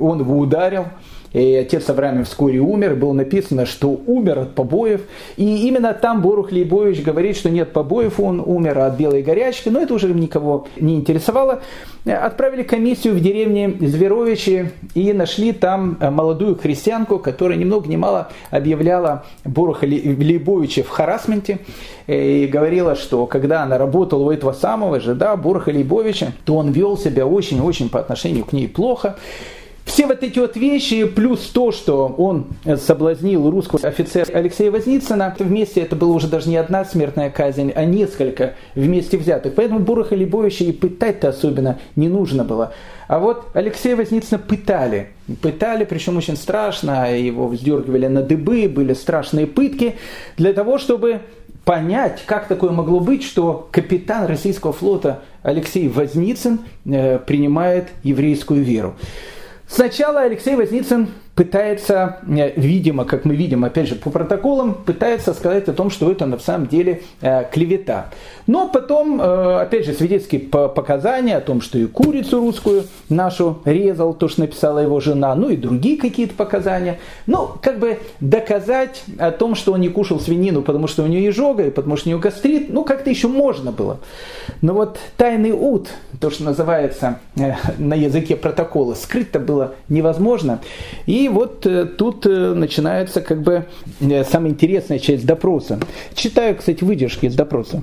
он 0.00 0.20
его 0.20 0.38
ударил, 0.38 0.86
и 1.36 1.54
отец 1.54 1.90
Авраамия 1.90 2.24
вскоре 2.24 2.60
умер, 2.60 2.94
было 2.94 3.12
написано, 3.12 3.66
что 3.66 4.00
умер 4.06 4.38
от 4.38 4.54
побоев. 4.54 5.02
И 5.36 5.68
именно 5.68 5.92
там 5.92 6.22
Борух 6.22 6.50
Лейбович 6.50 7.02
говорит, 7.02 7.36
что 7.36 7.50
нет 7.50 7.74
побоев, 7.74 8.18
он 8.18 8.40
умер 8.40 8.78
от 8.78 8.96
белой 8.96 9.22
горячки, 9.22 9.68
но 9.68 9.80
это 9.80 9.92
уже 9.92 10.08
никого 10.14 10.66
не 10.80 10.94
интересовало. 10.94 11.60
Отправили 12.06 12.62
комиссию 12.62 13.14
в 13.14 13.20
деревне 13.20 13.76
Зверовичи 13.80 14.70
и 14.94 15.12
нашли 15.12 15.52
там 15.52 15.98
молодую 16.00 16.56
христианку, 16.56 17.18
которая 17.18 17.58
ни 17.58 17.64
много 17.64 17.86
ни 17.86 17.96
мало 17.96 18.30
объявляла 18.50 19.24
Боруха 19.44 19.84
Лейбовича 19.84 20.84
в 20.84 20.88
харасменте 20.88 21.58
и 22.06 22.48
говорила, 22.50 22.94
что 22.94 23.26
когда 23.26 23.62
она 23.62 23.76
работала 23.76 24.22
у 24.22 24.30
этого 24.30 24.52
самого 24.52 25.00
же, 25.00 25.14
да, 25.14 25.36
Боруха 25.36 25.68
Лейбовича, 25.68 26.32
то 26.46 26.56
он 26.56 26.70
вел 26.70 26.96
себя 26.96 27.26
очень-очень 27.26 27.90
по 27.90 28.00
отношению 28.00 28.46
к 28.46 28.54
ней 28.54 28.68
плохо. 28.68 29.16
Все 29.86 30.08
вот 30.08 30.24
эти 30.24 30.40
вот 30.40 30.56
вещи, 30.56 31.04
плюс 31.06 31.46
то, 31.46 31.70
что 31.70 32.08
он 32.18 32.48
соблазнил 32.76 33.48
русского 33.48 33.80
офицера 33.88 34.26
Алексея 34.36 34.72
Возницына, 34.72 35.34
вместе 35.38 35.80
это 35.80 35.94
была 35.94 36.12
уже 36.12 36.26
даже 36.26 36.48
не 36.48 36.56
одна 36.56 36.84
смертная 36.84 37.30
казнь, 37.30 37.72
а 37.74 37.84
несколько 37.84 38.54
вместе 38.74 39.16
взятых. 39.16 39.54
Поэтому 39.54 39.78
Бураха 39.78 40.16
Лебовича 40.16 40.64
и 40.64 40.72
пытать-то 40.72 41.28
особенно 41.28 41.78
не 41.94 42.08
нужно 42.08 42.42
было. 42.42 42.74
А 43.06 43.20
вот 43.20 43.46
Алексея 43.54 43.94
Возницына 43.94 44.40
пытали. 44.40 45.10
Пытали, 45.40 45.84
причем 45.84 46.16
очень 46.16 46.36
страшно, 46.36 47.16
его 47.16 47.46
вздергивали 47.46 48.08
на 48.08 48.22
дыбы, 48.22 48.68
были 48.68 48.92
страшные 48.92 49.46
пытки, 49.46 49.94
для 50.36 50.52
того, 50.52 50.78
чтобы 50.78 51.20
понять, 51.64 52.24
как 52.26 52.48
такое 52.48 52.72
могло 52.72 52.98
быть, 52.98 53.22
что 53.22 53.68
капитан 53.70 54.26
российского 54.26 54.72
флота 54.72 55.20
Алексей 55.42 55.88
Возницын 55.88 56.58
э, 56.84 57.20
принимает 57.20 57.86
еврейскую 58.02 58.64
веру. 58.64 58.96
Сначала 59.76 60.22
Алексей 60.22 60.56
Возницын 60.56 61.08
пытается, 61.36 62.16
э, 62.26 62.52
видимо, 62.56 63.04
как 63.04 63.26
мы 63.26 63.36
видим, 63.36 63.64
опять 63.64 63.88
же, 63.88 63.94
по 63.94 64.10
протоколам, 64.10 64.72
пытается 64.72 65.34
сказать 65.34 65.68
о 65.68 65.74
том, 65.74 65.90
что 65.90 66.10
это 66.10 66.24
на 66.24 66.38
самом 66.38 66.66
деле 66.66 67.02
э, 67.20 67.44
клевета. 67.52 68.06
Но 68.46 68.68
потом, 68.68 69.20
э, 69.20 69.60
опять 69.60 69.84
же, 69.84 69.92
свидетельские 69.92 70.40
показания 70.40 71.36
о 71.36 71.42
том, 71.42 71.60
что 71.60 71.78
и 71.78 71.86
курицу 71.86 72.40
русскую 72.40 72.84
нашу 73.10 73.58
резал, 73.66 74.14
то, 74.14 74.28
что 74.28 74.40
написала 74.40 74.78
его 74.78 74.98
жена, 74.98 75.34
ну 75.34 75.50
и 75.50 75.56
другие 75.56 75.98
какие-то 75.98 76.34
показания. 76.34 76.98
Ну, 77.26 77.50
как 77.60 77.80
бы 77.80 77.98
доказать 78.20 79.04
о 79.18 79.30
том, 79.30 79.56
что 79.56 79.74
он 79.74 79.82
не 79.82 79.90
кушал 79.90 80.18
свинину, 80.18 80.62
потому 80.62 80.86
что 80.86 81.02
у 81.02 81.06
него 81.06 81.28
изжога, 81.28 81.66
и 81.66 81.70
потому 81.70 81.98
что 81.98 82.08
у 82.08 82.10
него 82.10 82.20
гастрит, 82.20 82.72
ну, 82.72 82.82
как-то 82.82 83.10
еще 83.10 83.28
можно 83.28 83.72
было. 83.72 83.98
Но 84.62 84.72
вот 84.72 84.98
тайный 85.18 85.52
ут, 85.52 85.88
то, 86.18 86.30
что 86.30 86.44
называется 86.44 87.20
на 87.76 87.94
языке 87.94 88.36
протокола, 88.36 88.94
скрыть-то 88.94 89.38
было 89.38 89.74
невозможно. 89.90 90.60
И 91.04 91.25
и 91.26 91.28
вот 91.28 91.66
э, 91.66 91.86
тут 91.86 92.24
э, 92.24 92.54
начинается 92.54 93.20
как 93.20 93.42
бы 93.42 93.66
э, 94.00 94.24
самая 94.24 94.52
интересная 94.52 95.00
часть 95.00 95.26
допроса. 95.26 95.80
Читаю, 96.14 96.54
кстати, 96.54 96.84
выдержки 96.84 97.26
из 97.26 97.34
допроса. 97.34 97.82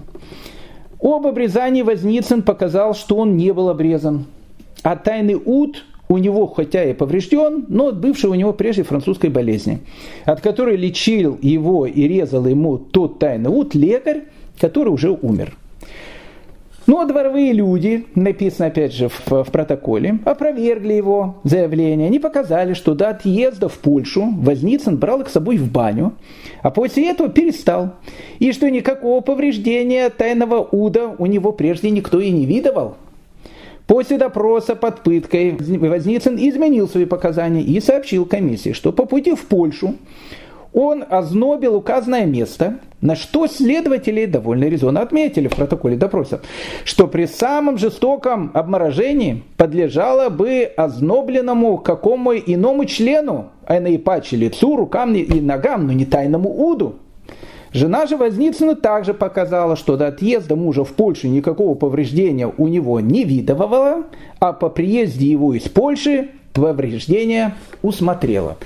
Об 1.02 1.28
обрезании 1.28 1.82
Возницын 1.82 2.42
показал, 2.42 2.96
что 2.96 3.18
он 3.18 3.36
не 3.36 3.52
был 3.52 3.68
обрезан. 3.68 4.28
А 4.82 4.96
тайный 4.96 5.36
ут 5.36 5.84
у 6.08 6.18
него 6.18 6.48
хотя 6.48 6.86
и 6.86 6.94
поврежден, 6.94 7.66
но 7.68 7.88
от 7.88 8.00
бывшей 8.00 8.30
у 8.30 8.36
него 8.36 8.54
прежде 8.54 8.84
французской 8.84 9.30
болезни, 9.30 9.82
от 10.24 10.40
которой 10.40 10.78
лечил 10.78 11.38
его 11.42 11.86
и 11.86 12.08
резал 12.08 12.46
ему 12.46 12.78
тот 12.78 13.20
тайный 13.20 13.50
ут 13.50 13.76
лекарь, 13.76 14.24
который 14.58 14.90
уже 14.90 15.12
умер. 15.12 15.58
Ну, 16.86 17.00
а 17.00 17.06
дворовые 17.06 17.54
люди, 17.54 18.06
написано 18.14 18.68
опять 18.68 18.94
же 18.94 19.08
в, 19.08 19.44
в 19.44 19.52
протоколе, 19.52 20.20
опровергли 20.26 20.94
его 20.94 21.36
заявление. 21.46 22.08
Они 22.08 22.20
показали, 22.20 22.74
что 22.74 22.94
до 22.94 23.10
отъезда 23.10 23.70
в 23.70 23.78
Польшу 23.80 24.34
Возницын 24.38 24.98
брал 24.98 25.22
их 25.22 25.30
с 25.30 25.34
собой 25.34 25.58
в 25.58 25.72
баню, 25.72 26.14
а 26.62 26.72
после 26.72 27.10
этого 27.10 27.30
перестал. 27.30 27.96
И 28.40 28.52
что 28.52 28.70
никакого 28.70 29.22
повреждения 29.22 30.10
тайного 30.10 30.60
уда 30.60 31.16
у 31.18 31.26
него 31.26 31.54
прежде 31.54 31.90
никто 31.90 32.20
и 32.20 32.32
не 32.32 32.46
видывал. 32.46 32.98
После 33.88 34.18
допроса 34.18 34.76
под 34.76 35.04
пыткой 35.04 35.52
Возницын 35.52 36.38
изменил 36.38 36.90
свои 36.90 37.06
показания 37.06 37.62
и 37.62 37.80
сообщил 37.80 38.26
комиссии, 38.26 38.72
что 38.74 38.92
по 38.92 39.06
пути 39.06 39.36
в 39.36 39.46
Польшу 39.46 39.96
он 40.74 41.04
ознобил 41.08 41.76
указанное 41.76 42.26
место, 42.26 42.80
на 43.02 43.16
что 43.16 43.48
следователи 43.48 44.26
довольно 44.26 44.66
резонно 44.66 45.02
отметили 45.02 45.48
в 45.48 45.56
протоколе 45.56 45.98
допроса, 45.98 46.42
что 46.86 47.08
при 47.08 47.26
самом 47.26 47.78
жестоком 47.78 48.52
обморожении 48.54 49.44
подлежало 49.58 50.30
бы 50.30 50.64
ознобленному 50.64 51.78
какому 51.78 52.34
иному 52.34 52.86
члену, 52.86 53.50
а 53.66 53.80
наипаче 53.80 54.38
лицу, 54.38 54.76
рукам 54.76 55.14
и 55.14 55.42
ногам, 55.42 55.88
но 55.88 55.94
не 55.94 56.06
тайному 56.06 56.50
уду. 56.50 56.96
Жена 57.74 58.06
же 58.06 58.18
Возницына 58.18 58.76
также 58.76 59.16
показала, 59.16 59.76
что 59.76 59.98
до 59.98 60.08
отъезда 60.08 60.56
мужа 60.56 60.84
в 60.84 60.94
Польшу 60.94 61.28
никакого 61.28 61.74
повреждения 61.74 62.52
у 62.58 62.68
него 62.68 63.00
не 63.00 63.24
видовало, 63.24 64.04
а 64.40 64.54
по 64.54 64.70
приезде 64.70 65.26
его 65.26 65.56
из 65.56 65.64
Польши 65.64 66.30
повреждения 66.54 67.56
усмотрела. 67.82 68.58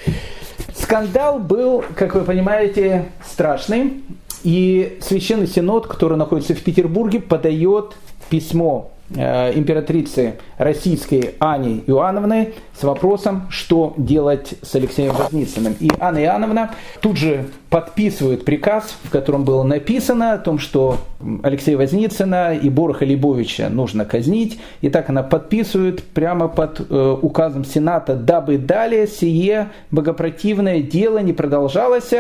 Скандал 0.76 1.40
был, 1.40 1.84
как 1.96 2.16
вы 2.16 2.22
понимаете, 2.22 3.06
страшный. 3.26 4.04
И 4.44 5.00
Священный 5.02 5.48
Синод, 5.48 5.88
который 5.88 6.18
находится 6.18 6.54
в 6.54 6.62
Петербурге, 6.62 7.20
подает 7.20 7.96
письмо 8.30 8.92
императрицы 9.10 10.36
российской 10.58 11.36
Ани 11.40 11.84
Иоанновны 11.88 12.54
с 12.78 12.84
вопросом, 12.84 13.48
что 13.50 13.94
делать 13.96 14.56
с 14.62 14.76
Алексеем 14.76 15.14
Возницыным. 15.14 15.76
И 15.80 15.90
Анна 16.00 16.24
Иоанновна 16.24 16.72
тут 17.00 17.18
же 17.18 17.46
подписывает 17.70 18.44
приказ, 18.44 18.96
в 19.04 19.10
котором 19.10 19.46
было 19.46 19.64
написано 19.64 20.34
о 20.34 20.38
том, 20.38 20.60
что 20.60 20.98
Алексея 21.44 21.78
Возницына 21.78 22.56
и 22.56 22.70
Бороха 22.70 23.06
Лебовича 23.06 23.70
нужно 23.70 24.04
казнить. 24.06 24.60
И 24.82 24.90
так 24.90 25.10
она 25.10 25.24
подписывает 25.24 26.04
прямо 26.04 26.48
под 26.50 26.82
э, 26.90 27.18
указом 27.22 27.66
Сената, 27.66 28.16
дабы 28.16 28.58
далее 28.58 29.08
сие 29.08 29.70
богопротивное 29.92 30.82
дело 30.82 31.20
не 31.20 31.34
продолжалось, 31.34 32.14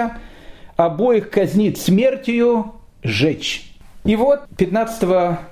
обоих 0.78 1.30
казнит 1.30 1.78
смертью, 1.78 2.74
жечь. 3.04 3.74
И 4.04 4.16
вот 4.16 4.42
15 4.56 5.04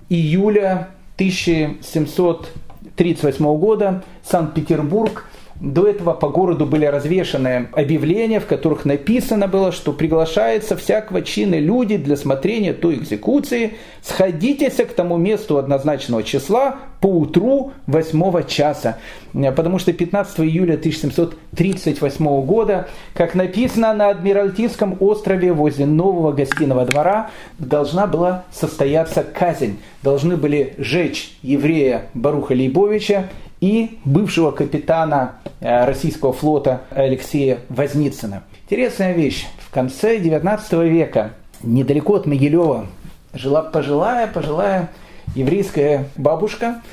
июля 0.10 0.90
1738 1.18 3.58
года 3.58 4.04
Санкт-Петербург 4.24 5.26
до 5.60 5.88
этого 5.88 6.14
по 6.14 6.28
городу 6.30 6.66
были 6.66 6.86
развешаны 6.86 7.70
объявления, 7.72 8.42
в 8.42 8.46
которых 8.46 8.84
написано 8.84 9.48
было, 9.48 9.72
что 9.72 9.94
приглашается 9.94 10.76
всякого 10.76 11.22
чина 11.22 11.58
люди 11.60 11.96
для 11.96 12.18
смотрения 12.18 12.74
той 12.74 12.96
экзекуции. 12.96 13.76
Сходитесь 14.02 14.76
к 14.76 14.92
тому 14.94 15.18
месту 15.18 15.58
однозначного 15.58 16.24
числа 16.24 16.76
по 17.00 17.08
утру 17.08 17.72
8 17.88 18.48
часа. 18.48 18.98
Потому 19.34 19.80
что 19.80 19.94
15 19.94 20.42
июля 20.42 20.74
1738 20.74 22.46
года, 22.46 22.90
как 23.14 23.34
написано 23.34 23.94
на 23.94 24.10
Адмиралтейском 24.10 24.98
острове 25.00 25.54
возле 25.54 25.86
нового 25.86 26.34
гостиного 26.34 26.86
двора, 26.86 27.30
должна 27.60 28.08
была 28.08 28.44
состояться 28.52 29.24
казнь. 29.24 29.78
Должны 30.04 30.36
были 30.36 30.74
жечь 30.78 31.38
еврея 31.42 32.08
Баруха 32.14 32.52
Лейбовича 32.54 33.30
и 33.66 33.98
бывшего 34.06 34.52
капитана 34.52 35.38
э, 35.60 35.86
российского 35.86 36.34
флота 36.34 36.82
Алексея 36.92 37.62
Возницына. 37.70 38.44
Интересная 38.66 39.14
вещь. 39.14 39.48
В 39.58 39.72
конце 39.72 40.20
19 40.20 40.74
века 40.84 41.32
недалеко 41.64 42.14
от 42.18 42.28
Могилева 42.28 42.86
жила 43.34 43.64
пожилая, 43.64 44.28
пожилая 44.28 44.92
еврейская 45.34 46.10
бабушка, 46.16 46.84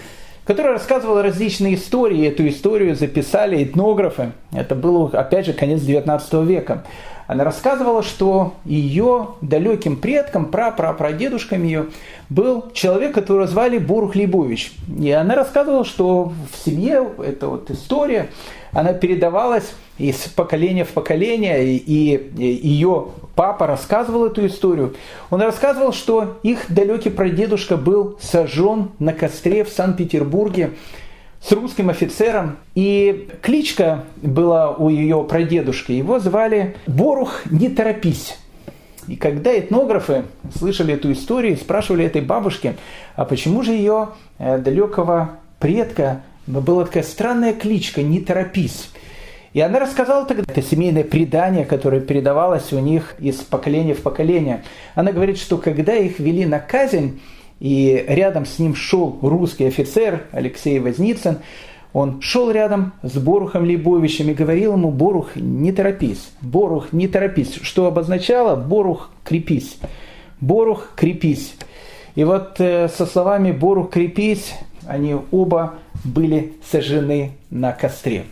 которая 0.45 0.75
рассказывала 0.75 1.23
различные 1.23 1.75
истории. 1.75 2.27
Эту 2.27 2.49
историю 2.49 2.95
записали 2.97 3.63
этнографы. 3.63 4.33
Это 4.53 4.75
было, 4.75 5.09
опять 5.09 5.47
же, 5.47 5.53
конец 5.53 5.81
XIX 5.81 6.45
века. 6.45 6.85
Она 7.27 7.45
рассказывала, 7.45 8.03
что 8.03 8.55
ее 8.65 9.29
далеким 9.41 9.97
предком, 9.97 10.47
прапрапрадедушком 10.47 11.63
ее, 11.63 11.87
был 12.29 12.71
человек, 12.75 13.15
которого 13.15 13.47
звали 13.47 13.79
Борух 13.79 14.15
Лейбович. 14.15 14.73
И 14.99 15.11
она 15.13 15.35
рассказывала, 15.35 15.85
что 15.85 16.33
в 16.53 16.65
семье 16.65 17.09
эта 17.25 17.49
вот 17.49 17.71
история, 17.71 18.29
она 18.73 18.95
передавалась 18.95 19.75
из 19.99 20.17
поколения 20.17 20.85
в 20.85 20.91
поколение, 20.91 21.77
и 21.77 22.33
ее 22.37 23.09
папа 23.35 23.67
рассказывал 23.67 24.27
эту 24.27 24.47
историю. 24.47 24.95
Он 25.31 25.43
рассказывал, 25.43 25.93
что 25.93 26.39
их 26.43 26.73
далекий 26.73 27.11
прадедушка 27.11 27.77
был 27.77 28.19
сожжен 28.21 28.91
на 28.99 29.13
костре 29.13 29.65
в 29.65 29.69
Санкт-Петербурге 29.69 30.71
с 31.41 31.53
русским 31.53 31.91
офицером. 31.91 32.57
И 32.75 33.29
кличка 33.43 34.05
была 34.23 34.71
у 34.71 34.89
ее 34.89 35.23
прадедушки. 35.25 35.93
Его 35.93 36.19
звали 36.19 36.77
Борух 36.87 37.43
«Не 37.51 37.69
торопись». 37.69 38.39
И 39.09 39.17
когда 39.17 39.59
этнографы 39.59 40.25
слышали 40.57 40.95
эту 40.95 41.11
историю, 41.13 41.57
спрашивали 41.57 42.05
этой 42.05 42.23
бабушки, 42.23 42.77
а 43.17 43.25
почему 43.25 43.65
же 43.65 43.73
ее 43.73 44.11
э, 44.39 44.59
далекого 44.59 45.31
предка 45.59 46.23
была 46.47 46.85
такая 46.85 47.03
странная 47.03 47.53
кличка 47.53 48.03
«Не 48.03 48.21
торопись». 48.21 48.91
И 49.53 49.61
она 49.61 49.79
рассказала 49.79 50.25
тогда 50.25 50.45
это 50.47 50.63
семейное 50.63 51.05
предание, 51.05 51.67
которое 51.67 52.01
передавалось 52.01 52.73
у 52.73 52.79
них 52.79 53.15
из 53.19 53.37
поколения 53.37 53.95
в 53.95 54.01
поколение. 54.01 54.65
Она 54.95 55.13
говорит, 55.13 55.37
что 55.37 55.59
когда 55.59 55.95
их 55.95 56.19
вели 56.19 56.47
на 56.47 56.59
казнь, 56.59 57.21
и 57.63 58.05
рядом 58.09 58.45
с 58.45 58.59
ним 58.59 58.75
шел 58.75 59.21
русский 59.23 59.67
офицер 59.67 60.25
Алексей 60.33 60.81
Возницын. 60.81 61.39
Он 61.93 62.21
шел 62.21 62.51
рядом 62.51 62.95
с 63.05 63.17
Борухом 63.17 63.63
Лейбовичем 63.63 64.31
и 64.31 64.35
говорил 64.35 64.73
ему, 64.73 64.91
Борух, 64.91 65.37
не 65.37 65.71
торопись, 65.71 66.33
Борух, 66.41 66.93
не 66.93 67.07
торопись. 67.07 67.61
Что 67.63 67.87
обозначало? 67.87 68.57
Борух, 68.57 69.11
крепись. 69.23 69.77
Борух, 70.41 70.89
крепись. 70.97 71.55
И 72.17 72.25
вот 72.25 72.57
э, 72.59 72.89
со 72.89 73.07
словами 73.07 73.53
Борух, 73.53 73.91
крепись, 73.91 74.55
они 74.87 75.17
оба 75.31 75.75
были 76.05 76.55
сожжены 76.71 77.33
на 77.51 77.73
костре. 77.73 78.25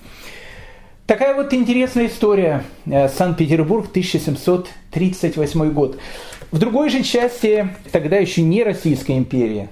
Такая 1.10 1.34
вот 1.34 1.52
интересная 1.52 2.06
история. 2.06 2.62
Э, 2.86 3.08
Санкт-Петербург, 3.08 3.88
1738 3.90 5.72
год. 5.72 5.98
В 6.52 6.58
другой 6.58 6.88
же 6.88 7.02
части, 7.02 7.68
тогда 7.90 8.16
еще 8.16 8.42
не 8.42 8.62
Российской 8.62 9.18
империи, 9.18 9.68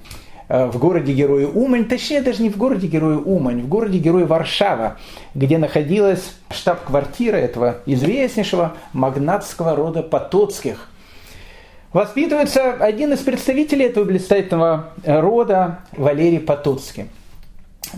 э, 0.49 0.65
в 0.65 0.77
городе 0.77 1.13
Герои 1.13 1.45
Умань, 1.45 1.85
точнее 1.85 2.21
даже 2.21 2.41
не 2.43 2.49
в 2.49 2.57
городе 2.57 2.87
Герои 2.87 3.15
Умань, 3.15 3.61
в 3.61 3.69
городе 3.69 3.99
Герои 3.99 4.23
Варшава, 4.23 4.97
где 5.33 5.57
находилась 5.57 6.33
штаб-квартира 6.51 7.37
этого 7.37 7.77
известнейшего 7.85 8.73
магнатского 8.91 9.77
рода 9.77 10.03
Потоцких. 10.03 10.89
Воспитывается 11.93 12.73
один 12.73 13.13
из 13.13 13.19
представителей 13.19 13.85
этого 13.85 14.03
блистательного 14.03 14.91
рода 15.05 15.79
Валерий 15.97 16.39
Потоцкий. 16.39 17.05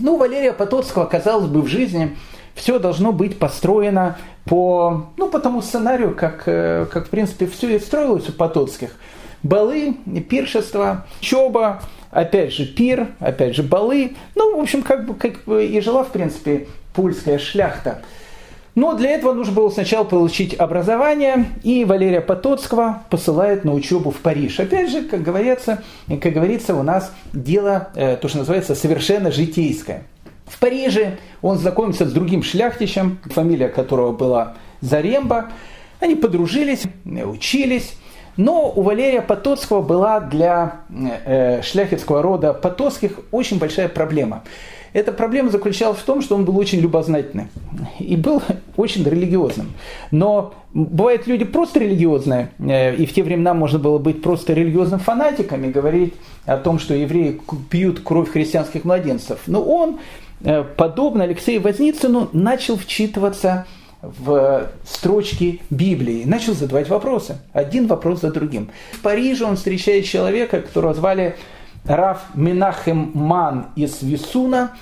Ну, 0.00 0.16
Валерия 0.16 0.54
Потоцкого, 0.54 1.04
казалось 1.04 1.48
бы, 1.48 1.60
в 1.60 1.66
жизни 1.66 2.16
все 2.54 2.78
должно 2.78 3.12
быть 3.12 3.38
построено 3.38 4.16
по, 4.46 5.08
ну, 5.18 5.28
по 5.28 5.38
тому 5.40 5.60
сценарию, 5.60 6.14
как, 6.14 6.44
э, 6.46 6.86
как 6.90 7.08
в 7.08 7.10
принципе, 7.10 7.46
все 7.46 7.76
и 7.76 7.78
строилось 7.78 8.28
у 8.30 8.32
Потоцких. 8.32 8.96
Балы, 9.42 9.94
пиршества, 10.28 11.06
чоба, 11.20 11.82
опять 12.10 12.54
же 12.54 12.64
пир, 12.64 13.08
опять 13.20 13.54
же 13.54 13.62
балы. 13.62 14.16
Ну, 14.34 14.56
в 14.56 14.60
общем, 14.62 14.82
как 14.82 15.04
бы, 15.04 15.14
как 15.14 15.44
бы 15.44 15.66
и 15.66 15.80
жила, 15.80 16.04
в 16.04 16.12
принципе, 16.12 16.66
польская 16.94 17.38
шляхта. 17.38 18.02
Но 18.74 18.94
для 18.94 19.10
этого 19.10 19.34
нужно 19.34 19.52
было 19.52 19.68
сначала 19.68 20.04
получить 20.04 20.54
образование, 20.54 21.46
и 21.62 21.84
Валерия 21.84 22.22
Потоцкого 22.22 23.02
посылают 23.10 23.64
на 23.64 23.74
учебу 23.74 24.10
в 24.10 24.18
Париж. 24.18 24.60
Опять 24.60 24.90
же, 24.90 25.02
как 25.02 25.22
говорится, 25.22 25.82
как 26.08 26.32
говорится, 26.32 26.74
у 26.74 26.82
нас 26.82 27.12
дело, 27.34 27.90
э, 27.94 28.16
то, 28.16 28.28
что 28.28 28.38
называется, 28.38 28.74
совершенно 28.74 29.30
житейское. 29.30 30.04
В 30.46 30.58
Париже 30.58 31.18
он 31.42 31.58
знакомится 31.58 32.06
с 32.06 32.12
другим 32.12 32.42
шляхтичем, 32.42 33.18
фамилия 33.26 33.68
которого 33.68 34.12
была 34.12 34.54
Заремба. 34.80 35.50
Они 36.00 36.14
подружились, 36.14 36.82
учились. 37.04 37.94
Но 38.38 38.72
у 38.74 38.80
Валерия 38.80 39.20
Потоцкого 39.20 39.82
была 39.82 40.18
для 40.20 40.80
э, 41.26 41.60
шляхетского 41.62 42.22
рода 42.22 42.54
Потоцких 42.54 43.20
очень 43.30 43.58
большая 43.58 43.88
проблема. 43.88 44.42
Эта 44.92 45.12
проблема 45.12 45.50
заключалась 45.50 45.98
в 45.98 46.04
том, 46.04 46.22
что 46.22 46.34
он 46.34 46.44
был 46.44 46.56
очень 46.58 46.80
любознательный 46.80 47.48
и 47.98 48.16
был 48.16 48.42
очень 48.76 49.04
религиозным. 49.04 49.72
Но 50.10 50.54
бывают 50.74 51.26
люди 51.26 51.44
просто 51.44 51.80
религиозные, 51.80 52.50
э, 52.58 52.94
и 52.96 53.06
в 53.06 53.12
те 53.12 53.22
времена 53.22 53.54
можно 53.54 53.78
было 53.78 53.98
быть 53.98 54.22
просто 54.22 54.52
религиозным 54.52 55.00
фанатиком 55.00 55.64
и 55.64 55.70
говорить 55.70 56.14
о 56.44 56.56
том, 56.56 56.78
что 56.78 56.94
евреи 56.94 57.40
пьют 57.70 58.00
кровь 58.00 58.30
христианских 58.30 58.84
младенцев. 58.84 59.40
Но 59.46 59.62
он 59.62 59.98
Э, 60.44 60.64
подобно 60.76 61.24
Алексею 61.24 61.60
Возницыну, 61.60 62.28
начал 62.32 62.76
вчитываться 62.76 63.66
в 64.02 64.68
строчки 64.84 65.60
Библии, 65.70 66.24
начал 66.24 66.54
задавать 66.54 66.88
вопросы, 66.88 67.38
один 67.52 67.86
вопрос 67.86 68.22
за 68.22 68.32
другим. 68.32 68.70
В 68.92 69.00
Париже 69.00 69.44
он 69.44 69.54
встречает 69.54 70.06
человека, 70.06 70.60
которого 70.60 70.92
звали 70.94 71.36
Раф 71.84 72.22
Минахем 72.34 73.10
Ман 73.14 73.66
из 73.74 74.02
Висуна. 74.02 74.72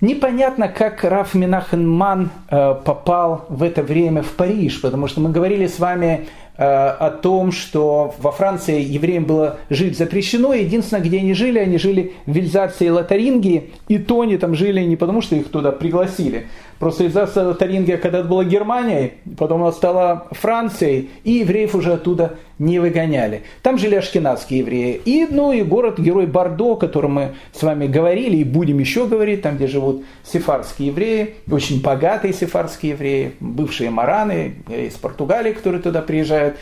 Непонятно, 0.00 0.68
как 0.68 1.04
Раф 1.04 1.34
Минахем 1.34 1.88
Ман 1.88 2.30
э, 2.48 2.74
попал 2.84 3.44
в 3.50 3.62
это 3.62 3.82
время 3.82 4.22
в 4.22 4.30
Париж, 4.32 4.80
потому 4.80 5.08
что 5.08 5.20
мы 5.20 5.30
говорили 5.30 5.66
с 5.66 5.78
вами 5.78 6.28
Э, 6.62 6.90
о 6.90 7.10
том, 7.10 7.52
что 7.52 8.14
во 8.18 8.32
Франции 8.32 8.82
евреям 8.82 9.24
было 9.24 9.60
жить 9.70 9.96
запрещено. 9.96 10.52
Единственное, 10.52 11.02
где 11.02 11.20
они 11.20 11.32
жили, 11.32 11.58
они 11.58 11.78
жили 11.78 12.12
в 12.26 12.32
Вильзации 12.32 12.88
и 12.88 12.90
Лотарингии, 12.90 13.70
и 13.88 13.96
то 13.96 14.20
они 14.20 14.36
там 14.36 14.54
жили 14.54 14.82
не 14.82 14.96
потому, 14.96 15.22
что 15.22 15.36
их 15.36 15.48
туда 15.48 15.72
пригласили, 15.72 16.48
Просто 16.78 17.04
из-за 17.04 17.54
Тарингия 17.54 17.96
когда-то 17.96 18.28
была 18.28 18.44
Германией, 18.44 19.14
потом 19.38 19.62
она 19.62 19.72
стала 19.72 20.26
Францией, 20.32 21.08
и 21.24 21.32
евреев 21.32 21.74
уже 21.74 21.94
оттуда 21.94 22.36
не 22.60 22.78
выгоняли. 22.78 23.42
Там 23.62 23.78
жили 23.78 23.94
ашкенадские 23.96 24.60
евреи. 24.60 25.00
И, 25.04 25.26
ну, 25.30 25.50
и 25.50 25.62
город-герой 25.62 26.26
Бордо, 26.26 26.72
о 26.72 26.76
котором 26.76 27.14
мы 27.14 27.34
с 27.52 27.62
вами 27.62 27.86
говорили 27.86 28.36
и 28.36 28.44
будем 28.44 28.78
еще 28.78 29.06
говорить, 29.06 29.40
там, 29.42 29.56
где 29.56 29.66
живут 29.66 30.04
сефардские 30.24 30.88
евреи, 30.88 31.34
очень 31.50 31.80
богатые 31.80 32.34
сефардские 32.34 32.92
евреи, 32.92 33.32
бывшие 33.40 33.88
мараны 33.88 34.56
из 34.68 34.92
Португалии, 34.94 35.52
которые 35.52 35.80
туда 35.80 36.02
приезжают. 36.02 36.56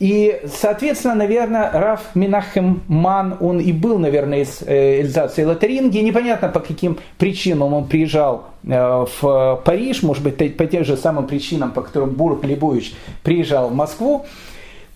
И, 0.00 0.40
соответственно, 0.46 1.14
наверное, 1.14 1.70
Раф 1.70 2.00
Минахем 2.16 2.82
Ман, 2.88 3.36
он 3.38 3.60
и 3.60 3.70
был, 3.70 4.00
наверное, 4.00 4.40
из 4.40 4.60
э, 4.62 5.02
Эльзации 5.02 5.44
и. 5.44 6.02
Непонятно, 6.02 6.48
по 6.48 6.58
каким 6.58 6.98
причинам 7.18 7.72
он 7.72 7.86
приезжал 7.86 8.46
э, 8.64 9.06
в 9.20 9.62
Париж, 9.64 10.02
может 10.02 10.24
быть, 10.24 10.56
по 10.56 10.66
тем 10.66 10.84
же 10.84 10.96
самым 10.96 11.28
причинам, 11.28 11.70
по 11.70 11.82
которым 11.82 12.10
Бург 12.10 12.42
Лебович 12.44 12.94
приезжал 13.22 13.68
в 13.68 13.74
Москву. 13.76 14.26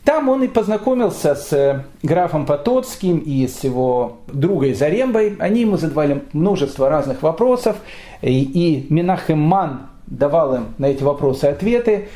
Там 0.07 0.29
он 0.29 0.45
и 0.45 0.47
познакомился 0.47 1.35
с 1.35 1.53
э, 1.53 1.83
графом 2.05 2.47
Потоцким 2.47 3.19
и 3.19 3.49
с 3.49 3.65
его 3.65 4.19
другой 4.29 4.73
Зарембой. 4.73 5.35
Они 5.41 5.63
ему 5.63 5.79
задавали 5.79 6.23
множество 6.33 6.89
разных 6.89 7.23
вопросов, 7.23 7.77
и, 8.23 8.41
и 8.41 8.87
Минахем 8.89 9.41
Ман 9.41 9.89
давал 10.07 10.55
им 10.55 10.67
на 10.79 10.87
эти 10.87 11.03
вопросы 11.03 11.47
ответы. 11.47 12.07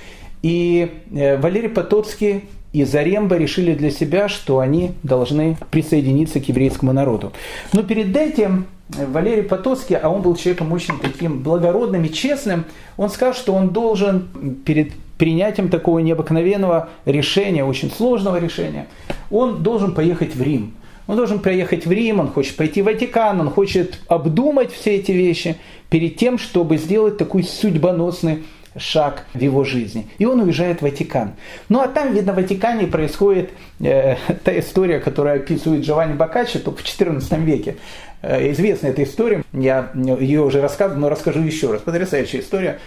И 0.41 1.03
Валерий 1.11 1.69
Потоцкий 1.69 2.45
и 2.73 2.85
Заремба 2.85 3.37
решили 3.37 3.75
для 3.75 3.91
себя, 3.91 4.29
что 4.29 4.61
они 4.61 4.93
должны 5.03 5.57
присоединиться 5.73 6.39
к 6.39 6.49
еврейскому 6.49 6.93
народу. 6.93 7.33
Но 7.73 7.83
перед 7.83 8.17
этим 8.17 8.67
Валерий 8.89 9.43
Потоцкий, 9.43 9.97
а 9.97 10.11
он 10.11 10.23
был 10.23 10.37
человеком 10.37 10.73
очень 10.73 10.97
таким 11.01 11.41
благородным 11.41 12.05
и 12.05 12.13
честным, 12.13 12.67
он 12.97 13.11
сказал, 13.11 13.35
что 13.35 13.53
он 13.53 13.71
должен 13.71 14.29
перед 14.65 14.93
принятием 15.21 15.69
такого 15.69 15.99
необыкновенного 15.99 16.89
решения, 17.05 17.63
очень 17.63 17.91
сложного 17.91 18.39
решения, 18.39 18.87
он 19.31 19.63
должен 19.63 19.93
поехать 19.93 20.35
в 20.35 20.43
Рим. 20.43 20.75
Он 21.07 21.17
должен 21.17 21.41
приехать 21.41 21.85
в 21.85 21.93
Рим, 21.93 22.21
он 22.21 22.29
хочет 22.29 22.57
пойти 22.57 22.81
в 22.81 22.87
Ватикан, 22.87 23.39
он 23.39 23.51
хочет 23.51 24.01
обдумать 24.09 24.73
все 24.73 24.97
эти 24.97 25.13
вещи 25.13 25.57
перед 25.91 26.17
тем, 26.17 26.39
чтобы 26.39 26.79
сделать 26.79 27.19
такой 27.19 27.43
судьбоносный 27.43 28.45
шаг 28.79 29.27
в 29.35 29.41
его 29.41 29.63
жизни. 29.63 30.07
И 30.17 30.25
он 30.25 30.41
уезжает 30.41 30.79
в 30.79 30.83
Ватикан. 30.83 31.33
Ну 31.69 31.81
а 31.81 31.89
там, 31.89 32.15
видно, 32.15 32.33
в 32.33 32.37
Ватикане 32.37 32.87
происходит 32.87 33.51
э, 33.81 34.17
та 34.45 34.59
история, 34.59 35.01
которую 35.01 35.37
описывает 35.37 35.85
Джованни 35.85 36.15
Боккаччо 36.15 36.61
только 36.61 36.81
в 36.81 36.85
XIV 36.85 37.45
веке. 37.45 37.77
известна 38.23 38.87
эта 38.87 39.03
история, 39.03 39.43
я 39.53 39.91
ее 39.95 40.41
уже 40.41 40.63
рассказывал, 40.63 41.01
но 41.01 41.09
расскажу 41.11 41.41
еще 41.41 41.73
раз. 41.73 41.83
Потрясающая 41.83 42.41
история 42.41 42.79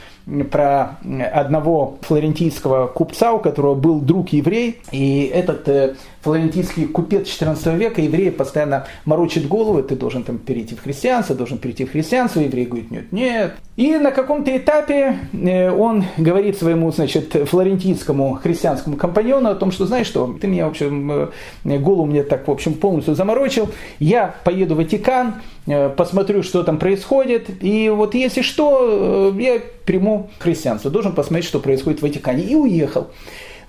про 0.52 0.98
одного 1.34 1.98
флорентийского 2.02 2.88
купца, 2.88 3.34
у 3.34 3.40
которого 3.40 3.76
был 3.76 4.00
друг 4.00 4.30
еврей, 4.30 4.80
и 4.92 5.30
этот 5.34 5.68
э, 5.68 5.96
флорентийский 6.22 6.88
купец 6.88 7.28
14 7.28 7.74
века, 7.74 8.02
евреи 8.02 8.30
постоянно 8.30 8.88
морочит 9.04 9.48
голову, 9.48 9.84
ты 9.84 9.96
должен 9.96 10.24
там 10.24 10.38
перейти 10.38 10.76
в 10.76 10.82
христианство, 10.82 11.36
должен 11.36 11.58
перейти 11.58 11.86
в 11.86 11.92
христианство, 11.92 12.40
еврей 12.40 12.66
говорит, 12.66 12.92
нет, 12.92 13.12
нет. 13.12 13.54
И 13.76 13.98
на 13.98 14.12
каком-то 14.12 14.56
этапе 14.56 15.18
э, 15.34 15.70
он 15.70 16.06
говорит 16.18 16.58
своему, 16.58 16.92
значит, 16.92 17.34
флорентийскому 17.34 18.36
христианскому 18.36 18.96
компаньону 18.96 19.50
о 19.50 19.56
том, 19.56 19.72
что, 19.72 19.86
знаешь 19.86 20.08
что, 20.08 20.38
ты 20.40 20.48
меня, 20.48 20.68
в 20.68 20.70
общем, 20.70 21.30
э, 21.66 21.78
голову 21.80 22.06
мне 22.06 22.24
так, 22.24 22.48
в 22.48 22.52
общем, 22.52 22.76
полностью 22.76 23.16
заморочил, 23.16 23.70
я 24.00 24.36
поеду 24.46 24.76
в 24.76 24.78
Ватикан, 24.78 25.36
посмотрю, 25.66 26.44
что 26.44 26.64
там 26.64 26.78
происходит, 26.78 27.50
и 27.62 27.90
вот 27.90 28.16
если 28.16 28.42
что, 28.42 29.34
я 29.38 29.62
приму 29.86 30.30
христианство, 30.40 30.92
должен 30.92 31.14
посмотреть, 31.14 31.48
что 31.48 31.60
происходит 31.60 32.00
в 32.00 32.04
Ватикане, 32.04 32.44
и 32.44 32.56
уехал. 32.56 33.08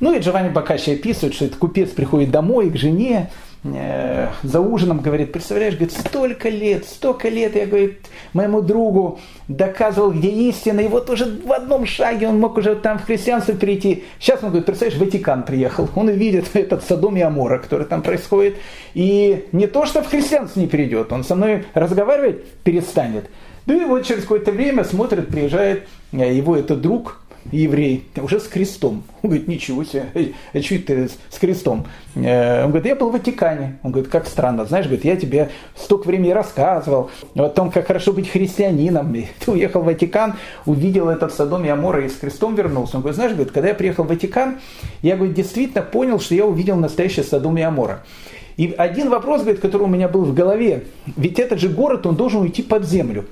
Ну 0.00 0.14
и 0.14 0.18
Джованни 0.18 0.48
Бакачи 0.48 0.90
описывает, 0.90 1.34
что 1.34 1.44
этот 1.44 1.58
купец 1.58 1.90
приходит 1.90 2.30
домой 2.30 2.70
к 2.70 2.76
жене, 2.76 3.30
э, 3.64 4.28
за 4.42 4.60
ужином 4.60 5.00
говорит, 5.00 5.32
представляешь, 5.32 5.74
говорит, 5.74 5.92
столько 5.92 6.48
лет, 6.48 6.84
столько 6.84 7.28
лет 7.28 7.56
я, 7.56 7.66
говорит, 7.66 7.98
моему 8.32 8.60
другу 8.60 9.18
доказывал, 9.48 10.12
где 10.12 10.28
истина, 10.28 10.80
и 10.80 10.88
вот 10.88 11.10
уже 11.10 11.24
в 11.44 11.52
одном 11.52 11.86
шаге 11.86 12.28
он 12.28 12.38
мог 12.38 12.56
уже 12.56 12.76
там 12.76 12.98
в 12.98 13.04
христианство 13.04 13.54
перейти. 13.54 14.04
Сейчас 14.18 14.42
он 14.42 14.50
говорит, 14.50 14.66
представляешь, 14.66 15.00
Ватикан 15.00 15.42
приехал, 15.42 15.88
он 15.94 16.08
увидит 16.08 16.50
этот 16.54 16.84
Содом 16.84 17.16
и 17.16 17.20
Амора, 17.20 17.58
который 17.58 17.86
там 17.86 18.02
происходит, 18.02 18.56
и 18.94 19.46
не 19.52 19.66
то, 19.66 19.86
что 19.86 20.02
в 20.02 20.08
христианство 20.08 20.60
не 20.60 20.66
перейдет, 20.66 21.12
он 21.12 21.24
со 21.24 21.34
мной 21.34 21.64
разговаривать 21.74 22.44
перестанет. 22.64 23.28
Ну 23.66 23.80
и 23.80 23.84
вот 23.86 24.04
через 24.04 24.22
какое-то 24.22 24.52
время 24.52 24.84
смотрит, 24.84 25.28
приезжает 25.28 25.84
э, 26.12 26.34
его 26.34 26.56
этот 26.56 26.82
друг, 26.82 27.23
еврей, 27.52 28.04
уже 28.16 28.40
с 28.40 28.44
крестом. 28.44 29.04
Он 29.22 29.30
говорит, 29.30 29.48
ничего 29.48 29.84
себе, 29.84 30.06
а 30.52 30.60
что 30.60 30.78
ты 30.78 31.08
с 31.30 31.38
крестом? 31.38 31.86
Э, 32.14 32.64
он 32.64 32.70
говорит, 32.70 32.86
я 32.86 32.96
был 32.96 33.10
в 33.10 33.12
Ватикане. 33.12 33.78
Он 33.82 33.92
говорит, 33.92 34.10
как 34.10 34.26
странно, 34.26 34.64
знаешь, 34.64 34.86
говорит, 34.86 35.04
я 35.04 35.16
тебе 35.16 35.50
столько 35.76 36.06
времени 36.06 36.30
рассказывал 36.30 37.10
о 37.34 37.48
том, 37.48 37.70
как 37.70 37.86
хорошо 37.86 38.12
быть 38.12 38.30
христианином. 38.30 39.14
И 39.14 39.26
ты 39.44 39.50
уехал 39.50 39.82
в 39.82 39.86
Ватикан, 39.86 40.34
увидел 40.66 41.08
этот 41.08 41.32
Содом 41.32 41.64
и 41.64 41.68
Амора 41.68 42.04
и 42.04 42.08
с 42.08 42.14
крестом 42.14 42.54
вернулся. 42.54 42.96
Он 42.96 43.02
говорит, 43.02 43.16
знаешь, 43.16 43.32
говорит, 43.32 43.52
когда 43.52 43.68
я 43.68 43.74
приехал 43.74 44.04
в 44.04 44.08
Ватикан, 44.08 44.60
я 45.02 45.16
говорит, 45.16 45.34
действительно 45.34 45.82
понял, 45.82 46.20
что 46.20 46.34
я 46.34 46.46
увидел 46.46 46.76
настоящий 46.76 47.22
Содом 47.22 47.56
и 47.58 47.62
Амора. 47.62 48.04
И 48.56 48.72
один 48.76 49.10
вопрос, 49.10 49.42
говорит, 49.42 49.60
который 49.60 49.82
у 49.82 49.88
меня 49.88 50.08
был 50.08 50.24
в 50.24 50.32
голове, 50.32 50.84
ведь 51.16 51.40
этот 51.40 51.58
же 51.58 51.68
город, 51.68 52.06
он 52.06 52.14
должен 52.14 52.42
уйти 52.42 52.62
под 52.62 52.84
землю 52.84 53.24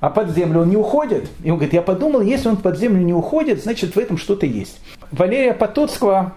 а 0.00 0.10
под 0.10 0.30
землю 0.30 0.62
он 0.62 0.70
не 0.70 0.76
уходит. 0.76 1.28
И 1.42 1.50
он 1.50 1.56
говорит, 1.56 1.74
я 1.74 1.82
подумал, 1.82 2.20
если 2.20 2.48
он 2.48 2.56
под 2.56 2.78
землю 2.78 3.02
не 3.02 3.14
уходит, 3.14 3.62
значит 3.62 3.94
в 3.94 3.98
этом 3.98 4.18
что-то 4.18 4.46
есть. 4.46 4.80
Валерия 5.10 5.54
Потоцкого 5.54 6.34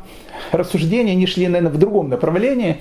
рассуждения 0.52 1.16
не 1.16 1.28
шли, 1.28 1.48
наверное, 1.48 1.72
в 1.72 1.78
другом 1.78 2.10
направлении. 2.10 2.78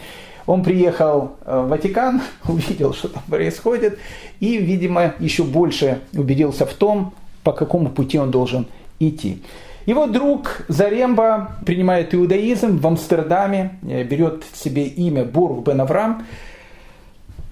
Он 0.47 0.63
приехал 0.63 1.33
э, 1.45 1.61
в 1.61 1.69
Ватикан, 1.69 2.23
увидел, 2.49 2.95
что 2.95 3.09
там 3.09 3.23
происходит, 3.29 3.99
и, 4.41 4.59
видимо, 4.59 5.15
еще 5.19 5.43
больше 5.43 6.01
убедился 6.13 6.67
в 6.67 6.73
том, 6.75 7.15
по 7.43 7.53
какому 7.53 7.89
пути 7.89 8.19
он 8.19 8.31
должен 8.31 8.67
идти. 8.99 9.43
Его 9.87 10.07
друг 10.07 10.65
Заремба 10.67 11.57
принимает 11.65 12.13
иудаизм 12.15 12.79
в 12.79 12.87
Амстердаме, 12.87 13.79
э, 13.83 14.03
берет 14.05 14.45
себе 14.53 14.87
имя 14.87 15.25
Бург 15.25 15.67
Бен 15.67 15.81
Авраам, 15.81 16.27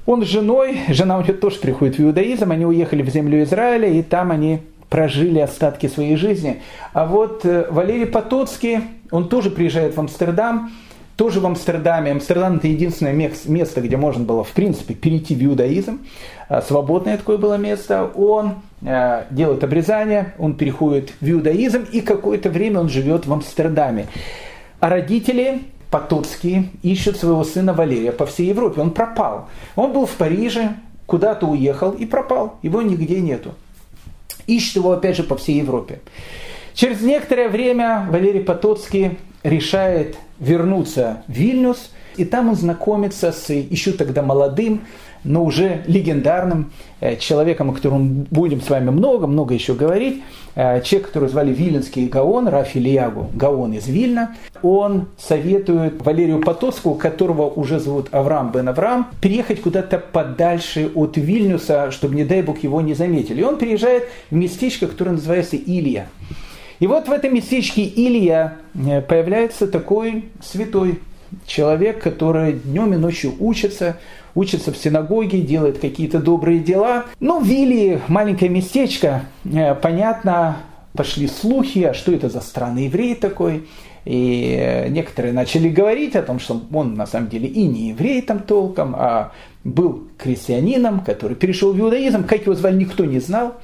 он 0.07 0.25
с 0.25 0.29
женой, 0.29 0.81
жена 0.89 1.19
у 1.19 1.23
него 1.23 1.35
тоже 1.35 1.59
приходит 1.59 1.99
в 1.99 2.03
иудаизм, 2.03 2.51
они 2.53 2.67
уехали 2.67 3.03
в 3.03 3.09
землю 3.09 3.43
Израиля, 3.43 3.89
и 3.89 4.03
там 4.03 4.31
они 4.31 4.61
прожили 4.91 5.39
остатки 5.41 5.89
своей 5.89 6.17
жизни. 6.17 6.63
А 6.93 7.07
вот 7.07 7.45
э, 7.45 7.67
Валерий 7.71 8.07
Потоцкий, 8.07 8.81
он 9.11 9.29
тоже 9.29 9.51
приезжает 9.51 9.97
в 9.97 10.01
Амстердам, 10.01 10.71
тоже 11.17 11.41
в 11.41 11.47
Амстердаме. 11.47 12.11
Амстердам 12.11 12.57
это 12.57 12.69
единственное 12.69 13.13
место, 13.13 13.81
где 13.81 13.97
можно 13.97 14.25
было, 14.25 14.45
в 14.45 14.51
принципе, 14.51 14.95
перейти 14.95 15.35
в 15.35 15.45
иудаизм. 15.45 16.01
А, 16.49 16.61
свободное 16.61 17.17
такое 17.17 17.39
было 17.39 17.55
место. 17.55 18.11
Он 18.15 18.57
э, 18.83 19.25
делает 19.31 19.65
обрезание, 19.65 20.35
он 20.39 20.55
переходит 20.55 21.13
в 21.21 21.31
иудаизм, 21.31 21.85
и 21.91 22.01
какое-то 22.01 22.51
время 22.51 22.81
он 22.81 22.89
живет 22.89 23.27
в 23.27 23.33
Амстердаме. 23.33 24.07
А 24.81 24.89
родители 24.91 25.63
Потоцкие 25.95 26.71
ищут 26.83 27.19
своего 27.19 27.45
сына 27.45 27.73
Валерия 27.73 28.11
по 28.11 28.27
всей 28.27 28.49
Европе. 28.49 28.81
Он 28.81 28.91
пропал. 28.91 29.49
Он 29.77 29.93
был 29.93 30.07
в 30.07 30.17
Париже, 30.17 30.75
куда-то 31.07 31.47
уехал 31.47 31.93
и 31.93 32.05
пропал. 32.05 32.59
Его 32.63 32.83
нигде 32.83 33.21
нету. 33.21 33.55
Ищут 34.49 34.75
его 34.75 34.91
опять 34.91 35.17
же 35.17 35.23
по 35.23 35.37
всей 35.37 35.59
Европе. 35.59 36.01
Через 36.75 37.01
некоторое 37.01 37.49
время 37.49 38.09
Валерий 38.11 38.41
Потоцкий 38.41 39.19
решает 39.45 40.17
вернуться 40.41 41.23
в 41.29 41.33
Вильнюс, 41.33 41.93
и 42.17 42.25
там 42.25 42.49
он 42.49 42.55
знакомится 42.57 43.33
с 43.33 43.53
еще 43.53 43.93
тогда 43.93 44.23
молодым 44.23 44.83
но 45.25 45.43
уже 45.43 45.83
легендарным 45.87 46.71
э, 47.01 47.17
человеком, 47.17 47.71
о 47.71 47.73
котором 47.73 48.27
будем 48.31 48.61
с 48.61 48.69
вами 48.69 48.91
много-много 48.91 49.55
еще 49.55 49.75
говорить, 49.75 50.23
э, 50.55 50.83
человек, 50.83 51.09
который 51.09 51.29
звали 51.29 51.53
Виленский 51.53 52.07
Гаон, 52.07 52.47
Рафи 52.47 52.79
Лиягу 52.79 53.31
Гаон 53.35 53.73
из 53.73 53.89
Вильна, 53.89 54.37
он 54.63 55.07
советует 55.19 56.05
Валерию 56.05 56.41
Потоцку, 56.41 56.95
которого 56.95 57.49
уже 57.49 57.81
зовут 57.81 58.09
Авраам 58.13 58.53
бен 58.53 58.69
Авраам, 58.69 59.09
переехать 59.21 59.63
куда-то 59.63 59.99
подальше 59.99 60.91
от 60.95 61.17
Вильнюса, 61.17 61.91
чтобы, 61.91 62.15
не 62.15 62.25
дай 62.25 62.43
бог, 62.43 62.63
его 62.63 62.81
не 62.83 62.95
заметили. 62.95 63.41
И 63.41 63.45
он 63.45 63.57
приезжает 63.57 64.05
в 64.31 64.35
местечко, 64.35 64.87
которое 64.87 65.13
называется 65.13 65.57
Илья. 65.57 66.07
И 66.81 66.87
вот 66.87 67.09
в 67.09 67.13
этом 67.13 67.35
местечке 67.35 67.85
Илья 67.85 68.59
э, 68.75 69.01
появляется 69.01 69.67
такой 69.67 70.27
святой 70.43 70.99
человек, 71.47 72.03
который 72.03 72.53
днем 72.53 72.95
и 72.95 72.97
ночью 72.97 73.35
учится, 73.39 73.97
учится 74.35 74.73
в 74.73 74.77
синагоге, 74.77 75.41
делает 75.41 75.79
какие-то 75.79 76.19
добрые 76.19 76.61
дела. 76.61 77.07
Ну, 77.21 77.43
Вилли, 77.43 78.01
маленькое 78.09 78.51
местечко, 78.51 79.27
э, 79.45 79.75
понятно, 79.75 80.59
пошли 80.93 81.27
слухи, 81.27 81.81
а 81.81 81.95
что 81.95 82.13
это 82.13 82.29
за 82.29 82.41
странный 82.41 82.85
еврей 82.85 83.15
такой. 83.15 83.67
И 84.05 84.57
э, 84.59 84.89
некоторые 84.89 85.33
начали 85.33 85.69
говорить 85.69 86.15
о 86.15 86.23
том, 86.23 86.39
что 86.39 86.61
он 86.73 86.95
на 86.95 87.07
самом 87.07 87.29
деле 87.29 87.49
и 87.49 87.67
не 87.67 87.89
еврей 87.89 88.21
там 88.23 88.41
толком, 88.41 88.95
а 88.97 89.33
был 89.65 90.09
крестьянином, 90.19 91.01
который 91.01 91.37
перешел 91.37 91.73
в 91.73 91.81
иудаизм, 91.81 92.25
как 92.25 92.43
его 92.43 92.55
звали, 92.55 92.77
никто 92.77 93.05
не 93.05 93.19
знал. 93.19 93.55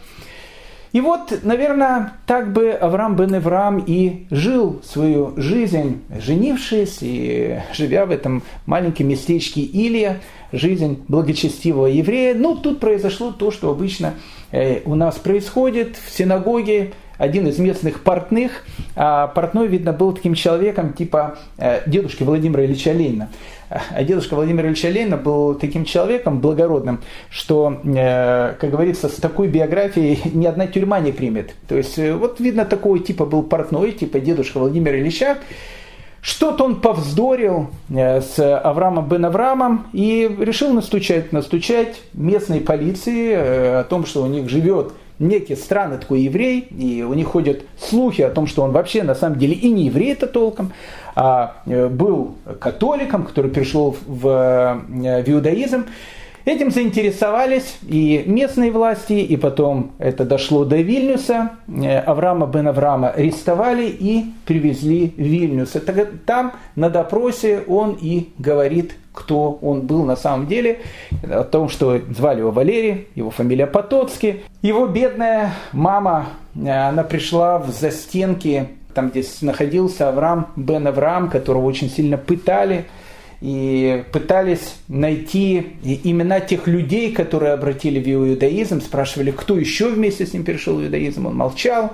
И 0.92 1.00
вот, 1.00 1.40
наверное, 1.42 2.14
так 2.26 2.52
бы 2.52 2.70
Авраам 2.70 3.14
бен 3.14 3.36
Эврам 3.36 3.78
и 3.78 4.26
жил 4.30 4.80
свою 4.84 5.34
жизнь, 5.36 6.02
женившись 6.18 6.98
и 7.00 7.60
живя 7.72 8.06
в 8.06 8.10
этом 8.10 8.42
маленьком 8.66 9.08
местечке 9.08 9.60
Илия, 9.60 10.20
жизнь 10.52 11.04
благочестивого 11.06 11.86
еврея. 11.86 12.34
Ну, 12.34 12.56
тут 12.56 12.80
произошло 12.80 13.30
то, 13.30 13.52
что 13.52 13.70
обычно 13.70 14.14
э, 14.50 14.80
у 14.84 14.96
нас 14.96 15.16
происходит 15.16 15.96
в 15.96 16.10
синагоге, 16.10 16.92
один 17.18 17.46
из 17.46 17.58
местных 17.58 18.02
портных, 18.02 18.64
а 18.96 19.26
портной, 19.26 19.68
видно, 19.68 19.92
был 19.92 20.12
таким 20.12 20.34
человеком 20.34 20.94
типа 20.94 21.36
э, 21.58 21.82
дедушки 21.86 22.22
Владимира 22.22 22.64
Ильича 22.64 22.92
Ленина. 22.92 23.28
А 23.70 24.02
дедушка 24.02 24.34
Владимир 24.34 24.66
Ильича 24.66 24.88
Ленина 24.88 25.16
был 25.16 25.54
таким 25.54 25.84
человеком 25.84 26.40
благородным, 26.40 27.00
что, 27.30 27.80
э, 27.84 28.54
как 28.58 28.70
говорится, 28.70 29.08
с 29.08 29.14
такой 29.14 29.46
биографией 29.46 30.20
ни 30.34 30.44
одна 30.44 30.66
тюрьма 30.66 30.98
не 30.98 31.12
примет. 31.12 31.54
То 31.68 31.76
есть, 31.76 31.96
э, 31.96 32.12
вот 32.12 32.40
видно, 32.40 32.64
такого 32.64 32.98
типа 32.98 33.26
был 33.26 33.44
портной, 33.44 33.92
типа 33.92 34.18
дедушка 34.18 34.58
Владимира 34.58 34.98
Ильича. 34.98 35.38
Что-то 36.20 36.64
он 36.64 36.82
повздорил 36.82 37.70
с 37.88 38.38
Авраамом 38.38 39.08
бен 39.08 39.24
Авраамом 39.24 39.86
и 39.94 40.36
решил 40.38 40.70
настучать, 40.70 41.32
настучать 41.32 42.02
местной 42.12 42.60
полиции 42.60 43.32
о 43.32 43.84
том, 43.84 44.04
что 44.04 44.24
у 44.24 44.26
них 44.26 44.50
живет 44.50 44.92
некий 45.20 45.54
странный 45.54 45.98
такой 45.98 46.22
еврей, 46.22 46.60
и 46.76 47.02
у 47.02 47.14
них 47.14 47.28
ходят 47.28 47.62
слухи 47.78 48.22
о 48.22 48.30
том, 48.30 48.46
что 48.46 48.62
он 48.62 48.72
вообще 48.72 49.02
на 49.02 49.14
самом 49.14 49.38
деле 49.38 49.54
и 49.54 49.70
не 49.70 49.84
еврей 49.84 50.12
это 50.12 50.26
толком, 50.26 50.72
а 51.14 51.56
э, 51.66 51.88
был 51.88 52.36
католиком, 52.58 53.24
который 53.24 53.50
пришел 53.50 53.96
в, 54.06 54.26
э, 54.26 55.22
в 55.22 55.30
иудаизм. 55.30 55.86
Этим 56.46 56.70
заинтересовались 56.70 57.78
и 57.86 58.24
местные 58.26 58.70
власти, 58.70 59.12
и 59.12 59.36
потом 59.36 59.92
это 59.98 60.24
дошло 60.24 60.64
до 60.64 60.76
Вильнюса. 60.76 61.50
Э, 61.68 61.98
Авраама 61.98 62.46
бен 62.46 62.68
Авраама 62.68 63.10
арестовали 63.10 63.86
и 63.86 64.32
привезли 64.46 65.12
в 65.16 65.20
Вильнюс. 65.20 65.76
Это, 65.76 66.06
там 66.24 66.52
на 66.76 66.88
допросе 66.88 67.62
он 67.68 67.98
и 68.00 68.30
говорит, 68.38 68.94
кто 69.12 69.58
он 69.60 69.82
был 69.82 70.04
на 70.04 70.16
самом 70.16 70.46
деле, 70.46 70.80
о 71.22 71.44
том, 71.44 71.68
что 71.68 72.00
звали 72.16 72.38
его 72.38 72.50
Валерий, 72.50 73.08
его 73.14 73.30
фамилия 73.30 73.66
Потоцкий. 73.66 74.42
Его 74.62 74.86
бедная 74.86 75.52
мама, 75.72 76.26
она 76.54 77.02
пришла 77.02 77.58
в 77.58 77.68
застенки, 77.70 78.68
там 78.94 79.10
где 79.10 79.24
находился 79.40 80.08
Авраам 80.08 80.48
бен 80.56 80.86
Авраам, 80.86 81.30
которого 81.30 81.64
очень 81.64 81.90
сильно 81.90 82.16
пытали, 82.16 82.86
и 83.40 84.04
пытались 84.12 84.76
найти 84.88 85.76
имена 85.82 86.40
тех 86.40 86.66
людей, 86.66 87.12
которые 87.12 87.52
обратили 87.52 87.98
в 87.98 88.06
иудаизм, 88.06 88.80
спрашивали, 88.82 89.30
кто 89.30 89.56
еще 89.56 89.88
вместе 89.88 90.26
с 90.26 90.34
ним 90.34 90.44
перешел 90.44 90.76
в 90.76 90.84
иудаизм, 90.84 91.26
он 91.26 91.36
молчал, 91.36 91.92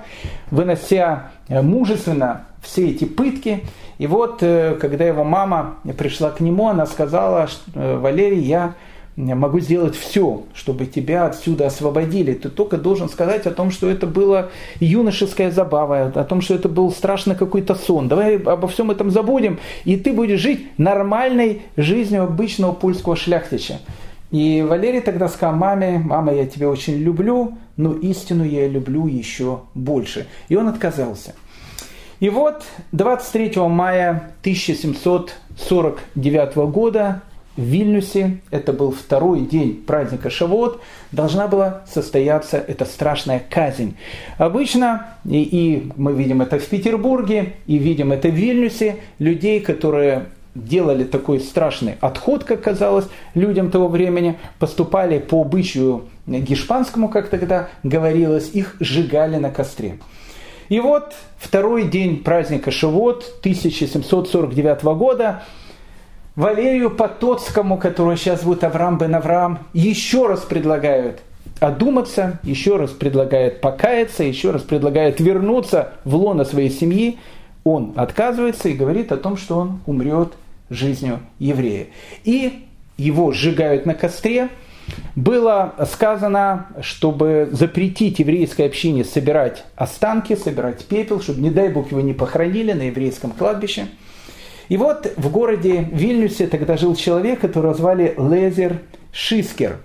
вынося 0.51 1.31
мужественно 1.47 2.47
все 2.61 2.89
эти 2.89 3.05
пытки. 3.05 3.63
И 3.97 4.07
вот, 4.07 4.39
э, 4.41 4.77
когда 4.79 5.05
его 5.05 5.23
мама 5.23 5.77
пришла 5.97 6.29
к 6.29 6.39
нему, 6.39 6.67
она 6.67 6.85
сказала, 6.85 7.47
«Э, 7.73 7.97
Валерий, 7.97 8.41
я 8.41 8.75
могу 9.17 9.59
сделать 9.59 9.95
все, 9.95 10.43
чтобы 10.53 10.85
тебя 10.85 11.25
отсюда 11.25 11.65
освободили. 11.67 12.33
Ты 12.33 12.49
только 12.49 12.77
должен 12.77 13.09
сказать 13.09 13.47
о 13.47 13.51
том, 13.51 13.71
что 13.71 13.89
это 13.89 14.05
была 14.05 14.49
юношеская 14.79 15.49
забава, 15.49 16.11
о 16.13 16.23
том, 16.23 16.41
что 16.41 16.53
это 16.53 16.69
был 16.69 16.91
страшный 16.91 17.35
какой-то 17.35 17.73
сон. 17.75 18.07
Давай 18.07 18.37
обо 18.37 18.67
всем 18.67 18.91
этом 18.91 19.09
забудем, 19.09 19.57
и 19.85 19.97
ты 19.97 20.13
будешь 20.13 20.39
жить 20.39 20.67
нормальной 20.77 21.63
жизнью 21.75 22.21
обычного 22.23 22.73
польского 22.73 23.15
шляхтича. 23.15 23.79
И 24.29 24.61
Валерий 24.61 25.01
тогда 25.01 25.27
сказал 25.29 25.55
маме, 25.55 25.97
мама, 25.97 26.31
я 26.33 26.45
тебя 26.45 26.69
очень 26.69 26.97
люблю, 26.97 27.57
но 27.75 27.93
истину 27.93 28.43
я 28.43 28.67
люблю 28.67 29.07
еще 29.07 29.61
больше. 29.73 30.27
И 30.49 30.55
он 30.55 30.67
отказался. 30.67 31.33
И 32.19 32.29
вот 32.29 32.63
23 32.91 33.61
мая 33.61 34.33
1749 34.41 36.55
года 36.71 37.23
в 37.57 37.61
Вильнюсе, 37.61 38.39
это 38.51 38.71
был 38.71 38.91
второй 38.91 39.41
день 39.41 39.83
праздника 39.85 40.29
Шавот, 40.29 40.81
должна 41.11 41.47
была 41.47 41.81
состояться 41.91 42.57
эта 42.57 42.85
страшная 42.85 43.41
казнь. 43.49 43.97
Обычно, 44.37 45.07
и, 45.25 45.41
и 45.41 45.91
мы 45.97 46.13
видим 46.13 46.41
это 46.41 46.59
в 46.59 46.65
Петербурге, 46.65 47.55
и 47.65 47.77
видим 47.77 48.11
это 48.11 48.29
в 48.29 48.33
Вильнюсе, 48.33 48.97
людей, 49.19 49.59
которые 49.59 50.27
делали 50.53 51.03
такой 51.03 51.39
страшный 51.39 51.95
отход, 51.99 52.43
как 52.43 52.61
казалось, 52.61 53.05
людям 53.33 53.71
того 53.71 53.87
времени, 53.87 54.37
поступали 54.59 55.19
по 55.19 55.41
обычаю 55.41 56.05
гешпанскому, 56.25 57.09
как 57.09 57.29
тогда 57.29 57.69
говорилось, 57.83 58.51
их 58.53 58.75
сжигали 58.79 59.37
на 59.37 59.49
костре. 59.49 59.97
И 60.69 60.79
вот 60.79 61.13
второй 61.37 61.87
день 61.87 62.23
праздника 62.23 62.71
Шавот 62.71 63.23
1749 63.41 64.83
года 64.83 65.43
Валерию 66.37 66.91
Потоцкому, 66.91 67.79
который 67.79 68.15
сейчас 68.15 68.43
будет 68.43 68.63
Авраам 68.63 68.99
бен 68.99 69.15
Авраам, 69.15 69.57
еще 69.73 70.27
раз 70.27 70.41
предлагают 70.41 71.21
одуматься, 71.59 72.39
еще 72.43 72.77
раз 72.77 72.91
предлагает 72.91 73.59
покаяться, 73.59 74.23
еще 74.23 74.51
раз 74.51 74.61
предлагает 74.61 75.19
вернуться 75.19 75.93
в 76.03 76.15
лоно 76.15 76.45
своей 76.45 76.69
семьи. 76.69 77.17
Он 77.63 77.93
отказывается 77.95 78.69
и 78.69 78.73
говорит 78.73 79.11
о 79.11 79.17
том, 79.17 79.35
что 79.35 79.57
он 79.57 79.79
умрет 79.87 80.33
жизнью 80.69 81.21
еврея. 81.39 81.87
И 82.23 82.67
его 82.97 83.31
сжигают 83.31 83.87
на 83.87 83.95
костре. 83.95 84.49
Было 85.15 85.73
сказано, 85.91 86.67
чтобы 86.81 87.49
запретить 87.51 88.19
еврейской 88.19 88.67
общине 88.67 89.03
собирать 89.03 89.65
останки, 89.75 90.35
собирать 90.35 90.85
пепел, 90.85 91.19
чтобы, 91.19 91.41
не 91.41 91.49
дай 91.49 91.69
бог, 91.69 91.89
его 91.89 92.01
не 92.01 92.13
похоронили 92.13 92.73
на 92.73 92.83
еврейском 92.83 93.31
кладбище– 93.31 93.87
и 94.69 94.77
вот 94.77 95.11
в 95.17 95.31
городе 95.31 95.87
Вильнюсе 95.91 96.47
тогда 96.47 96.77
жил 96.77 96.95
человек, 96.95 97.39
которого 97.39 97.73
звали 97.73 98.15
Лезер 98.17 98.81
Шискер. 99.11 99.77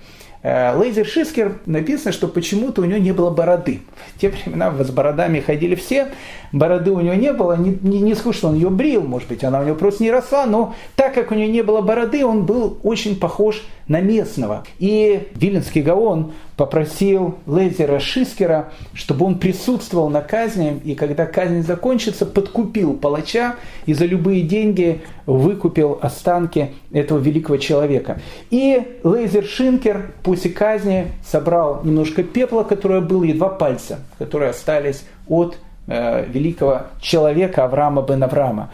Э, 0.42 0.76
Лейзер 0.76 1.06
Шискер 1.06 1.58
написано, 1.66 2.12
что 2.12 2.26
почему-то 2.26 2.82
у 2.82 2.84
него 2.84 2.98
не 2.98 3.12
было 3.12 3.30
бороды. 3.30 3.82
В 4.16 4.20
те 4.20 4.28
времена 4.28 4.72
с 4.82 4.90
бородами 4.90 5.38
ходили 5.40 5.76
все, 5.76 6.08
бороды 6.50 6.90
у 6.90 7.00
него 7.00 7.14
не 7.14 7.32
было, 7.32 7.56
не, 7.56 7.78
не, 7.80 8.00
не 8.00 8.14
скажу, 8.14 8.32
что 8.32 8.48
он 8.48 8.56
ее 8.56 8.68
брил, 8.68 9.02
может 9.02 9.28
быть, 9.28 9.44
она 9.44 9.60
у 9.60 9.64
него 9.64 9.76
просто 9.76 10.02
не 10.02 10.10
росла, 10.10 10.46
но 10.46 10.74
так 10.96 11.14
как 11.14 11.30
у 11.30 11.34
него 11.34 11.50
не 11.50 11.62
было 11.62 11.80
бороды, 11.80 12.26
он 12.26 12.44
был 12.44 12.76
очень 12.82 13.18
похож 13.18 13.64
на 13.93 14.01
местного. 14.01 14.64
И 14.78 15.28
Виленский 15.34 15.82
Гаон 15.82 16.32
попросил 16.57 17.36
Лезера 17.47 18.01
Шискера, 18.01 18.70
чтобы 18.95 19.26
он 19.26 19.38
присутствовал 19.38 20.09
на 20.09 20.22
казни, 20.22 20.80
и 20.84 20.95
когда 20.95 21.26
казнь 21.26 21.62
закончится, 21.62 22.24
подкупил 22.24 22.95
палача 22.95 23.57
и 23.84 23.93
за 23.93 24.07
любые 24.07 24.43
деньги 24.43 25.03
выкупил 25.26 25.99
останки 26.01 26.70
этого 26.90 27.18
великого 27.18 27.59
человека. 27.59 28.20
И 28.51 28.99
Лейзер 29.05 29.45
Шинкер 29.45 30.12
после 30.22 30.51
казни 30.51 31.09
собрал 31.24 31.82
немножко 31.84 32.22
пепла, 32.22 32.62
которое 32.62 33.03
было, 33.03 33.24
и 33.24 33.34
два 33.34 33.51
пальца, 33.51 33.99
которые 34.18 34.51
остались 34.51 35.05
от 35.28 35.59
э, 35.86 36.24
великого 36.28 36.86
человека 37.01 37.64
Авраама 37.64 38.03
бен 38.03 38.22
Авраама. 38.22 38.70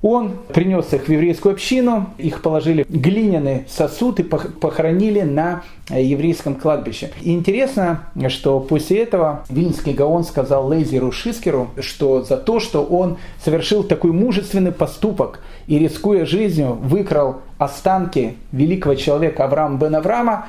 Он 0.00 0.32
принес 0.54 0.92
их 0.92 1.08
в 1.08 1.08
еврейскую 1.08 1.52
общину, 1.52 2.10
их 2.18 2.40
положили 2.42 2.84
в 2.84 3.00
глиняный 3.00 3.64
сосуд 3.68 4.20
и 4.20 4.22
похоронили 4.22 5.22
на 5.22 5.64
э, 5.90 6.02
еврейском 6.02 6.54
кладбище. 6.54 7.10
И 7.20 7.32
интересно, 7.32 8.04
что 8.28 8.60
после 8.60 8.98
этого 8.98 9.44
Вильнский 9.48 9.92
Гаон 9.92 10.22
сказал 10.22 10.68
Лейзеру 10.72 11.10
Шискеру, 11.10 11.70
что 11.80 12.22
за 12.22 12.36
то, 12.36 12.60
что 12.60 12.84
он 12.84 13.18
совершил 13.44 13.82
такой 13.82 14.12
мужественный 14.12 14.72
поступок 14.72 15.40
и, 15.66 15.78
рискуя 15.78 16.24
жизнью, 16.24 16.78
выкрал 16.80 17.40
останки 17.58 18.36
великого 18.52 18.94
человека 18.94 19.44
Авраама 19.44 19.78
бен 19.78 19.96
Авраама, 19.96 20.46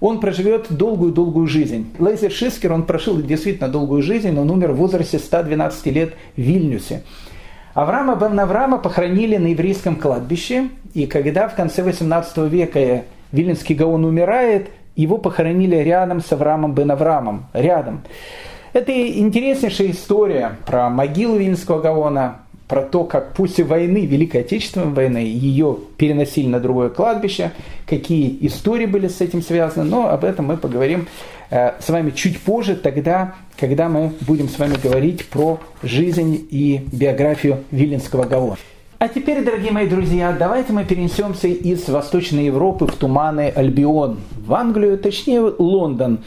он 0.00 0.20
проживет 0.20 0.66
долгую-долгую 0.70 1.46
жизнь. 1.46 1.92
Лейзер 1.98 2.30
Шискер, 2.30 2.72
он 2.72 2.84
прожил 2.84 3.20
действительно 3.20 3.68
долгую 3.68 4.02
жизнь, 4.02 4.36
он 4.38 4.50
умер 4.50 4.72
в 4.72 4.76
возрасте 4.76 5.18
112 5.18 5.86
лет 5.86 6.14
в 6.36 6.40
Вильнюсе. 6.40 7.02
Авраама 7.78 8.16
бен 8.16 8.40
Авраама 8.40 8.78
похоронили 8.78 9.36
на 9.36 9.46
еврейском 9.46 9.94
кладбище, 9.94 10.70
и 10.94 11.06
когда 11.06 11.46
в 11.46 11.54
конце 11.54 11.84
18 11.84 12.38
века 12.50 13.04
Виленский 13.30 13.76
Гаон 13.76 14.04
умирает, 14.04 14.70
его 14.96 15.16
похоронили 15.16 15.76
рядом 15.76 16.20
с 16.20 16.32
Авраамом 16.32 16.74
бен 16.74 16.90
Авраамом, 16.90 17.46
рядом. 17.52 18.00
Это 18.72 18.90
интереснейшая 18.90 19.92
история 19.92 20.56
про 20.66 20.90
могилу 20.90 21.36
Вильнского 21.36 21.80
Гаона, 21.80 22.38
про 22.66 22.82
то, 22.82 23.04
как 23.04 23.34
после 23.34 23.62
войны, 23.62 24.06
Великой 24.06 24.40
Отечественной 24.40 24.92
войны, 24.92 25.18
ее 25.18 25.78
переносили 25.98 26.48
на 26.48 26.58
другое 26.58 26.88
кладбище, 26.88 27.52
какие 27.86 28.44
истории 28.44 28.86
были 28.86 29.06
с 29.06 29.20
этим 29.20 29.40
связаны, 29.40 29.88
но 29.88 30.08
об 30.08 30.24
этом 30.24 30.46
мы 30.46 30.56
поговорим 30.56 31.06
с 31.50 31.88
вами 31.88 32.10
чуть 32.10 32.40
позже, 32.40 32.76
тогда, 32.76 33.34
когда 33.58 33.88
мы 33.88 34.12
будем 34.22 34.48
с 34.48 34.58
вами 34.58 34.74
говорить 34.82 35.26
про 35.26 35.60
жизнь 35.82 36.46
и 36.50 36.86
биографию 36.92 37.64
Виленского 37.70 38.24
Гаона. 38.24 38.56
А 38.98 39.08
теперь, 39.08 39.44
дорогие 39.44 39.70
мои 39.70 39.86
друзья, 39.86 40.36
давайте 40.36 40.72
мы 40.72 40.84
перенесемся 40.84 41.46
из 41.46 41.88
Восточной 41.88 42.46
Европы 42.46 42.86
в 42.86 42.96
туманы 42.96 43.52
Альбион, 43.54 44.18
в 44.44 44.52
Англию, 44.52 44.98
точнее 44.98 45.40
Лондон 45.40 46.18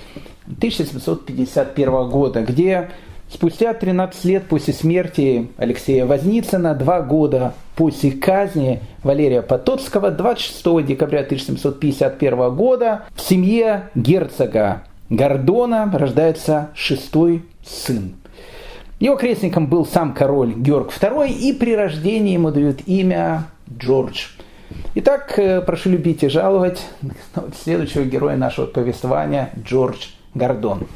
1751 0.47 2.09
года, 2.09 2.41
где 2.41 2.89
Спустя 3.33 3.73
13 3.73 4.25
лет 4.25 4.47
после 4.47 4.73
смерти 4.73 5.47
Алексея 5.55 6.05
Возницына, 6.05 6.75
два 6.75 7.01
года 7.01 7.53
после 7.77 8.11
казни 8.11 8.81
Валерия 9.03 9.41
Потоцкого, 9.41 10.11
26 10.11 10.85
декабря 10.85 11.21
1751 11.21 12.53
года 12.53 13.03
в 13.15 13.21
семье 13.21 13.89
герцога 13.95 14.83
Гордона 15.11 15.91
рождается 15.93 16.69
шестой 16.73 17.43
сын. 17.65 18.13
Его 19.01 19.17
крестником 19.17 19.67
был 19.67 19.85
сам 19.85 20.13
король 20.13 20.53
Георг 20.53 20.93
II, 20.97 21.29
и 21.29 21.51
при 21.51 21.75
рождении 21.75 22.33
ему 22.33 22.49
дают 22.49 22.79
имя 22.85 23.47
Джордж. 23.69 24.27
Итак, 24.95 25.37
э, 25.37 25.59
прошу 25.59 25.89
любить 25.89 26.23
и 26.23 26.29
жаловать 26.29 26.85
следующего 27.61 28.05
героя 28.05 28.37
нашего 28.37 28.67
повествования 28.67 29.51
Джордж 29.61 30.07
Гордон. 30.33 30.87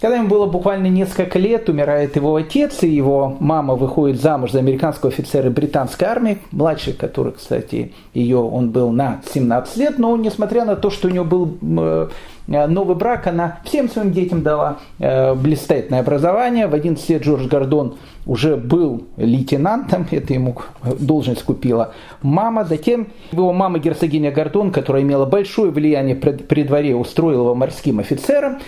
Когда 0.00 0.16
ему 0.16 0.28
было 0.28 0.46
буквально 0.46 0.88
несколько 0.88 1.38
лет, 1.38 1.68
умирает 1.68 2.16
его 2.16 2.34
отец, 2.34 2.82
и 2.82 2.88
его 2.88 3.36
мама 3.38 3.76
выходит 3.76 4.20
замуж 4.20 4.50
за 4.50 4.58
американского 4.58 5.12
офицера 5.12 5.48
британской 5.48 6.08
армии, 6.08 6.38
младший, 6.50 6.94
который, 6.94 7.34
кстати, 7.34 7.92
ее 8.12 8.38
он 8.38 8.70
был 8.70 8.90
на 8.90 9.20
17 9.32 9.76
лет, 9.76 9.98
но 9.98 10.16
несмотря 10.16 10.64
на 10.64 10.74
то, 10.76 10.90
что 10.90 11.06
у 11.06 11.10
него 11.12 11.24
был 11.24 11.56
э, 11.62 12.08
новый 12.46 12.96
брак, 12.96 13.26
она 13.26 13.58
всем 13.64 13.88
своим 13.88 14.12
детям 14.12 14.42
дала 14.42 14.78
э, 14.98 15.34
блистательное 15.34 16.00
образование. 16.00 16.66
В 16.66 16.74
11 16.74 17.08
лет 17.08 17.22
Джордж 17.22 17.46
Гордон 17.46 17.96
уже 18.26 18.56
был 18.56 19.04
лейтенантом, 19.16 20.06
это 20.10 20.34
ему 20.34 20.56
должность 21.00 21.42
купила 21.42 21.94
мама. 22.22 22.64
Затем 22.64 23.08
его 23.32 23.52
мама 23.52 23.78
герцогиня 23.78 24.30
Гордон, 24.30 24.70
которая 24.70 25.02
имела 25.02 25.26
большое 25.26 25.70
влияние 25.70 26.16
при 26.16 26.62
дворе, 26.62 26.94
устроила 26.94 27.42
его 27.42 27.54
морским 27.54 27.98
офицером. 27.98 28.58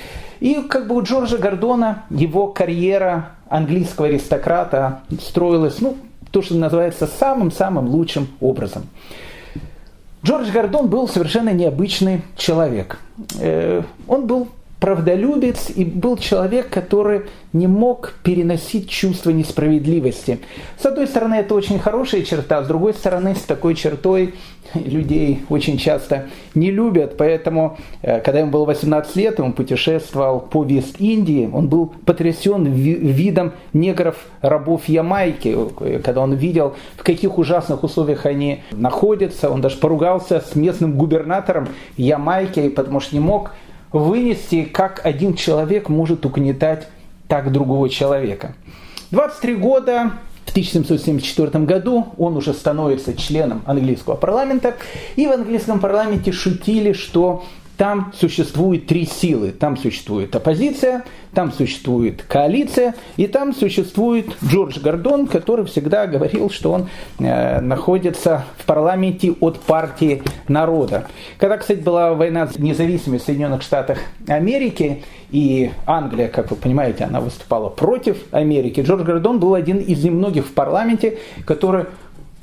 И 0.41 0.55
как 0.69 0.89
бы 0.89 0.97
у 0.97 1.03
Джорджа 1.03 1.39
Гордона 1.39 2.05
его 2.11 2.49
карьера 2.49 3.31
английского 3.49 4.09
аристократа 4.09 5.01
строилась, 5.21 5.81
ну, 5.81 5.97
то, 6.31 6.43
что 6.43 6.57
называется 6.57 7.07
самым-самым 7.07 7.87
лучшим 7.87 8.27
образом. 8.41 8.87
Джордж 10.25 10.51
Гордон 10.51 10.89
был 10.89 11.07
совершенно 11.07 11.51
необычный 11.51 12.23
человек. 12.37 12.99
Э, 13.39 13.83
он 14.09 14.27
был 14.27 14.49
правдолюбец 14.81 15.71
и 15.75 15.85
был 15.85 16.17
человек, 16.17 16.71
который 16.71 17.23
не 17.53 17.67
мог 17.67 18.15
переносить 18.23 18.89
чувство 18.89 19.31
несправедливости. 19.31 20.41
С 20.79 20.87
одной 20.87 21.07
стороны, 21.07 21.35
это 21.35 21.55
очень 21.55 21.79
хорошая 21.79 22.23
черта, 22.23 22.63
с 22.63 22.67
другой 22.67 22.95
стороны, 22.95 23.35
с 23.35 23.41
такой 23.43 23.75
чертой 23.75 24.35
людей 24.75 25.45
очень 25.49 25.79
часто 25.79 26.27
не 26.55 26.71
любят. 26.71 27.17
Поэтому, 27.17 27.79
э, 28.03 28.21
когда 28.21 28.41
ему 28.41 28.51
было 28.51 28.65
18 28.65 29.17
лет, 29.17 29.41
он 29.41 29.53
путешествовал 29.53 30.41
по 30.41 30.65
Вест-Индии, 30.65 31.49
он 31.53 31.69
был 31.69 31.93
потрясен 32.05 32.65
видом 32.65 33.53
негров-рабов 33.73 34.89
Ямайки, 34.89 35.57
когда 36.03 36.21
он 36.21 36.35
видел, 36.35 36.75
в 36.97 37.03
каких 37.03 37.39
ужасных 37.39 37.83
условиях 37.85 38.27
они 38.27 38.63
находятся. 38.73 39.51
Он 39.51 39.61
даже 39.61 39.77
поругался 39.77 40.41
с 40.41 40.55
местным 40.55 40.97
губернатором 40.97 41.69
Ямайки, 41.97 42.69
потому 42.69 43.01
что 43.01 43.15
не 43.15 43.21
мог 43.21 43.53
вынести, 43.93 44.65
как 44.65 45.01
один 45.05 45.35
человек 45.35 45.89
может 45.89 46.27
угнетать 46.27 46.89
так 47.29 47.53
другого 47.53 47.89
человека. 47.89 48.55
23 49.11 49.55
года, 49.55 50.13
1774 50.55 51.65
году 51.65 52.07
он 52.17 52.37
уже 52.37 52.55
становится 52.55 53.13
членом 53.15 53.63
английского 53.67 54.15
парламента, 54.15 54.77
и 55.17 55.27
в 55.27 55.33
английском 55.33 55.81
парламенте 55.81 56.31
шутили, 56.31 56.93
что 56.93 57.45
там 57.77 58.13
существует 58.19 58.87
три 58.87 59.05
силы. 59.05 59.51
Там 59.51 59.77
существует 59.77 60.35
оппозиция, 60.37 61.05
там 61.33 61.53
существует 61.53 62.23
коалиция, 62.23 62.95
и 63.17 63.27
там 63.27 63.53
существует 63.53 64.27
Джордж 64.45 64.79
Гордон, 64.79 65.27
который 65.27 65.65
всегда 65.65 66.07
говорил, 66.07 66.51
что 66.51 66.73
он 66.73 66.89
э, 67.19 67.61
находится 67.61 68.45
в 68.59 68.65
парламенте 68.65 69.33
от 69.41 69.59
партии 69.61 70.23
народа. 70.47 71.09
Когда, 71.39 71.57
кстати, 71.57 71.81
была 71.81 72.15
война 72.15 72.47
за 72.47 72.61
независимость 72.61 73.25
в 73.25 73.27
Соединенных 73.27 73.63
Штатах 73.63 73.99
Америки, 74.29 75.03
и 75.31 75.73
Англия, 75.85 76.29
как 76.29 76.53
вы 76.53 76.57
понимаете, 76.57 77.05
она 77.05 77.21
выступала 77.21 77.69
против 77.69 78.19
Америки, 78.31 78.81
Джордж 78.81 79.03
Гордон 79.03 79.41
был 79.41 79.55
один 79.55 79.79
из 79.79 80.05
немногих 80.05 80.47
в 80.47 80.53
парламенте, 80.53 81.19
который 81.45 81.87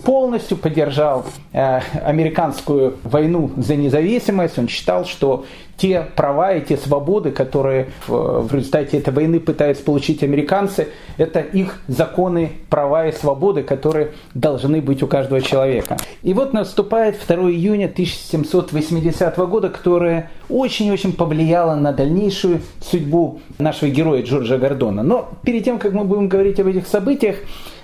полностью 0.04 0.58
поддержал 0.58 1.26
э, 1.54 1.80
американскую 2.04 2.98
войну 3.04 3.52
за 3.58 3.76
независимость. 3.76 4.58
Он 4.58 4.68
считал, 4.68 5.06
что 5.06 5.46
те 5.82 6.06
права 6.16 6.54
и 6.54 6.62
те 6.62 6.78
свободы, 6.78 7.32
которые 7.32 7.88
в, 8.08 8.54
результате 8.54 9.00
этой 9.00 9.12
войны 9.12 9.40
пытаются 9.40 9.84
получить 9.84 10.22
американцы, 10.22 10.90
это 11.18 11.40
их 11.40 11.80
законы, 11.88 12.52
права 12.70 13.08
и 13.08 13.12
свободы, 13.12 13.64
которые 13.64 14.12
должны 14.36 14.80
быть 14.80 15.02
у 15.02 15.08
каждого 15.08 15.42
человека. 15.42 15.98
И 16.22 16.36
вот 16.36 16.54
наступает 16.54 17.18
2 17.26 17.36
июня 17.50 17.86
1780 17.86 19.36
года, 19.38 19.70
которое 19.70 20.30
очень-очень 20.50 21.14
повлияло 21.14 21.74
на 21.74 21.92
дальнейшую 21.94 22.62
судьбу 22.80 23.42
нашего 23.58 23.90
героя 23.90 24.22
Джорджа 24.22 24.60
Гордона. 24.60 25.02
Но 25.02 25.30
перед 25.44 25.64
тем, 25.64 25.80
как 25.80 25.94
мы 25.94 26.04
будем 26.04 26.28
говорить 26.28 26.60
об 26.60 26.68
этих 26.68 26.86
событиях, 26.86 27.38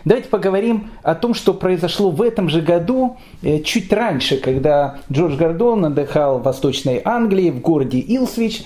Давайте 0.07 0.29
поговорим 0.29 0.91
о 1.03 1.15
том, 1.15 1.33
что 1.33 1.53
произошло 1.53 2.11
в 2.11 2.21
этом 2.21 2.47
же 2.47 2.61
году, 2.61 3.17
э, 3.41 3.59
чуть 3.59 3.91
раньше, 3.91 4.37
когда 4.37 4.99
Джордж 5.11 5.35
Гордон 5.35 5.83
отдыхал 5.83 6.39
в 6.39 6.43
Восточной 6.43 7.01
Англии, 7.03 7.51
в 7.51 7.59
городе 7.59 7.99
Илсвич. 7.99 8.63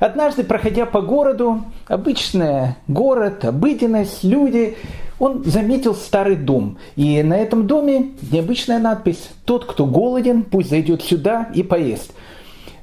Однажды, 0.00 0.42
проходя 0.42 0.84
по 0.84 1.00
городу, 1.00 1.62
обычный 1.86 2.74
город, 2.88 3.44
обыденность, 3.44 4.24
люди, 4.24 4.76
он 5.20 5.44
заметил 5.44 5.94
старый 5.94 6.34
дом. 6.34 6.78
И 6.96 7.22
на 7.22 7.34
этом 7.34 7.68
доме 7.68 8.14
необычная 8.32 8.80
надпись 8.80 9.30
«Тот, 9.44 9.66
кто 9.66 9.86
голоден, 9.86 10.42
пусть 10.42 10.70
зайдет 10.70 11.00
сюда 11.00 11.48
и 11.54 11.62
поест». 11.62 12.12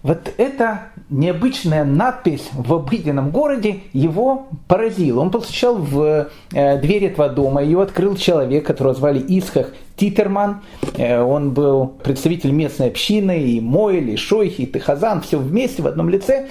Вот 0.03 0.31
эта 0.37 0.83
необычная 1.09 1.83
надпись 1.83 2.49
в 2.53 2.73
обыденном 2.73 3.31
городе 3.31 3.81
его 3.93 4.47
поразила. 4.67 5.21
Он 5.21 5.31
постучал 5.31 5.75
в 5.75 6.29
э, 6.53 6.81
дверь 6.81 7.05
этого 7.05 7.29
дома, 7.29 7.63
ее 7.63 7.81
открыл 7.81 8.15
человек, 8.15 8.65
которого 8.65 8.93
звали 8.93 9.23
Исхах 9.27 9.73
Титерман. 9.95 10.61
Э, 10.95 11.21
он 11.21 11.51
был 11.51 11.87
представитель 12.03 12.51
местной 12.51 12.87
общины, 12.87 13.41
и 13.41 13.59
Мойль, 13.59 14.11
и 14.11 14.15
Шойхи, 14.15 14.61
и 14.61 14.65
Тихазан, 14.65 15.21
все 15.21 15.37
вместе 15.37 15.81
в 15.81 15.87
одном 15.87 16.09
лице 16.09 16.47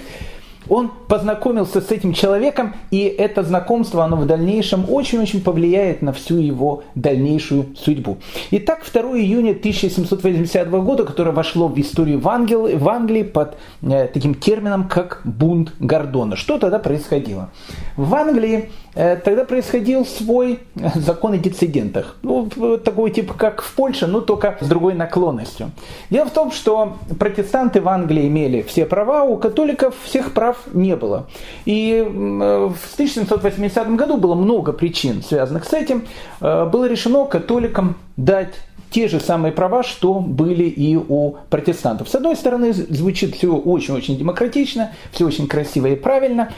он 0.69 0.91
познакомился 1.07 1.81
с 1.81 1.91
этим 1.91 2.13
человеком, 2.13 2.75
и 2.91 2.99
это 2.99 3.43
знакомство, 3.43 4.03
оно 4.03 4.15
в 4.15 4.25
дальнейшем 4.25 4.85
очень-очень 4.89 5.41
повлияет 5.41 6.01
на 6.01 6.13
всю 6.13 6.37
его 6.37 6.83
дальнейшую 6.95 7.75
судьбу. 7.75 8.17
Итак, 8.51 8.81
2 8.91 9.01
июня 9.17 9.51
1780 9.51 10.69
года, 10.69 11.03
которое 11.05 11.31
вошло 11.31 11.67
в 11.67 11.79
историю 11.79 12.19
в 12.19 12.27
Англии, 12.29 12.75
в 12.75 12.89
Англии 12.89 13.23
под 13.23 13.57
э, 13.81 14.07
таким 14.07 14.35
термином, 14.35 14.87
как 14.87 15.21
бунт 15.23 15.73
Гордона. 15.79 16.35
Что 16.35 16.59
тогда 16.59 16.79
происходило? 16.79 17.49
В 17.97 18.13
Англии 18.15 18.69
тогда 18.93 19.45
происходил 19.45 20.05
свой 20.05 20.59
э, 20.75 20.89
закон 20.95 21.33
о 21.33 21.37
децидентах. 21.37 22.17
Ну, 22.23 22.49
такой 22.83 23.11
тип, 23.11 23.33
как 23.33 23.61
в 23.61 23.73
Польше, 23.75 24.07
но 24.07 24.21
только 24.21 24.57
с 24.61 24.67
другой 24.67 24.93
наклонностью. 24.93 25.71
Дело 26.09 26.25
в 26.25 26.31
том, 26.31 26.51
что 26.51 26.97
протестанты 27.19 27.81
в 27.81 27.87
Англии 27.87 28.27
имели 28.27 28.61
все 28.61 28.85
права, 28.85 29.23
у 29.23 29.37
католиков 29.37 29.95
всех 30.03 30.33
прав 30.33 30.57
не 30.73 30.95
было. 30.95 31.27
И 31.65 32.03
в 32.05 32.93
1780 32.93 33.95
году 33.95 34.17
было 34.17 34.35
много 34.35 34.73
причин, 34.73 35.21
связанных 35.23 35.65
с 35.65 35.73
этим. 35.73 36.07
Э, 36.41 36.65
было 36.65 36.87
решено 36.87 37.25
католикам 37.25 37.95
дать 38.17 38.55
те 38.89 39.07
же 39.07 39.19
самые 39.19 39.51
права, 39.51 39.83
что 39.83 40.15
были 40.15 40.63
и 40.63 40.95
у 40.95 41.35
протестантов. 41.49 42.09
С 42.09 42.15
одной 42.15 42.35
стороны, 42.35 42.73
звучит 42.73 43.35
все 43.35 43.53
очень-очень 43.53 44.17
демократично, 44.17 44.91
все 45.11 45.25
очень 45.25 45.47
красиво 45.47 45.87
и 45.87 45.95
правильно, 45.95 46.49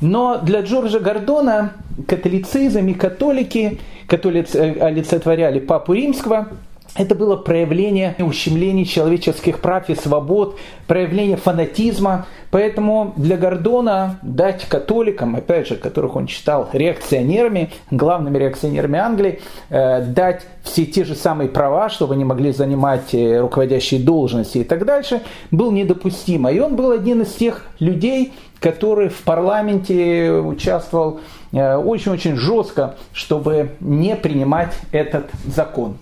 но 0.00 0.38
для 0.38 0.60
Джорджа 0.60 0.98
Гордона 0.98 1.72
католицизм 2.06 2.86
и 2.86 2.94
католики, 2.94 3.80
которые 4.06 4.44
олицетворяли 4.44 5.60
Папу 5.60 5.94
Римского, 5.94 6.48
это 6.96 7.14
было 7.14 7.36
проявление 7.36 8.14
ущемления 8.18 8.84
человеческих 8.84 9.60
прав 9.60 9.88
и 9.88 9.94
свобод, 9.94 10.58
проявление 10.86 11.36
фанатизма. 11.36 12.26
Поэтому 12.50 13.12
для 13.16 13.36
Гордона 13.36 14.18
дать 14.22 14.64
католикам, 14.66 15.36
опять 15.36 15.68
же, 15.68 15.76
которых 15.76 16.16
он 16.16 16.28
считал 16.28 16.68
реакционерами, 16.72 17.70
главными 17.90 18.38
реакционерами 18.38 18.98
Англии, 18.98 19.40
э, 19.68 20.02
дать 20.02 20.42
все 20.62 20.86
те 20.86 21.04
же 21.04 21.14
самые 21.14 21.48
права, 21.48 21.88
чтобы 21.88 22.14
они 22.14 22.24
могли 22.24 22.52
занимать 22.52 23.14
э, 23.14 23.40
руководящие 23.40 24.00
должности 24.00 24.58
и 24.58 24.64
так 24.64 24.84
дальше, 24.84 25.22
был 25.50 25.72
недопустимо. 25.72 26.50
И 26.50 26.58
он 26.60 26.76
был 26.76 26.92
один 26.92 27.22
из 27.22 27.32
тех 27.32 27.66
людей, 27.78 28.32
который 28.60 29.10
в 29.10 29.22
парламенте 29.22 30.30
участвовал 30.30 31.20
Э, 31.20 31.35
очень-очень 31.52 32.36
жестко, 32.36 32.96
чтобы 33.12 33.70
не 33.80 34.16
принимать 34.16 34.74
этот 34.92 35.30
закон. 35.46 35.98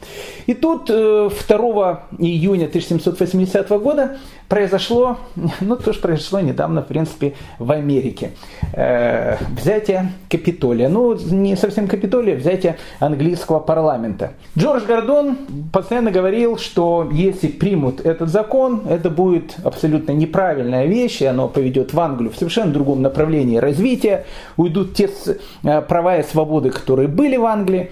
И 0.46 0.54
тут 0.54 0.86
2 0.86 0.92
э, 0.92 1.98
июня 2.18 2.66
1780 2.66 3.68
года 3.80 4.16
произошло, 4.48 5.18
ну 5.60 5.76
то, 5.76 5.92
что 5.92 6.02
произошло 6.02 6.40
недавно, 6.40 6.82
в 6.82 6.86
принципе, 6.86 7.34
в 7.58 7.70
Америке. 7.72 8.30
Э, 8.72 9.36
взятие 9.56 10.12
Капитолия. 10.30 10.88
Ну, 10.88 11.14
не 11.14 11.56
совсем 11.56 11.88
Капитолия, 11.88 12.36
взятие 12.36 12.76
английского 12.98 13.60
парламента. 13.60 14.32
Джордж 14.56 14.84
Гордон 14.84 15.36
постоянно 15.72 16.10
говорил, 16.10 16.58
что 16.58 17.08
если 17.12 17.48
примут 17.48 18.00
этот 18.00 18.28
закон, 18.28 18.82
это 18.88 19.10
будет 19.10 19.56
абсолютно 19.64 20.12
неправильная 20.12 20.86
вещь, 20.86 21.22
и 21.22 21.26
оно 21.26 21.48
поведет 21.48 21.92
в 21.92 22.00
Англию 22.00 22.32
в 22.32 22.36
совершенно 22.36 22.72
другом 22.72 23.02
направлении 23.02 23.58
развития. 23.58 24.24
Уйдут 24.56 24.94
те 24.94 25.08
э, 25.26 25.33
права 25.62 26.18
и 26.18 26.22
свободы, 26.22 26.70
которые 26.70 27.08
были 27.08 27.36
в 27.36 27.44
Англии, 27.44 27.90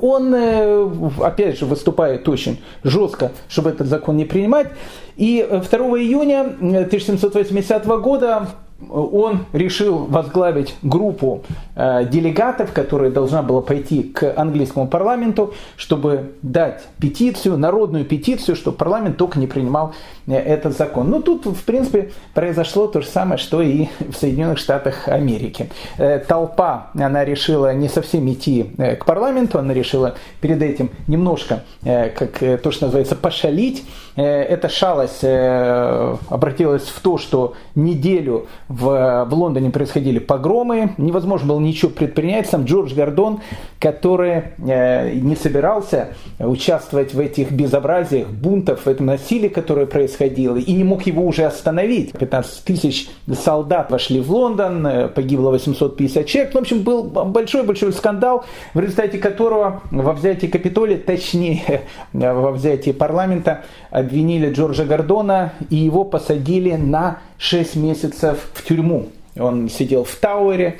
он, 0.00 0.34
э, 0.34 0.88
опять 1.20 1.58
же, 1.58 1.66
выступает 1.66 2.28
очень 2.28 2.62
жестко, 2.82 3.32
чтобы 3.48 3.70
этот 3.70 3.86
закон 3.86 4.16
не 4.16 4.24
принимать. 4.24 4.68
И 5.16 5.46
2 5.48 5.60
июня 6.00 6.56
1780 6.60 7.98
года 7.98 8.48
он 8.90 9.46
решил 9.52 9.98
возглавить 10.06 10.74
группу 10.82 11.42
э, 11.76 12.04
делегатов, 12.06 12.72
которая 12.72 13.10
должна 13.10 13.42
была 13.42 13.60
пойти 13.60 14.02
к 14.02 14.34
английскому 14.36 14.88
парламенту, 14.88 15.54
чтобы 15.76 16.34
дать 16.42 16.82
петицию, 16.98 17.56
народную 17.56 18.04
петицию, 18.04 18.56
чтобы 18.56 18.76
парламент 18.76 19.16
только 19.16 19.38
не 19.38 19.46
принимал 19.46 19.94
э, 20.26 20.34
этот 20.34 20.76
закон. 20.76 21.08
Но 21.10 21.22
тут, 21.22 21.46
в 21.46 21.64
принципе, 21.64 22.10
произошло 22.34 22.86
то 22.86 23.00
же 23.00 23.06
самое, 23.06 23.38
что 23.38 23.62
и 23.62 23.88
в 24.00 24.14
Соединенных 24.14 24.58
Штатах 24.58 25.08
Америки. 25.08 25.70
Э, 25.98 26.18
толпа, 26.18 26.90
она 26.94 27.24
решила 27.24 27.72
не 27.74 27.88
совсем 27.88 28.30
идти 28.30 28.70
к 28.98 29.04
парламенту, 29.04 29.58
она 29.58 29.72
решила 29.72 30.14
перед 30.40 30.62
этим 30.62 30.90
немножко, 31.06 31.62
как 31.82 32.38
то, 32.62 32.70
что 32.70 32.86
называется, 32.86 33.16
пошалить. 33.16 33.84
Эта 34.16 34.68
шалость 34.68 35.24
обратилась 35.24 36.84
в 36.84 37.00
то, 37.00 37.18
что 37.18 37.54
неделю 37.74 38.46
в, 38.74 39.24
в 39.28 39.34
Лондоне 39.34 39.70
происходили 39.70 40.18
погромы, 40.18 40.94
невозможно 40.98 41.48
было 41.48 41.60
ничего 41.60 41.90
предпринять. 41.90 42.48
Сам 42.48 42.64
Джордж 42.64 42.94
Гордон, 42.94 43.40
который 43.78 44.42
э, 44.58 45.14
не 45.14 45.36
собирался 45.36 46.14
участвовать 46.38 47.14
в 47.14 47.20
этих 47.20 47.52
безобразиях, 47.52 48.28
бунтов, 48.28 48.86
в 48.86 48.88
этом 48.88 49.06
насилии, 49.06 49.48
которое 49.48 49.86
происходило, 49.86 50.56
и 50.56 50.72
не 50.72 50.84
мог 50.84 51.02
его 51.06 51.24
уже 51.24 51.44
остановить. 51.44 52.12
15 52.18 52.64
тысяч 52.64 53.08
солдат 53.32 53.90
вошли 53.90 54.20
в 54.20 54.30
Лондон, 54.30 54.86
э, 54.86 55.08
погибло 55.08 55.50
850 55.50 56.26
человек. 56.26 56.54
В 56.54 56.58
общем, 56.58 56.82
был 56.82 57.04
большой-большой 57.04 57.92
скандал, 57.92 58.44
в 58.72 58.80
результате 58.80 59.18
которого 59.18 59.82
во 59.90 60.12
взятии 60.12 60.46
Капитолия, 60.46 60.98
точнее, 60.98 61.82
во 62.12 62.50
взятии 62.50 62.90
парламента, 62.90 63.62
обвинили 63.90 64.52
Джорджа 64.52 64.84
Гордона 64.84 65.52
и 65.70 65.76
его 65.76 66.04
посадили 66.04 66.72
на 66.72 67.18
6 67.38 67.76
месяцев 67.76 68.48
в 68.54 68.64
тюрьму. 68.64 69.08
Он 69.38 69.68
сидел 69.68 70.04
в 70.04 70.14
Тауэре. 70.14 70.78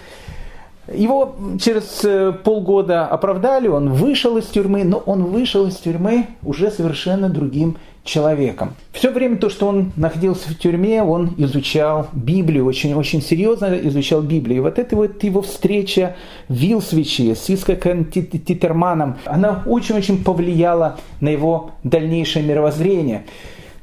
Его 0.92 1.34
через 1.60 2.04
э, 2.04 2.32
полгода 2.32 3.06
оправдали, 3.06 3.68
он 3.68 3.94
вышел 3.94 4.36
из 4.36 4.44
тюрьмы, 4.46 4.84
но 4.84 4.98
он 4.98 5.24
вышел 5.24 5.66
из 5.66 5.76
тюрьмы 5.76 6.26
уже 6.42 6.70
совершенно 6.70 7.30
другим 7.30 7.78
человеком. 8.04 8.74
Все 8.92 9.10
время 9.10 9.38
то, 9.38 9.48
что 9.48 9.66
он 9.66 9.92
находился 9.96 10.50
в 10.50 10.58
тюрьме, 10.58 11.02
он 11.02 11.34
изучал 11.38 12.08
Библию, 12.12 12.66
очень-очень 12.66 13.22
серьезно 13.22 13.74
изучал 13.88 14.20
Библию. 14.20 14.58
И 14.58 14.60
вот 14.60 14.78
эта 14.78 14.94
вот 14.94 15.22
его 15.24 15.40
встреча 15.40 16.16
в 16.48 16.54
Вилсвиче 16.54 17.34
с 17.34 17.48
Искаком 17.48 18.04
Титерманом, 18.04 19.16
она 19.24 19.62
очень-очень 19.66 20.22
повлияла 20.22 20.98
на 21.20 21.30
его 21.30 21.70
дальнейшее 21.82 22.44
мировоззрение. 22.44 23.24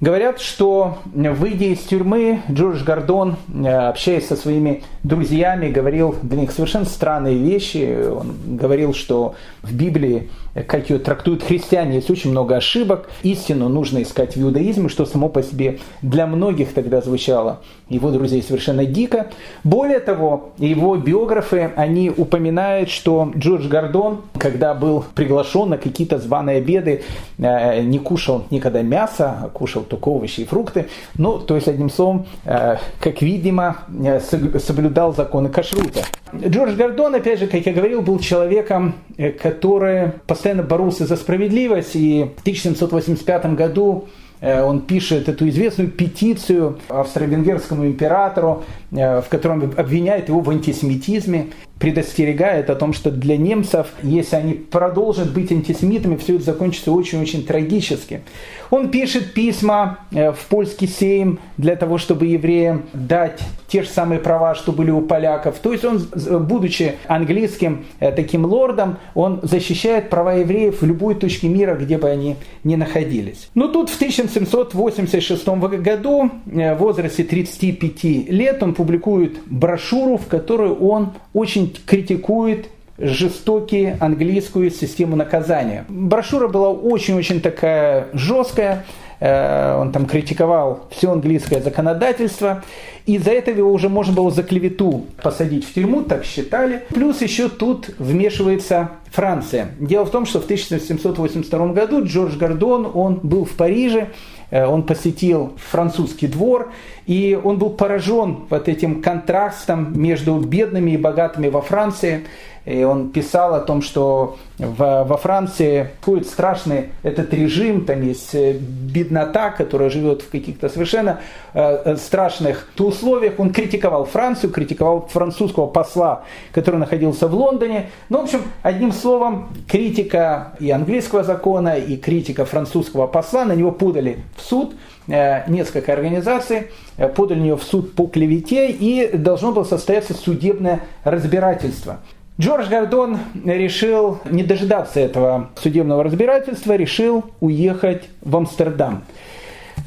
Говорят, 0.02 0.42
что 0.42 0.98
выйдя 1.14 1.66
из 1.66 1.82
тюрьмы, 1.82 2.42
Джордж 2.50 2.84
Гордон, 2.84 3.36
э, 3.54 3.68
общаясь 3.68 4.28
со 4.28 4.36
своими 4.36 4.84
друзьями, 5.04 5.70
говорил 5.70 6.16
для 6.24 6.40
них 6.40 6.52
совершенно 6.52 6.86
странные 6.86 7.38
вещи. 7.38 8.10
Он 8.10 8.36
говорил, 8.58 8.96
что 8.96 9.36
в 9.62 9.76
Библии 9.76 10.32
как 10.54 10.90
ее 10.90 11.00
трактуют 11.00 11.44
христиане, 11.44 11.96
есть 11.96 12.10
очень 12.10 12.32
много 12.32 12.56
ошибок. 12.58 13.10
Истину 13.24 13.70
нужно 13.70 14.02
искать 14.02 14.36
в 14.36 14.42
иудаизме, 14.42 14.90
что 14.90 15.06
само 15.06 15.30
по 15.30 15.44
себе 15.44 15.80
для 16.02 16.28
многих 16.28 16.74
тогда 16.74 17.02
звучало 17.02 17.62
его 17.92 18.10
друзей 18.10 18.42
совершенно 18.42 18.86
дико. 18.86 19.28
Более 19.64 20.00
того, 20.00 20.52
его 20.58 20.96
биографы, 20.96 21.72
они 21.76 22.10
упоминают, 22.10 22.90
что 22.90 23.32
Джордж 23.36 23.68
Гордон, 23.68 24.22
когда 24.38 24.74
был 24.74 25.04
приглашен 25.14 25.70
на 25.70 25.78
какие-то 25.78 26.18
званые 26.18 26.58
обеды, 26.58 27.04
э, 27.38 27.82
не 27.82 28.00
кушал 28.00 28.46
никогда 28.50 28.82
мясо, 28.82 29.36
а 29.44 29.50
кушал 29.50 29.84
только 29.84 30.08
овощи 30.08 30.42
и 30.42 30.46
фрукты. 30.46 30.88
Ну, 31.16 31.40
то 31.40 31.56
есть, 31.56 31.68
одним 31.68 31.90
словом, 31.90 32.26
э, 32.46 32.78
как 33.00 33.22
видимо, 33.22 33.80
э, 34.04 34.20
соблюдал 34.20 35.14
законы 35.14 35.50
кашрута. 35.50 36.02
Джордж 36.34 36.76
Гордон, 36.76 37.16
опять 37.16 37.40
же, 37.40 37.48
как 37.48 37.66
я 37.66 37.74
говорил, 37.74 38.02
был 38.02 38.20
человеком, 38.20 38.96
который 39.42 40.14
постоянно 40.42 40.64
боролся 40.64 41.06
за 41.06 41.18
справедливость, 41.18 41.96
и 41.96 42.32
в 42.36 42.42
1785 42.42 43.54
году 43.54 44.08
э, 44.40 44.64
он 44.64 44.82
пишет 44.82 45.30
эту 45.30 45.48
известную 45.50 45.92
петицию 45.92 46.80
австро-венгерскому 46.88 47.86
императору, 47.86 48.64
в 48.92 49.26
котором 49.30 49.74
обвиняет 49.78 50.28
его 50.28 50.42
в 50.42 50.50
антисемитизме 50.50 51.48
предостерегает 51.82 52.70
о 52.70 52.76
том, 52.76 52.94
что 52.94 53.10
для 53.10 53.38
немцев, 53.38 53.88
если 54.04 54.36
они 54.36 54.54
продолжат 54.54 55.34
быть 55.34 55.52
антисемитами, 55.52 56.16
все 56.16 56.36
это 56.36 56.46
закончится 56.46 56.92
очень-очень 56.92 57.44
трагически. 57.44 58.22
Он 58.70 58.90
пишет 58.90 59.34
письма 59.34 59.98
э, 60.12 60.32
в 60.32 60.46
польский 60.46 60.88
сейм 60.88 61.40
для 61.58 61.76
того, 61.76 61.98
чтобы 61.98 62.28
евреям 62.28 62.84
дать 62.94 63.42
те 63.68 63.82
же 63.82 63.90
самые 63.90 64.20
права, 64.20 64.54
что 64.54 64.72
были 64.72 64.92
у 64.92 65.02
поляков. 65.02 65.58
То 65.60 65.74
есть 65.74 65.84
он, 65.84 66.08
будучи 66.46 66.96
английским 67.08 67.86
э, 68.00 68.12
таким 68.12 68.46
лордом, 68.46 68.98
он 69.16 69.40
защищает 69.42 70.10
права 70.10 70.36
евреев 70.36 70.82
в 70.82 70.86
любой 70.86 71.16
точке 71.16 71.50
мира, 71.50 71.76
где 71.76 71.98
бы 71.98 72.10
они 72.10 72.36
ни 72.64 72.76
находились. 72.76 73.50
Но 73.56 73.68
тут 73.68 73.90
в 73.90 73.96
1786 73.96 75.48
году, 75.48 76.30
э, 76.46 76.76
в 76.76 76.78
возрасте 76.78 77.24
35 77.24 78.30
лет, 78.30 78.62
он 78.62 78.74
публикует 78.82 79.38
брошюру, 79.46 80.18
в 80.18 80.26
которой 80.26 80.72
он 80.72 81.12
очень 81.34 81.72
критикует 81.86 82.66
жестокие 82.98 83.96
английскую 84.00 84.72
систему 84.72 85.16
наказания. 85.16 85.86
Брошюра 85.88 86.48
была 86.48 86.70
очень-очень 86.70 87.42
такая 87.42 88.08
жесткая, 88.14 88.84
э, 89.20 89.78
он 89.80 89.92
там 89.92 90.08
критиковал 90.08 90.88
все 90.90 91.12
английское 91.12 91.62
законодательство, 91.62 92.64
и 93.06 93.20
за 93.20 93.30
это 93.30 93.52
его 93.52 93.72
уже 93.72 93.88
можно 93.88 94.14
было 94.14 94.32
за 94.32 94.42
клевету 94.42 95.06
посадить 95.22 95.64
в 95.64 95.72
тюрьму, 95.76 96.02
так 96.02 96.26
считали. 96.26 96.82
Плюс 96.90 97.22
еще 97.22 97.50
тут 97.50 97.92
вмешивается 98.00 98.90
Франция. 99.12 99.70
Дело 99.80 100.06
в 100.06 100.10
том, 100.10 100.26
что 100.26 100.42
в 100.42 100.46
1782 100.46 101.68
году 101.68 102.04
Джордж 102.04 102.36
Гордон, 102.36 102.90
он 102.92 103.20
был 103.22 103.46
в 103.46 103.52
Париже, 103.52 104.08
он 104.52 104.84
посетил 104.84 105.54
французский 105.58 106.28
двор, 106.28 106.72
и 107.06 107.40
он 107.42 107.58
был 107.58 107.70
поражен 107.70 108.46
вот 108.50 108.68
этим 108.68 109.02
контрастом 109.02 110.00
между 110.00 110.38
бедными 110.38 110.92
и 110.92 110.98
богатыми 110.98 111.48
во 111.48 111.62
Франции. 111.62 112.26
И 112.66 112.84
он 112.84 113.10
писал 113.10 113.56
о 113.56 113.60
том, 113.60 113.82
что 113.82 114.38
во 114.60 115.18
Франции 115.18 115.90
будет 116.06 116.28
страшный 116.28 116.90
этот 117.02 117.34
режим, 117.34 117.86
там 117.86 118.04
есть 118.04 118.36
э, 118.36 118.54
беднота, 118.54 119.50
которая 119.50 119.90
живет 119.90 120.22
в 120.22 120.30
каких-то 120.30 120.70
совершенно 120.70 121.22
э, 121.54 121.96
страшных 121.96 122.68
условиях. 122.78 123.40
Он 123.40 123.52
критиковал 123.52 124.06
Францию, 124.06 124.52
критиковал 124.52 125.08
французского 125.12 125.66
посла, 125.66 126.24
который 126.52 126.76
находился 126.76 127.28
в 127.28 127.34
Лондоне. 127.34 127.90
Ну, 128.10 128.20
в 128.20 128.24
общем, 128.26 128.44
одним 128.62 128.92
словом, 128.92 129.50
критика 129.68 130.54
и 130.60 130.70
английского 130.70 131.24
закона, 131.24 131.78
и 131.78 131.98
критика 131.98 132.46
французского 132.46 133.08
посла, 133.08 133.46
на 133.46 133.54
него 133.54 133.72
подали 133.72 134.20
в 134.36 134.42
суд 134.42 134.76
э, 135.08 135.50
несколько 135.50 135.94
организаций, 135.94 136.68
э, 136.98 137.08
подали 137.08 137.40
на 137.40 137.44
него 137.46 137.58
в 137.58 137.64
суд 137.64 137.96
по 137.96 138.06
клевете, 138.06 138.70
и 138.70 139.18
должно 139.18 139.52
было 139.52 139.64
состояться 139.64 140.14
судебное 140.14 140.82
разбирательство. 141.04 141.98
Джордж 142.40 142.70
Гордон 142.70 143.20
решил 143.46 144.20
не 144.26 144.44
дожидаться 144.44 145.00
этого 145.00 145.50
судебного 145.62 146.04
разбирательства, 146.04 146.76
решил 146.76 147.26
уехать 147.40 148.10
в 148.22 148.36
Амстердам. 148.36 149.04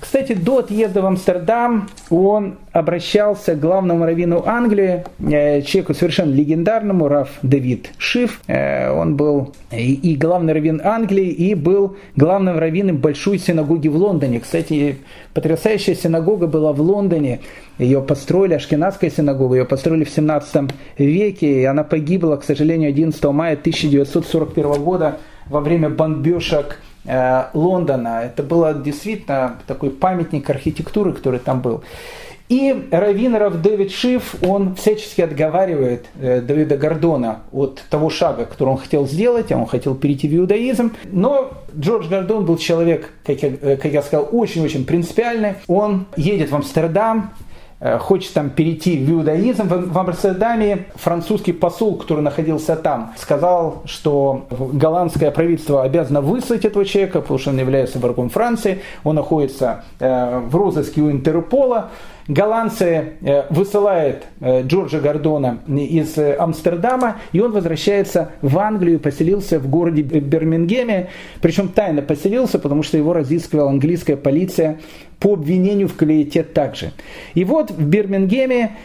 Кстати, 0.05 0.35
до 0.35 0.59
отъезда 0.59 1.01
в 1.01 1.07
Амстердам 1.07 1.89
он 2.11 2.59
обращался 2.73 3.55
к 3.55 3.61
главному 3.61 4.05
раввину 4.05 4.43
Англии, 4.45 5.03
э, 5.19 5.63
человеку 5.63 5.95
совершенно 5.95 6.31
легендарному, 6.31 7.09
Раф 7.09 7.31
Давид 7.41 7.91
Шиф. 7.97 8.43
Э, 8.47 8.91
он 8.91 9.17
был 9.17 9.55
и 9.73 10.15
главный 10.21 10.53
раввин 10.53 10.83
Англии, 10.85 11.31
и 11.31 11.55
был 11.55 11.97
главным 12.17 12.59
раввином 12.59 12.99
большой 12.99 13.39
синагоги 13.39 13.89
в 13.89 13.97
Лондоне. 13.97 14.41
Кстати, 14.41 14.99
потрясающая 15.33 15.95
синагога 15.95 16.49
была 16.49 16.75
в 16.75 16.83
Лондоне. 16.83 17.41
Ее 17.79 18.03
построили, 18.03 18.53
Ашкенадская 18.53 19.09
синагога, 19.09 19.57
ее 19.57 19.65
построили 19.65 20.05
в 20.05 20.11
17 20.11 20.71
веке, 20.99 21.63
и 21.63 21.65
она 21.65 21.83
погибла, 21.83 22.37
к 22.37 22.45
сожалению, 22.45 22.91
11 22.91 23.25
мая 23.25 23.55
1941 23.55 24.85
года 24.85 25.17
во 25.49 25.61
время 25.61 25.89
бомбежек 25.89 26.79
Лондона. 27.53 28.23
Это 28.25 28.43
было 28.43 28.75
действительно 28.75 29.59
такой 29.67 29.91
памятник 29.91 30.49
архитектуры, 30.49 31.13
который 31.13 31.39
там 31.39 31.61
был. 31.61 31.83
И 32.51 32.89
Равинеров 32.91 33.63
Дэвид 33.63 33.91
Шиф, 33.91 34.35
он 34.47 34.75
всячески 34.75 35.23
отговаривает 35.23 36.07
э, 36.21 36.43
Давида 36.43 36.77
Гордона 36.77 37.41
от 37.53 37.83
того 37.89 38.11
шага, 38.11 38.45
который 38.45 38.69
он 38.69 38.77
хотел 38.77 39.07
сделать, 39.07 39.51
а 39.51 39.57
он 39.57 39.67
хотел 39.67 39.95
перейти 39.95 40.29
в 40.29 40.37
иудаизм. 40.37 40.93
Но 41.05 41.53
Джордж 41.77 42.07
Гордон 42.07 42.45
был 42.45 42.59
человек, 42.59 43.11
как 43.25 43.43
я, 43.43 43.49
э, 43.49 43.77
как 43.77 43.93
я 43.93 44.03
сказал, 44.03 44.29
очень-очень 44.31 44.85
принципиальный. 44.85 45.55
Он 45.69 46.05
едет 46.17 46.51
в 46.51 46.55
Амстердам, 46.55 47.31
Э, 47.31 47.54
хочет 48.01 48.33
там 48.33 48.51
перейти 48.51 48.99
в 49.05 49.11
иудаизм. 49.11 49.69
В 49.69 49.99
Амстердаме 49.99 50.87
французский 50.95 51.53
посол, 51.53 51.97
который 51.97 52.21
находился 52.21 52.77
там, 52.77 53.13
сказал, 53.19 53.83
что 53.85 54.47
голландское 54.51 55.31
правительство 55.31 55.83
обязано 55.83 56.23
выслать 56.23 56.65
этого 56.65 56.85
человека, 56.85 57.21
потому 57.21 57.39
что 57.39 57.51
он 57.51 57.59
является 57.59 57.99
врагом 57.99 58.31
Франции, 58.31 58.81
он 59.05 59.17
находится 59.17 59.85
э, 60.01 60.39
в 60.39 60.57
розыске 60.57 61.03
у 61.03 61.11
Интерпола. 61.11 61.91
Голландцы 62.29 63.15
э, 63.21 63.45
высылают 63.51 64.25
Джорджа 64.41 65.01
Гордона 65.01 65.59
из 65.67 66.19
Амстердама, 66.19 67.19
и 67.33 67.41
он 67.41 67.53
возвращается 67.53 68.31
в 68.41 68.59
Англию, 68.59 68.99
поселился 68.99 69.59
в 69.59 69.69
городе 69.69 70.03
Бирмингеме, 70.03 71.09
причем 71.41 71.69
тайно 71.69 72.03
поселился, 72.03 72.59
потому 72.59 72.83
что 72.83 72.97
его 72.97 73.13
разыскивала 73.13 73.71
английская 73.71 74.17
полиция 74.17 74.81
по 75.21 75.35
обвинению 75.35 75.89
в 75.89 75.97
клевете 75.97 76.43
также. 76.43 76.93
И 77.35 77.45
вот 77.45 77.71
в 77.71 77.87
Бирмингеме 77.87 78.77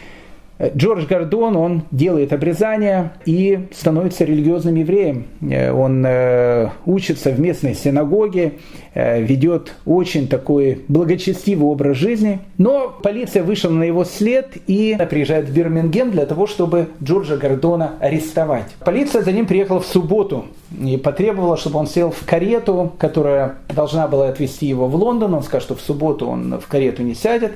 Джордж 0.76 1.06
Гордон, 1.06 1.56
он 1.56 1.84
делает 1.90 2.34
обрезание 2.34 3.14
и 3.26 3.68
становится 3.72 4.26
религиозным 4.26 4.76
евреем. 4.76 5.28
Э, 5.42 5.72
он 5.72 6.04
э, 6.06 6.70
учится 6.86 7.32
в 7.32 7.40
местной 7.40 7.76
синагоге, 7.76 8.54
э, 8.94 9.22
ведет 9.22 9.74
очень 9.86 10.28
такой 10.28 10.84
благочестивый 10.90 11.66
образ 11.66 11.96
жизни. 11.96 12.40
Но 12.58 12.90
полиция 13.02 13.44
вышла 13.44 13.70
на 13.70 13.84
его 13.84 14.04
след 14.04 14.58
и 14.68 14.98
приезжает 15.10 15.48
в 15.48 15.54
Бирмингем 15.54 16.12
для 16.12 16.26
того, 16.26 16.46
чтобы 16.46 16.88
Джорджа 17.02 17.38
Гордона 17.38 17.94
арестовать. 18.02 18.66
Полиция 18.84 19.22
за 19.22 19.32
ним 19.32 19.46
приехала 19.46 19.80
в 19.80 19.86
субботу 19.86 20.46
и 20.78 20.98
потребовала, 20.98 21.56
чтобы 21.56 21.80
он 21.80 21.88
сел 21.88 22.12
в 22.12 22.26
карету, 22.26 22.92
которая 22.98 23.56
должна 23.74 24.10
была 24.10 24.28
отвезти 24.28 24.66
его 24.66 24.88
в 24.88 24.96
Лондон. 24.96 25.34
Он 25.36 25.44
сказал, 25.44 25.62
что 25.62 25.76
в 25.76 25.82
субботу 25.82 26.28
он 26.28 26.60
в 26.60 26.68
карету 26.68 27.02
не 27.02 27.16
сядет. 27.16 27.54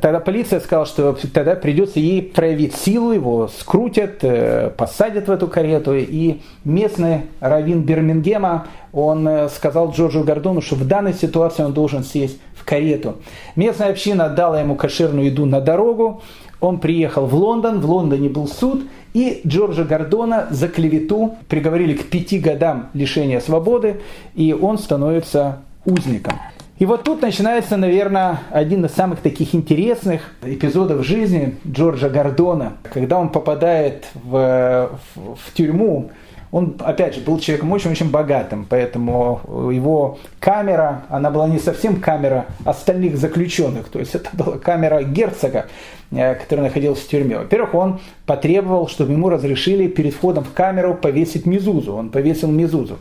Тогда 0.00 0.20
полиция 0.20 0.60
сказала, 0.60 0.86
что 0.86 1.16
тогда 1.34 1.56
придется 1.56 1.98
ей 1.98 2.22
проявить 2.22 2.76
силу, 2.76 3.10
его 3.10 3.48
скрутят, 3.48 4.22
э, 4.22 4.70
посадят 4.76 5.26
в 5.26 5.32
эту 5.32 5.48
карету. 5.48 5.96
И 5.96 6.40
местный 6.64 7.22
раввин 7.40 7.82
Бирмингема, 7.82 8.68
он 8.92 9.26
э, 9.26 9.48
сказал 9.48 9.90
Джорджу 9.90 10.22
Гордону, 10.22 10.60
что 10.60 10.76
в 10.76 10.86
данной 10.86 11.12
ситуации 11.12 11.64
он 11.64 11.72
должен 11.72 12.04
сесть 12.04 12.38
в 12.54 12.64
карету. 12.64 13.16
Местная 13.56 13.90
община 13.90 14.28
дала 14.28 14.60
ему 14.60 14.76
кошерную 14.76 15.26
еду 15.26 15.44
на 15.44 15.60
дорогу. 15.60 16.22
Он 16.60 16.78
приехал 16.78 17.26
в 17.26 17.34
Лондон, 17.34 17.80
в 17.80 17.90
Лондоне 17.90 18.28
был 18.28 18.46
суд, 18.46 18.82
и 19.12 19.40
Джорджа 19.44 19.82
Гордона 19.82 20.46
за 20.50 20.68
клевету 20.68 21.36
приговорили 21.48 21.94
к 21.94 22.08
пяти 22.08 22.38
годам 22.38 22.90
лишения 22.94 23.40
свободы, 23.40 24.02
и 24.36 24.52
он 24.52 24.78
становится 24.78 25.62
узником. 25.84 26.34
И 26.80 26.86
вот 26.86 27.04
тут 27.04 27.20
начинается, 27.20 27.76
наверное, 27.76 28.40
один 28.50 28.86
из 28.86 28.92
самых 28.92 29.20
таких 29.20 29.54
интересных 29.54 30.22
эпизодов 30.42 31.04
жизни 31.04 31.56
Джорджа 31.70 32.08
Гордона, 32.08 32.78
когда 32.90 33.18
он 33.18 33.28
попадает 33.28 34.06
в, 34.14 34.90
в, 35.14 35.36
в 35.36 35.52
тюрьму. 35.52 36.10
Он, 36.50 36.76
опять 36.80 37.16
же, 37.16 37.20
был 37.20 37.38
человеком 37.38 37.70
очень-очень 37.72 38.10
богатым, 38.10 38.66
поэтому 38.68 39.42
его 39.70 40.18
камера, 40.40 41.02
она 41.10 41.30
была 41.30 41.48
не 41.48 41.58
совсем 41.58 42.00
камера 42.00 42.46
остальных 42.64 43.18
заключенных, 43.18 43.88
то 43.88 43.98
есть 43.98 44.14
это 44.14 44.30
была 44.32 44.56
камера 44.56 45.02
герцога, 45.02 45.66
э, 46.10 46.34
который 46.34 46.60
находился 46.60 47.04
в 47.04 47.08
тюрьме. 47.08 47.36
Во-первых, 47.36 47.74
он 47.74 48.00
потребовал, 48.24 48.88
чтобы 48.88 49.12
ему 49.12 49.28
разрешили 49.28 49.86
перед 49.86 50.14
входом 50.14 50.44
в 50.44 50.52
камеру 50.54 50.94
повесить 50.94 51.44
мизузу. 51.44 51.94
Он 51.94 52.08
повесил 52.08 52.50
мизузу. 52.50 52.98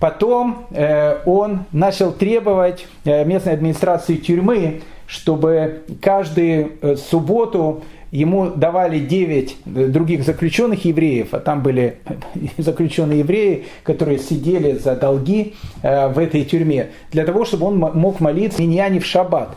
Потом 0.00 0.64
э, 0.70 1.18
он 1.26 1.66
начал 1.72 2.10
требовать 2.12 2.86
э, 3.04 3.22
местной 3.26 3.52
администрации 3.52 4.16
тюрьмы, 4.16 4.80
чтобы 5.06 5.82
каждую 6.00 6.72
э, 6.80 6.96
субботу 6.96 7.82
ему 8.10 8.48
давали 8.48 8.98
9 8.98 9.92
других 9.92 10.24
заключенных 10.24 10.86
евреев, 10.86 11.28
а 11.32 11.38
там 11.38 11.62
были 11.62 11.98
заключенные 12.58 13.20
евреи, 13.20 13.66
которые 13.84 14.18
сидели 14.18 14.72
за 14.72 14.96
долги 14.96 15.54
в 15.82 16.18
этой 16.18 16.44
тюрьме, 16.44 16.88
для 17.12 17.24
того, 17.24 17.44
чтобы 17.44 17.66
он 17.66 17.78
мог 17.78 18.18
молиться 18.18 18.64
не 18.64 18.98
в 18.98 19.06
шаббат. 19.06 19.50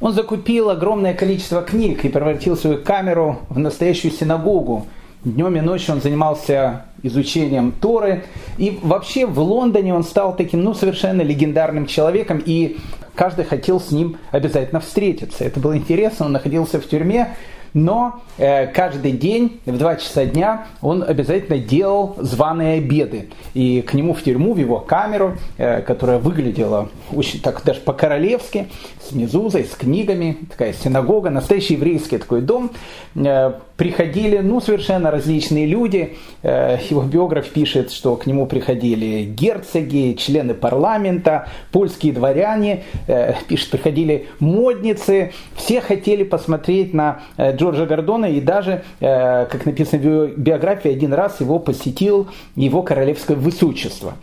Он 0.00 0.12
закупил 0.12 0.70
огромное 0.70 1.12
количество 1.12 1.60
книг 1.60 2.04
и 2.06 2.08
превратил 2.08 2.56
свою 2.56 2.82
камеру 2.82 3.40
в 3.50 3.58
настоящую 3.58 4.12
синагогу. 4.12 4.86
Днем 5.26 5.56
и 5.56 5.60
ночью 5.60 5.92
он 5.92 6.00
занимался 6.00 6.84
изучением 7.02 7.72
Торы. 7.72 8.22
И 8.58 8.78
вообще 8.80 9.26
в 9.26 9.40
Лондоне 9.40 9.92
он 9.92 10.04
стал 10.04 10.36
таким, 10.36 10.62
ну, 10.62 10.72
совершенно 10.72 11.20
легендарным 11.20 11.86
человеком. 11.86 12.40
И 12.46 12.76
каждый 13.16 13.44
хотел 13.44 13.80
с 13.80 13.90
ним 13.90 14.18
обязательно 14.30 14.78
встретиться. 14.78 15.42
Это 15.42 15.58
было 15.58 15.76
интересно. 15.76 16.26
Он 16.26 16.32
находился 16.32 16.80
в 16.80 16.86
тюрьме 16.86 17.34
но 17.76 18.22
э, 18.38 18.68
каждый 18.68 19.12
день 19.12 19.60
в 19.66 19.76
2 19.76 19.96
часа 19.96 20.24
дня 20.24 20.66
он 20.80 21.02
обязательно 21.02 21.58
делал 21.58 22.16
званые 22.18 22.78
обеды. 22.78 23.28
И 23.52 23.82
к 23.82 23.92
нему 23.92 24.14
в 24.14 24.22
тюрьму, 24.22 24.54
в 24.54 24.56
его 24.56 24.80
камеру, 24.80 25.36
э, 25.58 25.82
которая 25.82 26.18
выглядела 26.18 26.88
очень 27.12 27.42
так 27.42 27.62
даже 27.64 27.80
по-королевски, 27.80 28.68
с 29.06 29.12
мезузой, 29.12 29.64
с 29.64 29.76
книгами, 29.76 30.38
такая 30.50 30.72
синагога, 30.72 31.28
настоящий 31.28 31.74
еврейский 31.74 32.16
такой 32.16 32.40
дом, 32.40 32.70
э, 33.14 33.52
приходили 33.76 34.38
ну, 34.38 34.60
совершенно 34.60 35.10
различные 35.10 35.66
люди. 35.66 36.16
Э, 36.42 36.78
его 36.88 37.02
биограф 37.02 37.48
пишет, 37.48 37.92
что 37.92 38.16
к 38.16 38.26
нему 38.26 38.46
приходили 38.46 39.24
герцоги, 39.24 40.16
члены 40.18 40.54
парламента, 40.54 41.48
польские 41.72 42.12
дворяне, 42.12 42.84
э, 43.06 43.34
пишет, 43.48 43.70
приходили 43.70 44.28
модницы, 44.40 45.32
все 45.54 45.80
хотели 45.80 46.24
посмотреть 46.24 46.94
на 46.94 47.20
э, 47.36 47.52
Джорджа 47.66 47.86
Гордона, 47.86 48.26
и 48.26 48.40
даже, 48.40 48.82
э, 49.00 49.46
как 49.46 49.66
написано 49.66 50.02
в 50.02 50.38
биографии, 50.38 50.90
один 50.90 51.12
раз 51.12 51.40
его 51.40 51.58
посетил 51.58 52.28
его 52.54 52.82
королевское 52.82 53.36
высочество. 53.36 54.14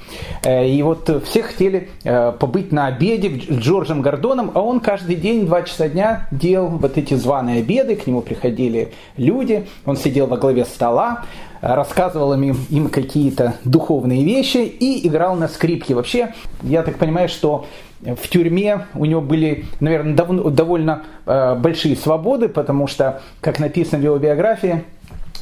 Э, 0.44 0.68
и 0.68 0.82
вот 0.82 1.10
все 1.26 1.44
хотели 1.44 1.90
э, 2.04 2.32
побыть 2.40 2.72
на 2.72 2.88
обеде 2.88 3.42
с 3.50 3.58
Джорджем 3.58 4.02
Гордоном, 4.02 4.52
а 4.54 4.62
он 4.62 4.80
каждый 4.80 5.16
день, 5.16 5.46
два 5.46 5.64
часа 5.64 5.90
дня 5.90 6.28
делал 6.32 6.70
вот 6.70 6.98
эти 6.98 7.14
званые 7.14 7.60
обеды, 7.60 7.96
к 7.96 8.08
нему 8.08 8.22
приходили 8.22 8.94
люди, 9.18 9.68
он 9.86 9.98
сидел 9.98 10.28
во 10.28 10.38
главе 10.38 10.66
стола, 10.66 11.26
рассказывал 11.64 12.34
им, 12.34 12.58
им 12.70 12.90
какие-то 12.90 13.56
духовные 13.64 14.24
вещи 14.26 14.58
и 14.58 15.08
играл 15.08 15.36
на 15.36 15.48
скрипке. 15.48 15.96
Вообще, 15.96 16.34
я 16.62 16.84
так 16.84 16.98
понимаю, 16.98 17.30
что 17.30 17.66
в 18.02 18.28
тюрьме 18.28 18.88
у 18.96 19.06
него 19.06 19.22
были, 19.22 19.66
наверное, 19.80 20.14
дов- 20.14 20.50
довольно 20.52 21.04
э, 21.26 21.56
большие 21.56 21.96
свободы, 21.96 22.50
потому 22.50 22.88
что, 22.88 23.22
как 23.40 23.60
написано 23.60 24.00
в 24.00 24.04
его 24.04 24.18
биографии, 24.18 24.84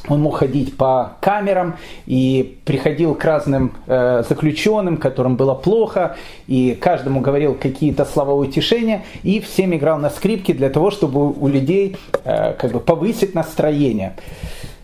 он 0.08 0.20
мог 0.20 0.36
ходить 0.36 0.76
по 0.76 1.12
камерам 1.20 1.76
и 2.06 2.58
приходил 2.64 3.14
к 3.14 3.24
разным 3.24 3.72
э, 3.86 4.22
заключенным, 4.28 4.96
которым 4.96 5.36
было 5.36 5.54
плохо, 5.54 6.16
и 6.46 6.76
каждому 6.80 7.20
говорил 7.20 7.54
какие-то 7.54 8.04
слова 8.04 8.32
утешения, 8.32 9.04
и 9.22 9.40
всем 9.40 9.74
играл 9.74 9.98
на 9.98 10.10
скрипке 10.10 10.54
для 10.54 10.70
того, 10.70 10.90
чтобы 10.90 11.32
у 11.32 11.48
людей 11.48 11.96
э, 12.24 12.52
как 12.54 12.72
бы 12.72 12.80
повысить 12.80 13.34
настроение. 13.34 14.14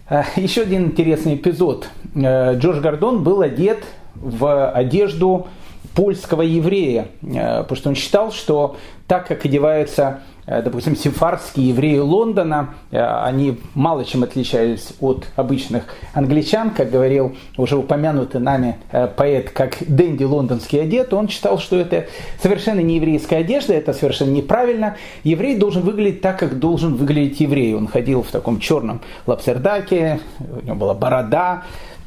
Э, 0.09 0.23
еще 0.37 0.63
один 0.63 0.87
интересный 0.87 1.35
эпизод. 1.35 1.89
Э, 2.15 2.57
Джордж 2.57 2.81
Гордон 2.81 3.23
был 3.23 3.43
одет 3.43 3.85
в 4.15 4.71
одежду 4.71 5.49
польского 5.95 6.43
еврея, 6.43 7.09
э, 7.23 7.63
потому 7.63 7.77
что 7.77 7.89
он 7.91 7.95
считал, 7.95 8.33
что 8.33 8.77
так 9.07 9.27
как 9.27 9.45
одеваются, 9.45 10.21
допустим, 10.49 10.97
сефардские 10.97 11.69
евреи 11.69 11.99
Лондона, 11.99 12.71
они 12.91 13.59
мало 13.75 14.05
чем 14.05 14.23
отличались 14.23 14.95
от 15.01 15.27
обычных 15.37 15.85
англичан, 16.15 16.71
как 16.71 16.91
говорил 16.91 17.37
уже 17.57 17.77
упомянутый 17.77 18.41
нами 18.41 18.79
поэт, 19.17 19.51
как 19.51 19.77
Дэнди 19.81 20.25
лондонский 20.25 20.81
одет, 20.81 21.13
он 21.13 21.29
считал, 21.29 21.59
что 21.59 21.77
это 21.77 22.07
совершенно 22.43 22.81
не 22.81 22.97
еврейская 22.97 23.39
одежда, 23.39 23.75
это 23.75 23.93
совершенно 23.93 24.31
неправильно. 24.31 24.97
Еврей 25.25 25.57
должен 25.57 25.83
выглядеть 25.83 26.23
так, 26.23 26.39
как 26.39 26.59
должен 26.59 26.95
выглядеть 26.95 27.41
еврей. 27.41 27.75
Он 27.75 27.87
ходил 27.87 28.23
в 28.23 28.29
таком 28.29 28.59
черном 28.59 29.01
лапсердаке, 29.27 30.21
у 30.41 30.65
него 30.65 30.77
была 30.77 30.95
борода, 30.95 31.65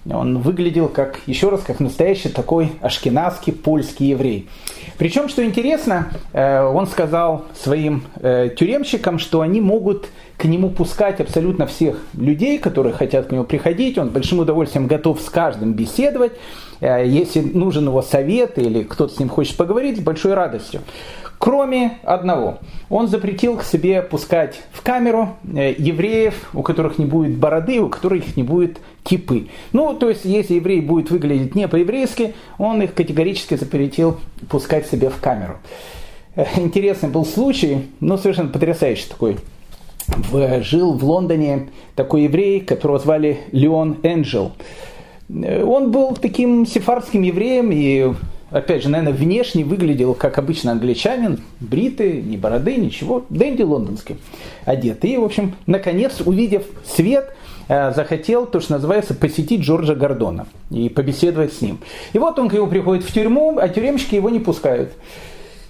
он 0.09 0.39
выглядел 0.39 0.87
как, 0.87 1.19
еще 1.27 1.49
раз, 1.49 1.61
как 1.61 1.79
настоящий 1.79 2.29
такой 2.29 2.71
ашкенадский 2.81 3.53
польский 3.53 4.09
еврей. 4.09 4.49
Причем, 4.97 5.29
что 5.29 5.45
интересно, 5.45 6.11
э, 6.33 6.63
он 6.63 6.87
сказал 6.87 7.45
своим 7.55 8.03
э, 8.15 8.49
тюремщикам, 8.57 9.19
что 9.19 9.41
они 9.41 9.61
могут 9.61 10.07
к 10.37 10.45
нему 10.45 10.69
пускать 10.69 11.19
абсолютно 11.21 11.67
всех 11.67 11.97
людей, 12.13 12.57
которые 12.57 12.93
хотят 12.93 13.27
к 13.27 13.31
нему 13.31 13.43
приходить. 13.43 13.97
Он 13.99 14.09
большим 14.09 14.39
удовольствием 14.39 14.87
готов 14.87 15.21
с 15.21 15.29
каждым 15.29 15.73
беседовать. 15.73 16.33
Э, 16.79 17.05
если 17.05 17.41
нужен 17.41 17.85
его 17.85 18.01
совет 18.01 18.57
или 18.57 18.83
кто-то 18.83 19.13
с 19.13 19.19
ним 19.19 19.29
хочет 19.29 19.55
поговорить, 19.55 19.97
с 19.97 20.01
большой 20.01 20.33
радостью. 20.33 20.81
Кроме 21.41 21.97
одного. 22.03 22.59
Он 22.87 23.07
запретил 23.07 23.57
к 23.57 23.63
себе 23.63 24.03
пускать 24.03 24.61
в 24.71 24.83
камеру 24.83 25.29
э, 25.43 25.73
евреев, 25.75 26.51
у 26.53 26.61
которых 26.61 26.99
не 26.99 27.05
будет 27.05 27.35
бороды, 27.35 27.79
у 27.79 27.89
которых 27.89 28.37
не 28.37 28.43
будет 28.43 28.79
кипы. 29.01 29.47
Ну, 29.73 29.95
то 29.95 30.09
есть, 30.09 30.23
если 30.23 30.53
еврей 30.53 30.81
будет 30.81 31.09
выглядеть 31.09 31.55
не 31.55 31.67
по-еврейски, 31.67 32.35
он 32.59 32.83
их 32.83 32.93
категорически 32.93 33.55
запретил 33.55 34.19
пускать 34.49 34.85
себе 34.85 35.09
в 35.09 35.19
камеру. 35.19 35.57
Э, 36.35 36.45
интересный 36.57 37.09
был 37.09 37.25
случай, 37.25 37.87
но 37.99 38.17
совершенно 38.17 38.49
потрясающий 38.49 39.09
такой. 39.09 39.37
Жил 40.61 40.93
в 40.93 41.03
Лондоне 41.03 41.69
такой 41.95 42.25
еврей, 42.25 42.59
которого 42.59 42.99
звали 42.99 43.39
Леон 43.51 43.97
Энджел. 44.03 44.51
Э, 45.27 45.63
он 45.63 45.89
был 45.89 46.13
таким 46.13 46.67
сефардским 46.67 47.23
евреем 47.23 47.71
и 47.71 48.13
опять 48.51 48.83
же, 48.83 48.89
наверное, 48.89 49.13
внешне 49.13 49.63
выглядел 49.63 50.13
как 50.13 50.37
обычно 50.37 50.71
англичанин, 50.71 51.39
бритый, 51.59 52.21
ни 52.21 52.37
бороды, 52.37 52.75
ничего, 52.75 53.25
Дэнди 53.29 53.63
лондонский 53.63 54.17
одетый. 54.65 55.11
И, 55.11 55.17
в 55.17 55.23
общем, 55.23 55.55
наконец, 55.65 56.21
увидев 56.23 56.63
свет, 56.85 57.33
э, 57.67 57.93
захотел, 57.93 58.45
то, 58.45 58.59
что 58.59 58.73
называется, 58.73 59.13
посетить 59.13 59.61
Джорджа 59.61 59.95
Гордона 59.95 60.47
и 60.69 60.89
побеседовать 60.89 61.53
с 61.53 61.61
ним. 61.61 61.79
И 62.13 62.19
вот 62.19 62.37
он 62.37 62.49
к 62.49 62.53
нему 62.53 62.67
приходит 62.67 63.03
в 63.03 63.11
тюрьму, 63.13 63.57
а 63.57 63.67
тюремщики 63.69 64.15
его 64.15 64.29
не 64.29 64.39
пускают. 64.39 64.91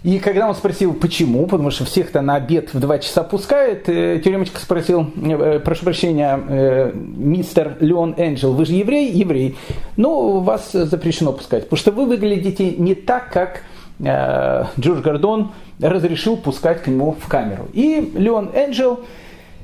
И 0.04 0.18
когда 0.18 0.50
он 0.50 0.56
спросил, 0.56 0.96
почему, 0.96 1.46
потому 1.46 1.70
что 1.70 1.86
всех-то 1.86 2.22
на 2.22 2.36
обед 2.36 2.74
в 2.74 2.80
2 2.80 3.00
часа 3.00 3.24
пускает, 3.24 3.88
э, 3.88 4.20
тюремочка 4.24 4.60
спросил, 4.60 5.06
э, 5.16 5.60
прошу 5.64 5.84
прощения, 5.86 6.40
э, 6.50 6.92
мистер 6.96 7.78
Леон 7.80 8.16
Энджел, 8.18 8.54
вы 8.54 8.66
же 8.66 8.74
еврей? 8.74 9.12
Еврей. 9.12 9.56
Ну, 9.98 10.40
вас 10.40 10.72
запрещено 10.72 11.34
пускать, 11.34 11.66
потому 11.66 11.78
что 11.78 11.92
вы 11.92 12.08
выглядите 12.08 12.72
не 12.72 12.96
так, 12.96 13.32
как 13.32 13.64
Джордж 14.00 15.02
Гордон 15.04 15.52
разрешил 15.80 16.36
пускать 16.36 16.82
к 16.82 16.88
нему 16.88 17.16
в 17.20 17.28
камеру. 17.28 17.68
И 17.74 18.12
Леон 18.16 18.50
Энджел 18.56 19.02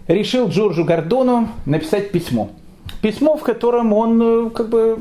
решил 0.07 0.49
Джорджу 0.49 0.85
Гордону 0.85 1.49
написать 1.65 2.11
письмо. 2.11 2.51
Письмо, 3.01 3.35
в 3.35 3.41
котором 3.41 3.93
он 3.93 4.51
как 4.51 4.69
бы 4.69 4.99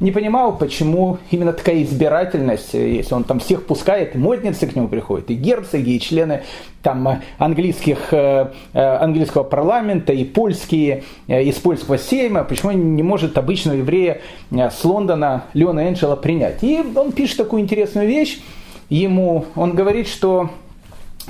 не 0.00 0.10
понимал, 0.10 0.56
почему 0.56 1.18
именно 1.30 1.52
такая 1.52 1.82
избирательность, 1.82 2.74
если 2.74 3.14
он 3.14 3.24
там 3.24 3.38
всех 3.38 3.66
пускает, 3.66 4.14
модницы 4.14 4.66
к 4.66 4.74
нему 4.74 4.88
приходят, 4.88 5.30
и 5.30 5.34
герцоги, 5.34 5.90
и 5.90 6.00
члены 6.00 6.42
там 6.82 7.22
английских, 7.38 8.12
э, 8.12 8.50
э, 8.72 8.80
английского 8.80 9.44
парламента, 9.44 10.12
и 10.12 10.24
польские, 10.24 11.04
э, 11.28 11.42
из 11.44 11.54
польского 11.56 11.98
сейма, 11.98 12.44
почему 12.44 12.72
не 12.72 13.02
может 13.02 13.38
обычного 13.38 13.76
еврея 13.76 14.20
с 14.50 14.84
Лондона 14.84 15.44
Леона 15.54 15.88
Энджела 15.88 16.16
принять. 16.16 16.62
И 16.62 16.84
он 16.94 17.12
пишет 17.12 17.38
такую 17.38 17.62
интересную 17.62 18.08
вещь, 18.08 18.40
ему, 18.88 19.46
он 19.54 19.74
говорит, 19.74 20.08
что 20.08 20.50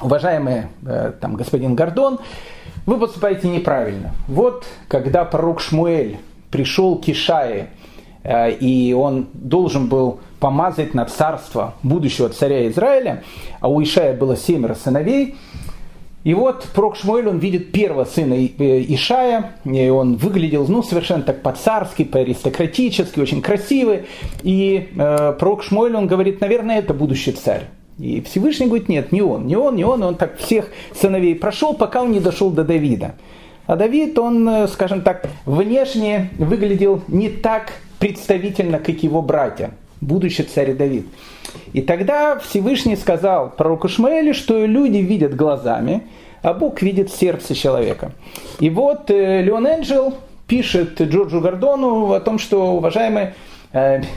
уважаемый 0.01 0.65
там, 1.21 1.37
господин 1.37 1.77
Гордон, 1.77 2.19
вы 2.87 2.99
поступаете 2.99 3.49
неправильно. 3.49 4.13
Вот 4.27 4.65
когда 4.89 5.25
пророк 5.25 5.61
Шмуэль 5.61 6.19
пришел 6.51 6.99
к 6.99 7.09
Ишае, 7.09 7.69
Э, 7.69 7.84
и 8.25 8.95
он 8.99 9.27
должен 9.35 9.89
был 9.89 10.21
помазать 10.41 10.95
на 10.95 11.05
царство 11.05 11.75
будущего 11.83 12.29
царя 12.29 12.69
Израиля, 12.69 13.23
а 13.61 13.69
у 13.69 13.83
Ишая 13.83 14.15
было 14.15 14.37
семеро 14.37 14.75
сыновей. 14.75 15.37
И 16.25 16.33
вот 16.33 16.67
пророк 16.75 16.97
Шмуэль, 16.97 17.29
он 17.29 17.39
видит 17.39 17.71
первого 17.71 18.07
сына 18.07 18.35
э, 18.35 18.85
Ишая, 18.89 19.57
и 19.65 19.89
он 19.91 20.17
выглядел 20.17 20.67
ну, 20.67 20.83
совершенно 20.83 21.23
так 21.23 21.43
по-царски, 21.43 22.05
по-аристократически, 22.05 23.21
очень 23.21 23.43
красивый. 23.43 24.05
И 24.43 24.89
э, 24.97 25.35
пророк 25.39 25.63
Шмуэль, 25.63 25.95
он 25.95 26.07
говорит, 26.07 26.41
наверное, 26.41 26.79
это 26.79 26.95
будущий 26.95 27.33
царь. 27.33 27.65
И 27.99 28.23
Всевышний 28.23 28.67
говорит, 28.67 28.89
нет, 28.89 29.13
не 29.13 29.21
он, 29.21 29.47
не 29.47 29.57
он, 29.57 29.77
не 29.77 29.85
он. 29.85 30.03
Он 30.03 30.15
так 30.15 30.39
всех 30.39 30.71
сыновей 30.95 31.35
прошел, 31.35 31.75
пока 31.75 32.03
он 32.03 32.13
не 32.13 32.21
дошел 32.21 32.51
до 32.51 32.65
Давида. 32.65 33.15
А 33.67 33.77
Давид, 33.77 34.19
он, 34.19 34.49
э, 34.49 34.69
скажем 34.69 35.03
так, 35.03 35.29
внешне 35.45 36.31
выглядел 36.39 37.03
не 37.07 37.29
так 37.29 37.73
представительно, 37.99 38.79
как 38.79 39.03
его 39.03 39.23
братья, 39.23 39.71
будущий 40.01 40.43
царь 40.43 40.75
Давид. 40.75 41.07
И 41.73 41.81
тогда 41.81 42.39
Всевышний 42.39 42.97
сказал 42.97 43.51
пророку 43.51 43.89
Шмаэлю, 43.89 44.35
что 44.35 44.65
люди 44.65 44.99
видят 44.99 45.35
глазами, 45.35 46.03
а 46.43 46.53
Бог 46.53 46.83
видит 46.83 47.11
сердце 47.11 47.55
человека. 47.55 48.13
И 48.61 48.71
вот 48.71 49.11
э, 49.11 49.43
Леон 49.43 49.67
Энджел 49.67 50.15
пишет 50.47 51.01
Джорджу 51.01 51.41
Гордону 51.41 52.13
о 52.13 52.21
том, 52.21 52.39
что, 52.39 52.75
уважаемый 52.77 53.35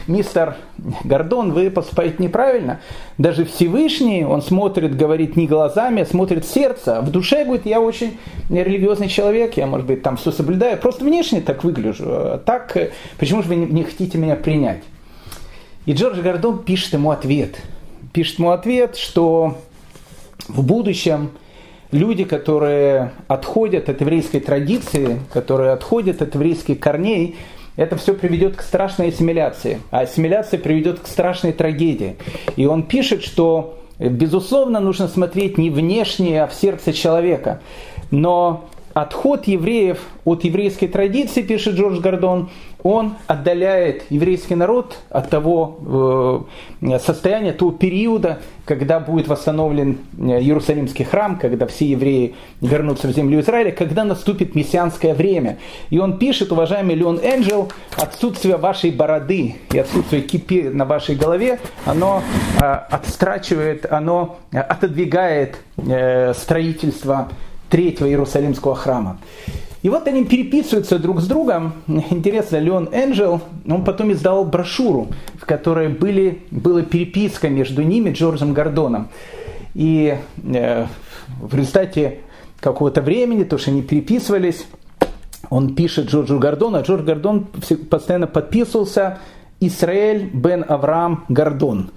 мистер 0.06 0.56
Гордон, 1.04 1.52
вы 1.52 1.72
поступаете 1.72 2.18
неправильно. 2.20 2.80
Даже 3.18 3.44
Всевышний, 3.44 4.24
он 4.24 4.42
смотрит, 4.42 4.96
говорит 4.96 5.36
не 5.36 5.48
глазами, 5.48 6.04
а 6.04 6.06
смотрит 6.06 6.46
сердце. 6.46 7.02
В 7.02 7.10
душе, 7.10 7.44
говорит, 7.44 7.66
я 7.66 7.82
очень 7.82 8.18
религиозный 8.50 9.10
человек, 9.10 9.58
я, 9.58 9.66
может 9.66 9.88
быть, 9.88 10.04
там 10.04 10.18
все 10.18 10.32
соблюдаю. 10.32 10.78
Просто 10.78 11.04
внешне 11.04 11.42
так 11.42 11.64
выгляжу. 11.64 12.06
А 12.08 12.38
так, 12.38 12.78
э, 12.78 12.92
почему 13.18 13.42
же 13.42 13.50
вы 13.50 13.56
не 13.56 13.84
хотите 13.84 14.18
меня 14.18 14.36
принять? 14.36 14.84
И 15.88 15.94
Джордж 15.94 16.22
Гордон 16.22 16.64
пишет 16.64 16.94
ему 16.94 17.12
ответ. 17.12 17.56
Пишет 18.14 18.38
ему 18.38 18.52
ответ, 18.52 18.96
что 18.96 19.58
в 20.48 20.64
будущем 20.64 21.32
люди, 21.92 22.26
которые 22.26 23.12
отходят 23.28 23.90
от 23.90 24.02
еврейской 24.02 24.40
традиции, 24.40 25.20
которые 25.34 25.72
отходят 25.72 26.22
от 26.22 26.36
еврейских 26.36 26.80
корней, 26.80 27.38
это 27.78 27.96
все 27.96 28.14
приведет 28.14 28.58
к 28.58 28.62
страшной 28.62 29.10
ассимиляции. 29.10 29.80
А 29.92 30.02
ассимиляция 30.02 30.60
приведет 30.60 31.00
к 31.00 31.08
страшной 31.08 31.54
трагедии. 31.54 32.18
И 32.58 32.66
он 32.66 32.84
пишет, 32.84 33.24
что, 33.24 33.78
безусловно, 34.00 34.80
нужно 34.80 35.08
смотреть 35.08 35.58
не 35.58 35.70
внешне, 35.70 36.44
а 36.44 36.48
в 36.48 36.54
сердце 36.54 36.92
человека. 36.92 37.62
Но 38.12 38.66
отход 38.94 39.48
евреев 39.48 40.00
от 40.26 40.44
еврейской 40.44 40.88
традиции, 40.88 41.44
пишет 41.44 41.76
Джордж 41.76 42.00
Гордон, 42.00 42.50
он 42.88 43.16
отдаляет 43.28 44.04
еврейский 44.10 44.56
народ 44.56 44.98
от 45.10 45.30
того 45.30 46.46
э, 46.82 47.00
состояния, 47.00 47.52
того 47.52 47.72
периода, 47.72 48.40
когда 48.66 49.02
будет 49.02 49.28
восстановлен 49.28 49.98
э, 50.18 50.40
Иерусалимский 50.40 51.04
храм, 51.04 51.38
когда 51.38 51.68
все 51.68 51.86
евреи 51.86 52.36
вернутся 52.62 53.08
в 53.08 53.12
землю 53.12 53.42
Израиля, 53.42 53.72
когда 53.72 54.06
наступит 54.06 54.56
мессианское 54.56 55.14
время. 55.14 55.58
И 55.90 56.00
он 56.00 56.18
пишет, 56.18 56.54
уважаемый 56.54 56.96
Леон 56.96 57.20
Энджел, 57.20 57.70
отсутствие 57.98 58.56
вашей 58.56 58.92
бороды 58.92 59.58
и 59.74 59.78
отсутствие 59.78 60.22
кипи 60.22 60.64
на 60.64 60.86
вашей 60.86 61.16
голове, 61.16 61.60
оно 61.86 62.24
э, 62.62 62.66
отстрачивает, 62.66 63.86
оно 63.92 64.38
отодвигает 64.52 65.58
строительство 66.36 67.30
третьего 67.70 68.08
Иерусалимского 68.08 68.76
храма. 68.76 69.18
И 69.88 69.90
вот 69.90 70.06
они 70.06 70.26
переписываются 70.26 71.00
друг 71.00 71.22
с 71.22 71.28
другом. 71.28 71.72
Интересно, 72.10 72.58
Леон 72.58 72.90
Энджел, 72.92 73.40
он 73.66 73.86
потом 73.86 74.12
издал 74.12 74.44
брошюру, 74.44 75.08
в 75.40 75.46
которой 75.46 75.88
были, 75.88 76.42
была 76.52 76.82
переписка 76.82 77.48
между 77.48 77.84
ними, 77.84 78.12
Джорджем 78.12 78.54
Гордоном. 78.54 79.08
И 79.76 80.18
э, 80.44 80.88
в 81.40 81.56
результате 81.56 82.20
какого-то 82.60 83.02
времени, 83.02 83.46
то, 83.46 83.58
что 83.58 83.72
они 83.72 83.82
переписывались, 83.82 84.68
он 85.50 85.74
пишет 85.74 86.10
Джорджу 86.10 86.38
Гордону, 86.38 86.80
а 86.80 86.82
Джордж 86.82 87.04
Гордон 87.04 87.48
постоянно 87.90 88.28
подписывался 88.28 89.20
Исраэль 89.62 90.26
бен 90.34 90.66
Авраам 90.68 91.24
Гордон. 91.30 91.92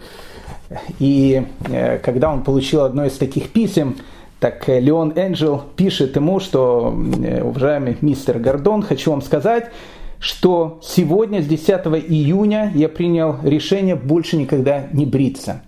И 1.01 1.45
э, 1.69 1.99
когда 1.99 2.33
он 2.33 2.45
получил 2.45 2.83
одно 2.83 3.05
из 3.05 3.15
таких 3.15 3.49
писем, 3.49 3.97
так 4.41 4.69
э, 4.69 4.81
Леон 4.81 5.13
Энджел 5.17 5.63
пишет 5.77 6.17
ему, 6.17 6.41
что, 6.41 6.95
э, 7.23 7.43
уважаемый 7.43 7.99
мистер 8.01 8.39
Гордон, 8.39 8.83
хочу 8.83 9.11
вам 9.11 9.23
сказать, 9.23 9.71
что 10.19 10.81
сегодня, 10.83 11.43
с 11.43 11.47
10 11.47 11.69
июня, 12.09 12.73
я 12.75 12.89
принял 12.89 13.37
решение 13.43 13.95
больше 13.95 14.37
никогда 14.37 14.87
не 14.93 15.07
бриться. 15.07 15.63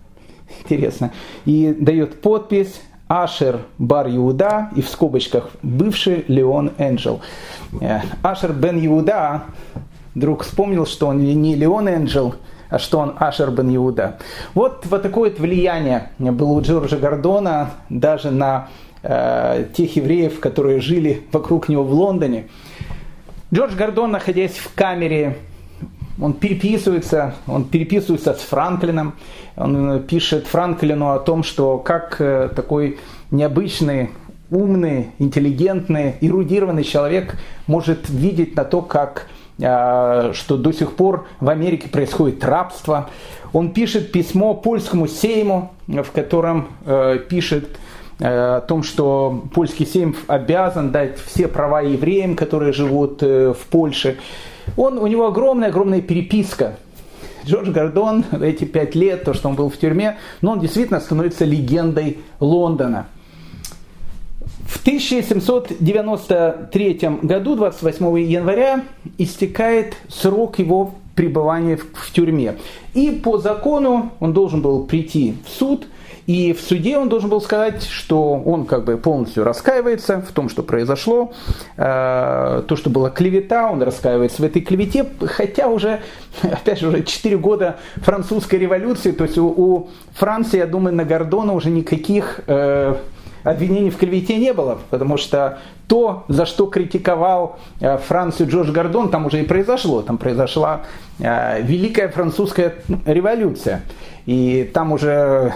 Интересно. 0.64 1.12
И 1.44 1.74
дает 1.78 2.20
подпись 2.20 2.80
Ашер 3.08 3.60
Бар 3.78 4.08
Иуда 4.08 4.70
и 4.74 4.80
в 4.80 4.88
скобочках 4.88 5.50
бывший 5.62 6.24
Леон 6.28 6.72
Энджел. 6.78 7.20
Э, 7.80 8.00
Ашер 8.22 8.54
Бен 8.54 8.84
Иуда 8.86 9.44
вдруг 10.14 10.44
вспомнил, 10.44 10.86
что 10.86 11.08
он 11.08 11.18
не 11.18 11.54
Леон 11.54 11.88
Энджел, 11.88 12.36
что 12.78 12.98
он 12.98 13.14
Ашер 13.18 13.50
бен 13.50 13.74
Иуда. 13.76 14.18
Вот, 14.54 14.86
вот 14.86 15.02
такое 15.02 15.30
вот 15.30 15.38
влияние 15.38 16.10
было 16.18 16.52
у 16.52 16.60
Джорджа 16.60 16.96
Гордона 16.96 17.70
даже 17.88 18.30
на 18.30 18.68
э, 19.02 19.66
тех 19.74 19.96
евреев, 19.96 20.40
которые 20.40 20.80
жили 20.80 21.26
вокруг 21.32 21.68
него 21.68 21.84
в 21.84 21.92
Лондоне. 21.92 22.48
Джордж 23.52 23.74
Гордон, 23.74 24.12
находясь 24.12 24.56
в 24.56 24.74
камере, 24.74 25.36
он 26.20 26.34
переписывается, 26.34 27.34
он 27.46 27.64
переписывается 27.64 28.34
с 28.34 28.40
Франклином, 28.40 29.14
он 29.56 30.02
пишет 30.04 30.46
Франклину 30.46 31.10
о 31.10 31.18
том, 31.18 31.42
что 31.42 31.78
как 31.78 32.20
э, 32.20 32.48
такой 32.54 32.98
необычный 33.30 34.10
умный, 34.52 35.12
интеллигентный, 35.18 36.16
эрудированный 36.20 36.84
человек 36.84 37.36
может 37.66 38.08
видеть 38.10 38.54
на 38.54 38.64
то, 38.64 38.82
как 38.82 39.26
а, 39.26 39.41
что 39.58 40.56
до 40.56 40.72
сих 40.72 40.96
пор 40.96 41.26
в 41.40 41.48
Америке 41.48 41.88
происходит 41.88 42.44
рабство. 42.44 43.10
Он 43.52 43.72
пишет 43.72 44.12
письмо 44.12 44.54
польскому 44.54 45.06
сейму, 45.06 45.72
в 45.86 46.10
котором 46.10 46.68
э, 46.86 47.18
пишет 47.28 47.78
э, 48.18 48.56
о 48.56 48.60
том, 48.62 48.82
что 48.82 49.44
польский 49.54 49.84
сейм 49.84 50.16
обязан 50.26 50.90
дать 50.90 51.18
все 51.18 51.48
права 51.48 51.82
евреям, 51.82 52.34
которые 52.34 52.72
живут 52.72 53.22
э, 53.22 53.52
в 53.52 53.66
Польше. 53.66 54.18
Он, 54.76 54.96
у 54.98 55.06
него 55.06 55.26
огромная-огромная 55.26 56.00
переписка. 56.00 56.76
Джордж 57.44 57.70
Гордон, 57.70 58.24
эти 58.40 58.64
пять 58.64 58.94
лет, 58.94 59.24
то, 59.24 59.34
что 59.34 59.48
он 59.48 59.56
был 59.56 59.68
в 59.68 59.76
тюрьме, 59.76 60.16
но 60.40 60.52
он 60.52 60.60
действительно 60.60 61.00
становится 61.00 61.44
легендой 61.44 62.20
Лондона– 62.40 63.06
в 64.72 64.80
1793 64.80 67.00
году, 67.20 67.56
28 67.56 68.20
января, 68.20 68.80
истекает 69.18 69.94
срок 70.08 70.58
его 70.58 70.94
пребывания 71.14 71.76
в, 71.76 72.10
тюрьме. 72.10 72.56
И 72.94 73.10
по 73.10 73.36
закону 73.36 74.12
он 74.18 74.32
должен 74.32 74.62
был 74.62 74.86
прийти 74.86 75.34
в 75.44 75.50
суд 75.50 75.86
И 76.26 76.54
в 76.54 76.60
суде 76.60 76.96
он 76.96 77.08
должен 77.08 77.28
был 77.28 77.42
сказать, 77.42 77.84
что 77.84 78.32
он 78.32 78.64
как 78.64 78.84
бы 78.84 78.96
полностью 78.96 79.44
раскаивается 79.44 80.22
в 80.22 80.32
том, 80.32 80.48
что 80.48 80.62
произошло, 80.62 81.32
э, 81.76 82.62
то, 82.66 82.76
что 82.76 82.90
была 82.90 83.10
клевета, 83.10 83.70
он 83.70 83.82
раскаивается 83.82 84.40
в 84.40 84.44
этой 84.44 84.62
клевете, 84.62 85.04
хотя 85.20 85.66
уже, 85.66 86.00
опять 86.42 86.78
же, 86.78 86.88
уже 86.88 87.02
4 87.02 87.36
года 87.36 87.76
французской 87.96 88.60
революции, 88.60 89.10
то 89.10 89.24
есть 89.24 89.36
у, 89.36 89.48
у 89.48 89.88
Франции, 90.14 90.58
я 90.58 90.66
думаю, 90.66 90.94
на 90.94 91.04
Гордона 91.04 91.52
уже 91.52 91.70
никаких 91.70 92.40
э, 92.46 92.94
обвинений 93.44 93.90
в 93.90 93.96
клевете 93.96 94.36
не 94.36 94.52
было, 94.52 94.78
потому 94.90 95.16
что 95.16 95.58
то, 95.88 96.24
за 96.28 96.46
что 96.46 96.66
критиковал 96.66 97.58
э, 97.80 97.98
Францию 97.98 98.48
Джордж 98.48 98.70
Гордон, 98.70 99.10
там 99.10 99.26
уже 99.26 99.40
и 99.40 99.44
произошло. 99.44 100.02
Там 100.02 100.18
произошла 100.18 100.82
э, 101.18 101.62
Великая 101.62 102.08
Французская 102.08 102.74
революция. 103.06 103.82
И 104.26 104.70
там 104.72 104.92
уже... 104.92 105.54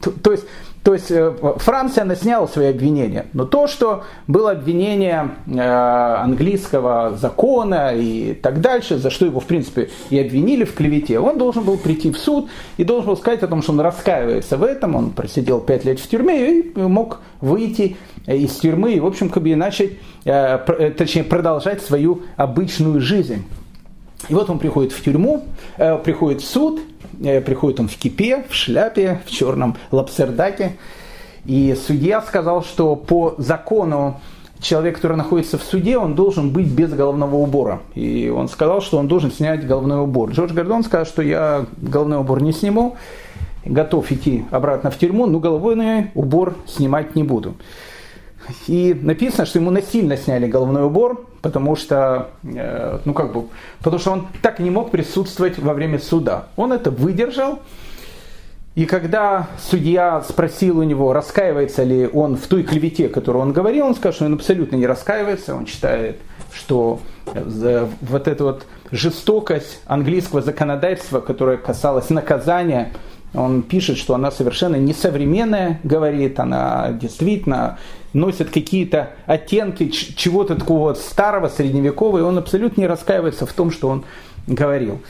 То, 0.00 0.10
то 0.10 0.32
есть 0.32 0.44
то 0.88 0.94
есть 0.94 1.10
э, 1.10 1.34
Франция, 1.56 2.04
она 2.04 2.14
сняла 2.14 2.48
свои 2.48 2.68
обвинения. 2.68 3.26
Но 3.34 3.44
то, 3.44 3.66
что 3.66 4.04
было 4.26 4.52
обвинение 4.52 5.32
э, 5.46 5.60
английского 5.60 7.14
закона 7.14 7.92
и 7.94 8.32
так 8.32 8.62
дальше, 8.62 8.96
за 8.96 9.10
что 9.10 9.26
его, 9.26 9.38
в 9.38 9.44
принципе, 9.44 9.90
и 10.08 10.18
обвинили 10.18 10.64
в 10.64 10.72
клевете, 10.72 11.18
он 11.18 11.36
должен 11.36 11.64
был 11.64 11.76
прийти 11.76 12.10
в 12.10 12.16
суд 12.16 12.48
и 12.78 12.84
должен 12.84 13.08
был 13.08 13.18
сказать 13.18 13.42
о 13.42 13.48
том, 13.48 13.60
что 13.60 13.72
он 13.72 13.80
раскаивается 13.80 14.56
в 14.56 14.64
этом. 14.64 14.96
Он 14.96 15.10
просидел 15.10 15.60
пять 15.60 15.84
лет 15.84 16.00
в 16.00 16.08
тюрьме 16.08 16.60
и 16.60 16.78
мог 16.78 17.20
выйти 17.42 17.98
из 18.26 18.56
тюрьмы 18.56 18.94
и, 18.94 19.00
в 19.00 19.04
общем, 19.04 19.28
как 19.28 19.42
бы 19.42 19.54
начать, 19.56 19.90
э, 20.24 20.92
точнее, 20.96 21.24
продолжать 21.24 21.82
свою 21.82 22.22
обычную 22.38 23.02
жизнь. 23.02 23.44
И 24.30 24.32
вот 24.32 24.48
он 24.48 24.58
приходит 24.58 24.92
в 24.92 25.04
тюрьму, 25.04 25.44
приходит 26.02 26.40
в 26.40 26.46
суд, 26.46 26.80
Э, 26.97 26.97
приходит 27.18 27.80
он 27.80 27.88
в 27.88 27.96
кипе, 27.96 28.44
в 28.48 28.54
шляпе, 28.54 29.20
в 29.26 29.30
черном 29.30 29.76
лапсердаке. 29.90 30.76
И 31.44 31.76
судья 31.86 32.20
сказал, 32.22 32.62
что 32.62 32.96
по 32.96 33.34
закону 33.38 34.20
человек, 34.60 34.96
который 34.96 35.16
находится 35.16 35.58
в 35.58 35.62
суде, 35.62 35.98
он 35.98 36.14
должен 36.14 36.50
быть 36.50 36.66
без 36.66 36.92
головного 36.92 37.36
убора. 37.36 37.80
И 37.94 38.28
он 38.28 38.48
сказал, 38.48 38.80
что 38.80 38.98
он 38.98 39.08
должен 39.08 39.30
снять 39.32 39.66
головной 39.66 40.00
убор. 40.00 40.30
Джордж 40.30 40.52
Гордон 40.52 40.84
сказал, 40.84 41.06
что 41.06 41.22
я 41.22 41.66
головной 41.76 42.18
убор 42.18 42.42
не 42.42 42.52
сниму, 42.52 42.96
готов 43.64 44.10
идти 44.12 44.44
обратно 44.50 44.90
в 44.90 44.98
тюрьму, 44.98 45.26
но 45.26 45.38
головной 45.38 46.10
убор 46.14 46.56
снимать 46.66 47.14
не 47.14 47.22
буду. 47.22 47.54
И 48.66 48.94
написано, 48.94 49.46
что 49.46 49.58
ему 49.58 49.70
насильно 49.70 50.16
сняли 50.16 50.46
головной 50.46 50.84
убор, 50.84 51.26
потому 51.42 51.76
что, 51.76 52.30
э, 52.42 52.98
ну 53.04 53.14
как 53.14 53.32
бы, 53.32 53.44
потому 53.78 53.98
что 53.98 54.12
он 54.12 54.28
так 54.42 54.58
не 54.58 54.70
мог 54.70 54.90
присутствовать 54.90 55.58
во 55.58 55.74
время 55.74 55.98
суда. 55.98 56.46
Он 56.56 56.72
это 56.72 56.90
выдержал, 56.90 57.60
и 58.78 58.86
когда 58.86 59.48
судья 59.58 60.22
спросил 60.22 60.78
у 60.78 60.84
него, 60.84 61.12
раскаивается 61.12 61.82
ли 61.82 62.06
он 62.06 62.36
в 62.36 62.46
той 62.46 62.62
клевете, 62.62 63.08
которую 63.08 63.42
он 63.42 63.52
говорил, 63.52 63.86
он 63.86 63.96
сказал, 63.96 64.12
что 64.12 64.24
он 64.26 64.34
абсолютно 64.34 64.76
не 64.76 64.86
раскаивается, 64.86 65.56
он 65.56 65.66
считает, 65.66 66.18
что 66.52 67.00
вот 67.24 68.28
эта 68.28 68.44
вот 68.44 68.66
жестокость 68.92 69.80
английского 69.86 70.42
законодательства, 70.42 71.20
которая 71.20 71.56
касалась 71.56 72.08
наказания, 72.10 72.92
он 73.34 73.62
пишет, 73.62 73.98
что 73.98 74.14
она 74.14 74.30
совершенно 74.30 74.76
несовременная, 74.76 75.80
говорит, 75.84 76.40
она 76.40 76.90
действительно 76.92 77.78
носит 78.12 78.50
какие-то 78.50 79.10
оттенки 79.26 79.88
чего-то 79.88 80.54
такого 80.54 80.94
старого, 80.94 81.48
средневекового, 81.48 82.18
и 82.18 82.22
он 82.22 82.38
абсолютно 82.38 82.80
не 82.80 82.86
раскаивается 82.86 83.46
в 83.46 83.52
том, 83.52 83.70
что 83.70 83.88
он 83.88 84.04
говорил. 84.46 85.00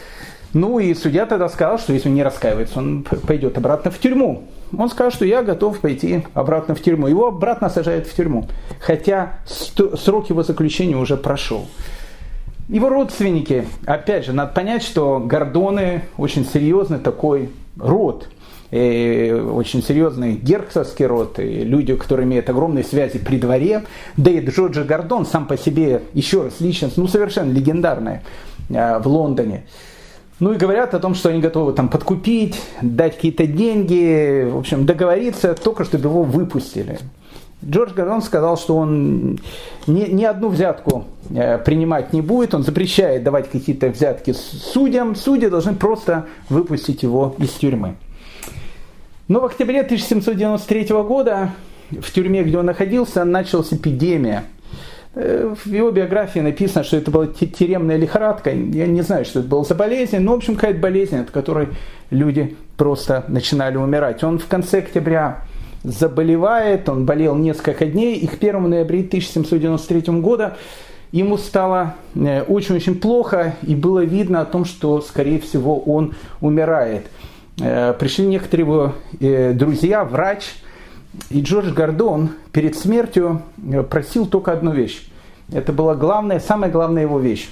Ну 0.54 0.78
и 0.78 0.94
судья 0.94 1.26
тогда 1.26 1.48
сказал, 1.48 1.78
что 1.78 1.92
если 1.92 2.08
он 2.08 2.14
не 2.14 2.22
раскаивается, 2.22 2.78
он 2.78 3.04
пойдет 3.26 3.58
обратно 3.58 3.90
в 3.90 3.98
тюрьму. 3.98 4.44
Он 4.76 4.88
сказал, 4.88 5.12
что 5.12 5.24
я 5.24 5.42
готов 5.42 5.80
пойти 5.80 6.24
обратно 6.34 6.74
в 6.74 6.80
тюрьму. 6.82 7.06
Его 7.06 7.28
обратно 7.28 7.68
сажают 7.68 8.06
в 8.06 8.14
тюрьму, 8.14 8.48
хотя 8.80 9.34
срок 9.46 10.30
его 10.30 10.42
заключения 10.42 10.96
уже 10.96 11.16
прошел. 11.16 11.66
Его 12.68 12.88
родственники, 12.88 13.66
опять 13.86 14.26
же, 14.26 14.32
надо 14.32 14.52
понять, 14.52 14.82
что 14.82 15.20
Гордоны 15.20 16.02
очень 16.18 16.44
серьезный 16.44 16.98
такой 16.98 17.50
род, 17.78 18.28
и 18.70 19.34
очень 19.50 19.82
серьезный 19.82 20.34
герцогский 20.34 21.06
род, 21.06 21.38
и 21.38 21.64
люди, 21.64 21.94
которые 21.94 22.26
имеют 22.26 22.50
огромные 22.50 22.84
связи 22.84 23.18
при 23.18 23.38
дворе. 23.38 23.84
Да 24.16 24.30
и 24.30 24.44
Джорджи 24.44 24.84
Гордон 24.84 25.24
сам 25.24 25.46
по 25.46 25.56
себе, 25.56 26.02
еще 26.12 26.42
раз, 26.42 26.60
личность, 26.60 26.96
ну, 26.98 27.08
совершенно 27.08 27.50
легендарная 27.50 28.22
в 28.68 29.02
Лондоне. 29.06 29.64
Ну 30.40 30.52
и 30.52 30.56
говорят 30.56 30.94
о 30.94 31.00
том, 31.00 31.14
что 31.14 31.30
они 31.30 31.40
готовы 31.40 31.72
там 31.72 31.88
подкупить, 31.88 32.60
дать 32.82 33.16
какие-то 33.16 33.46
деньги, 33.46 34.48
в 34.48 34.58
общем, 34.58 34.86
договориться, 34.86 35.54
только 35.54 35.84
чтобы 35.84 36.08
его 36.08 36.22
выпустили. 36.22 36.98
Джордж 37.64 37.92
Гордон 37.92 38.22
сказал, 38.22 38.56
что 38.56 38.76
он 38.76 39.40
ни, 39.86 40.04
ни 40.10 40.24
одну 40.24 40.48
взятку 40.48 41.06
э, 41.30 41.58
принимать 41.58 42.12
не 42.12 42.22
будет, 42.22 42.54
он 42.54 42.62
запрещает 42.62 43.24
давать 43.24 43.50
какие-то 43.50 43.88
взятки 43.88 44.32
судьям, 44.32 45.16
судьи 45.16 45.48
должны 45.48 45.74
просто 45.74 46.26
выпустить 46.48 47.02
его 47.02 47.34
из 47.38 47.50
тюрьмы. 47.50 47.96
Но 49.26 49.40
в 49.40 49.44
октябре 49.44 49.80
1793 49.80 50.86
года 51.02 51.50
в 51.90 52.10
тюрьме, 52.12 52.44
где 52.44 52.58
он 52.58 52.66
находился, 52.66 53.24
началась 53.24 53.72
эпидемия. 53.72 54.44
Э, 55.14 55.52
в 55.54 55.66
его 55.66 55.90
биографии 55.90 56.38
написано, 56.38 56.84
что 56.84 56.96
это 56.96 57.10
была 57.10 57.26
тюремная 57.26 57.96
лихорадка. 57.96 58.50
Я 58.50 58.86
не 58.86 59.02
знаю, 59.02 59.24
что 59.24 59.40
это 59.40 59.48
было 59.48 59.64
за 59.64 59.74
болезнь, 59.74 60.18
но, 60.18 60.32
в 60.32 60.36
общем, 60.36 60.54
какая-то 60.54 60.78
болезнь, 60.78 61.16
от 61.16 61.30
которой 61.32 61.68
люди 62.10 62.56
просто 62.76 63.24
начинали 63.26 63.76
умирать. 63.76 64.22
Он 64.22 64.38
в 64.38 64.46
конце 64.46 64.78
октября 64.78 65.42
заболевает, 65.82 66.88
он 66.88 67.04
болел 67.04 67.36
несколько 67.36 67.86
дней, 67.86 68.16
и 68.16 68.26
к 68.26 68.34
1 68.34 68.68
ноября 68.68 69.00
1793 69.00 70.20
года 70.20 70.56
ему 71.12 71.38
стало 71.38 71.94
э, 72.14 72.42
очень-очень 72.42 72.96
плохо, 72.96 73.54
и 73.62 73.74
было 73.74 74.04
видно 74.04 74.40
о 74.40 74.44
том, 74.44 74.64
что, 74.64 75.00
скорее 75.00 75.40
всего, 75.40 75.78
он 75.78 76.14
умирает. 76.40 77.06
Э, 77.60 77.94
пришли 77.98 78.26
некоторые 78.26 78.66
его 78.66 78.92
э, 79.20 79.52
друзья, 79.52 80.04
врач, 80.04 80.54
и 81.30 81.40
Джордж 81.40 81.72
Гордон 81.72 82.30
перед 82.52 82.76
смертью 82.76 83.42
просил 83.90 84.26
только 84.26 84.52
одну 84.52 84.72
вещь. 84.72 85.08
Это 85.52 85.72
была 85.72 85.94
главная, 85.94 86.38
самая 86.38 86.70
главная 86.70 87.02
его 87.02 87.18
вещь. 87.18 87.48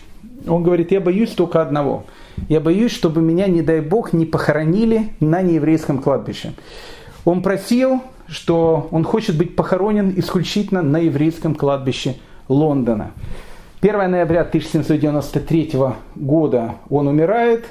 Он 0.46 0.62
говорит, 0.62 0.92
я 0.92 1.00
боюсь 1.00 1.30
только 1.30 1.62
одного. 1.62 2.04
Я 2.48 2.60
боюсь, 2.60 2.92
чтобы 2.92 3.22
меня, 3.22 3.46
не 3.46 3.62
дай 3.62 3.80
бог, 3.80 4.12
не 4.12 4.26
похоронили 4.26 5.14
на 5.18 5.42
нееврейском 5.42 5.98
кладбище. 5.98 6.52
Он 7.24 7.42
просил, 7.42 8.02
что 8.28 8.88
он 8.90 9.04
хочет 9.04 9.36
быть 9.36 9.56
похоронен 9.56 10.12
исключительно 10.16 10.82
на 10.82 10.98
еврейском 10.98 11.54
кладбище 11.54 12.16
Лондона. 12.48 13.12
1 13.80 14.10
ноября 14.10 14.40
1793 14.40 15.72
года 16.14 16.76
он 16.88 17.08
умирает, 17.08 17.66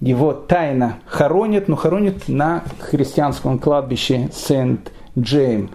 его 0.00 0.32
тайно 0.32 0.98
хоронят, 1.06 1.68
но 1.68 1.76
хоронят 1.76 2.28
на 2.28 2.62
христианском 2.78 3.58
кладбище 3.58 4.28
Сент-Джейм. 4.32 5.70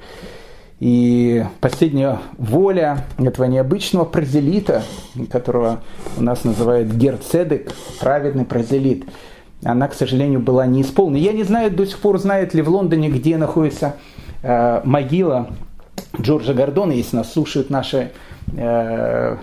И 0.80 1.44
последняя 1.60 2.20
воля 2.38 3.06
этого 3.18 3.46
необычного 3.46 4.06
прозелита, 4.06 4.84
которого 5.30 5.82
у 6.18 6.24
нас 6.24 6.46
называют 6.46 6.90
Герцедек, 6.90 7.74
праведный 8.00 8.46
прозелит, 8.46 9.04
она, 9.64 9.88
к 9.88 9.94
сожалению, 9.94 10.40
была 10.40 10.66
не 10.66 10.82
исполнена. 10.82 11.18
Я 11.18 11.34
не 11.34 11.44
знаю, 11.44 11.72
до 11.72 11.86
сих 11.86 12.00
пор 12.00 12.18
знает 12.20 12.54
ли 12.54 12.62
в 12.62 12.70
Лондоне, 12.70 13.10
где 13.10 13.38
находится 13.38 13.96
э, 14.42 14.82
могила 14.84 15.50
Джорджа 16.20 16.54
Гордона, 16.54 16.94
если 16.94 17.18
нас 17.18 17.34
слушают 17.34 17.70
наши, 17.70 18.12
э, 18.56 19.36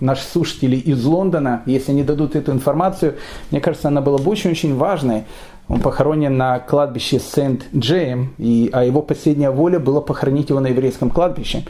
наши 0.00 0.24
слушатели 0.24 0.76
из 0.76 1.04
Лондона, 1.04 1.62
если 1.66 1.92
они 1.92 2.02
дадут 2.02 2.34
эту 2.36 2.52
информацию, 2.52 3.16
мне 3.50 3.60
кажется, 3.60 3.88
она 3.88 4.00
была 4.00 4.16
бы 4.18 4.30
очень-очень 4.30 4.76
важной. 4.76 5.24
Он 5.68 5.80
похоронен 5.80 6.36
на 6.36 6.60
кладбище 6.60 7.18
Сент-Джейм, 7.18 8.34
и, 8.38 8.70
а 8.72 8.84
его 8.84 9.02
последняя 9.02 9.50
воля 9.50 9.78
была 9.78 10.00
похоронить 10.00 10.48
его 10.48 10.60
на 10.60 10.68
еврейском 10.68 11.10
кладбище. 11.10 11.64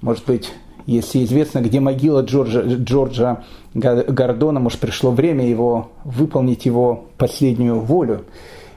Может 0.00 0.26
быть, 0.26 0.52
если 0.86 1.24
известно, 1.24 1.60
где 1.60 1.80
могила 1.80 2.22
Джорджа, 2.22 2.62
Джорджа 2.62 3.44
Гордона, 3.74 4.60
может, 4.60 4.78
пришло 4.78 5.10
время 5.10 5.46
его 5.46 5.90
выполнить 6.04 6.66
его 6.66 7.06
последнюю 7.18 7.80
волю 7.80 8.24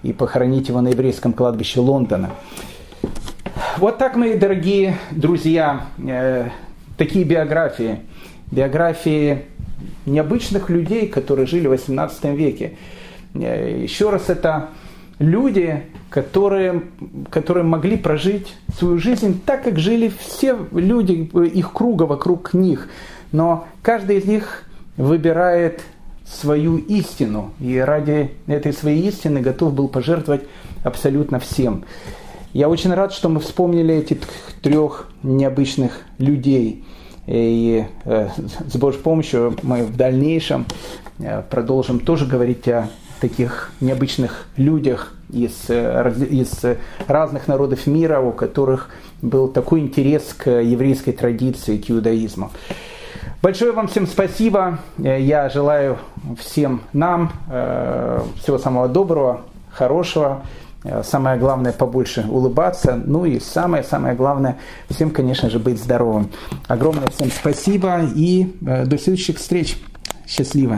и 0.03 0.13
похоронить 0.13 0.67
его 0.67 0.81
на 0.81 0.89
еврейском 0.89 1.33
кладбище 1.33 1.79
Лондона. 1.79 2.31
Вот 3.77 3.97
так, 3.97 4.15
мои 4.15 4.37
дорогие 4.37 4.97
друзья, 5.11 5.85
э, 5.97 6.49
такие 6.97 7.23
биографии. 7.23 7.99
Биографии 8.51 9.45
необычных 10.05 10.69
людей, 10.69 11.07
которые 11.07 11.47
жили 11.47 11.67
в 11.67 11.73
XVIII 11.73 12.35
веке. 12.35 12.77
Э, 13.33 13.79
еще 13.81 14.09
раз, 14.09 14.29
это 14.29 14.69
люди, 15.19 15.83
которые, 16.11 16.83
которые 17.29 17.63
могли 17.63 17.95
прожить 17.95 18.53
свою 18.77 18.99
жизнь 18.99 19.41
так, 19.43 19.63
как 19.63 19.79
жили 19.79 20.11
все 20.19 20.57
люди 20.71 21.13
их 21.47 21.71
круга 21.71 22.03
вокруг 22.03 22.53
них. 22.53 22.89
Но 23.31 23.65
каждый 23.81 24.17
из 24.17 24.25
них 24.25 24.65
выбирает 24.97 25.81
свою 26.25 26.77
истину 26.77 27.53
и 27.61 27.77
ради 27.77 28.31
этой 28.45 28.73
своей 28.73 29.07
истины 29.07 29.39
готов 29.39 29.73
был 29.73 29.87
пожертвовать 29.87 30.41
абсолютно 30.83 31.39
всем. 31.39 31.85
Я 32.51 32.67
очень 32.67 32.93
рад, 32.93 33.13
что 33.13 33.29
мы 33.29 33.39
вспомнили 33.39 33.95
этих 33.95 34.17
трех 34.61 35.09
необычных 35.23 36.01
людей. 36.17 36.83
И 37.25 37.85
э, 38.03 38.27
с 38.67 38.75
Божьей 38.75 39.01
помощью 39.01 39.55
мы 39.61 39.83
в 39.83 39.95
дальнейшем 39.95 40.65
э, 41.19 41.41
продолжим 41.49 42.01
тоже 42.01 42.25
говорить 42.25 42.67
о 42.67 42.89
таких 43.21 43.71
необычных 43.79 44.47
людях 44.57 45.13
из, 45.31 45.69
э, 45.69 46.13
из 46.29 46.51
разных 47.07 47.47
народов 47.47 47.87
мира, 47.87 48.19
у 48.19 48.31
которых 48.31 48.89
был 49.21 49.47
такой 49.47 49.81
интерес 49.81 50.33
к 50.37 50.49
еврейской 50.49 51.11
традиции, 51.11 51.77
к 51.77 51.89
иудаизму. 51.89 52.51
Большое 53.41 53.71
вам 53.71 53.87
всем 53.87 54.05
спасибо. 54.07 54.79
Я 54.97 55.49
желаю 55.49 55.97
всем 56.39 56.81
нам 56.93 57.31
всего 58.39 58.59
самого 58.59 58.87
доброго, 58.87 59.41
хорошего. 59.71 60.43
Самое 61.03 61.39
главное 61.39 61.71
побольше 61.71 62.25
улыбаться. 62.29 63.01
Ну 63.03 63.25
и 63.25 63.39
самое-самое 63.39 64.15
главное 64.15 64.57
всем, 64.89 65.09
конечно 65.09 65.49
же, 65.49 65.57
быть 65.57 65.79
здоровым. 65.79 66.29
Огромное 66.67 67.07
всем 67.07 67.29
спасибо 67.31 68.01
и 68.15 68.55
до 68.61 68.97
следующих 68.97 69.37
встреч. 69.37 69.77
Счастливо. 70.27 70.77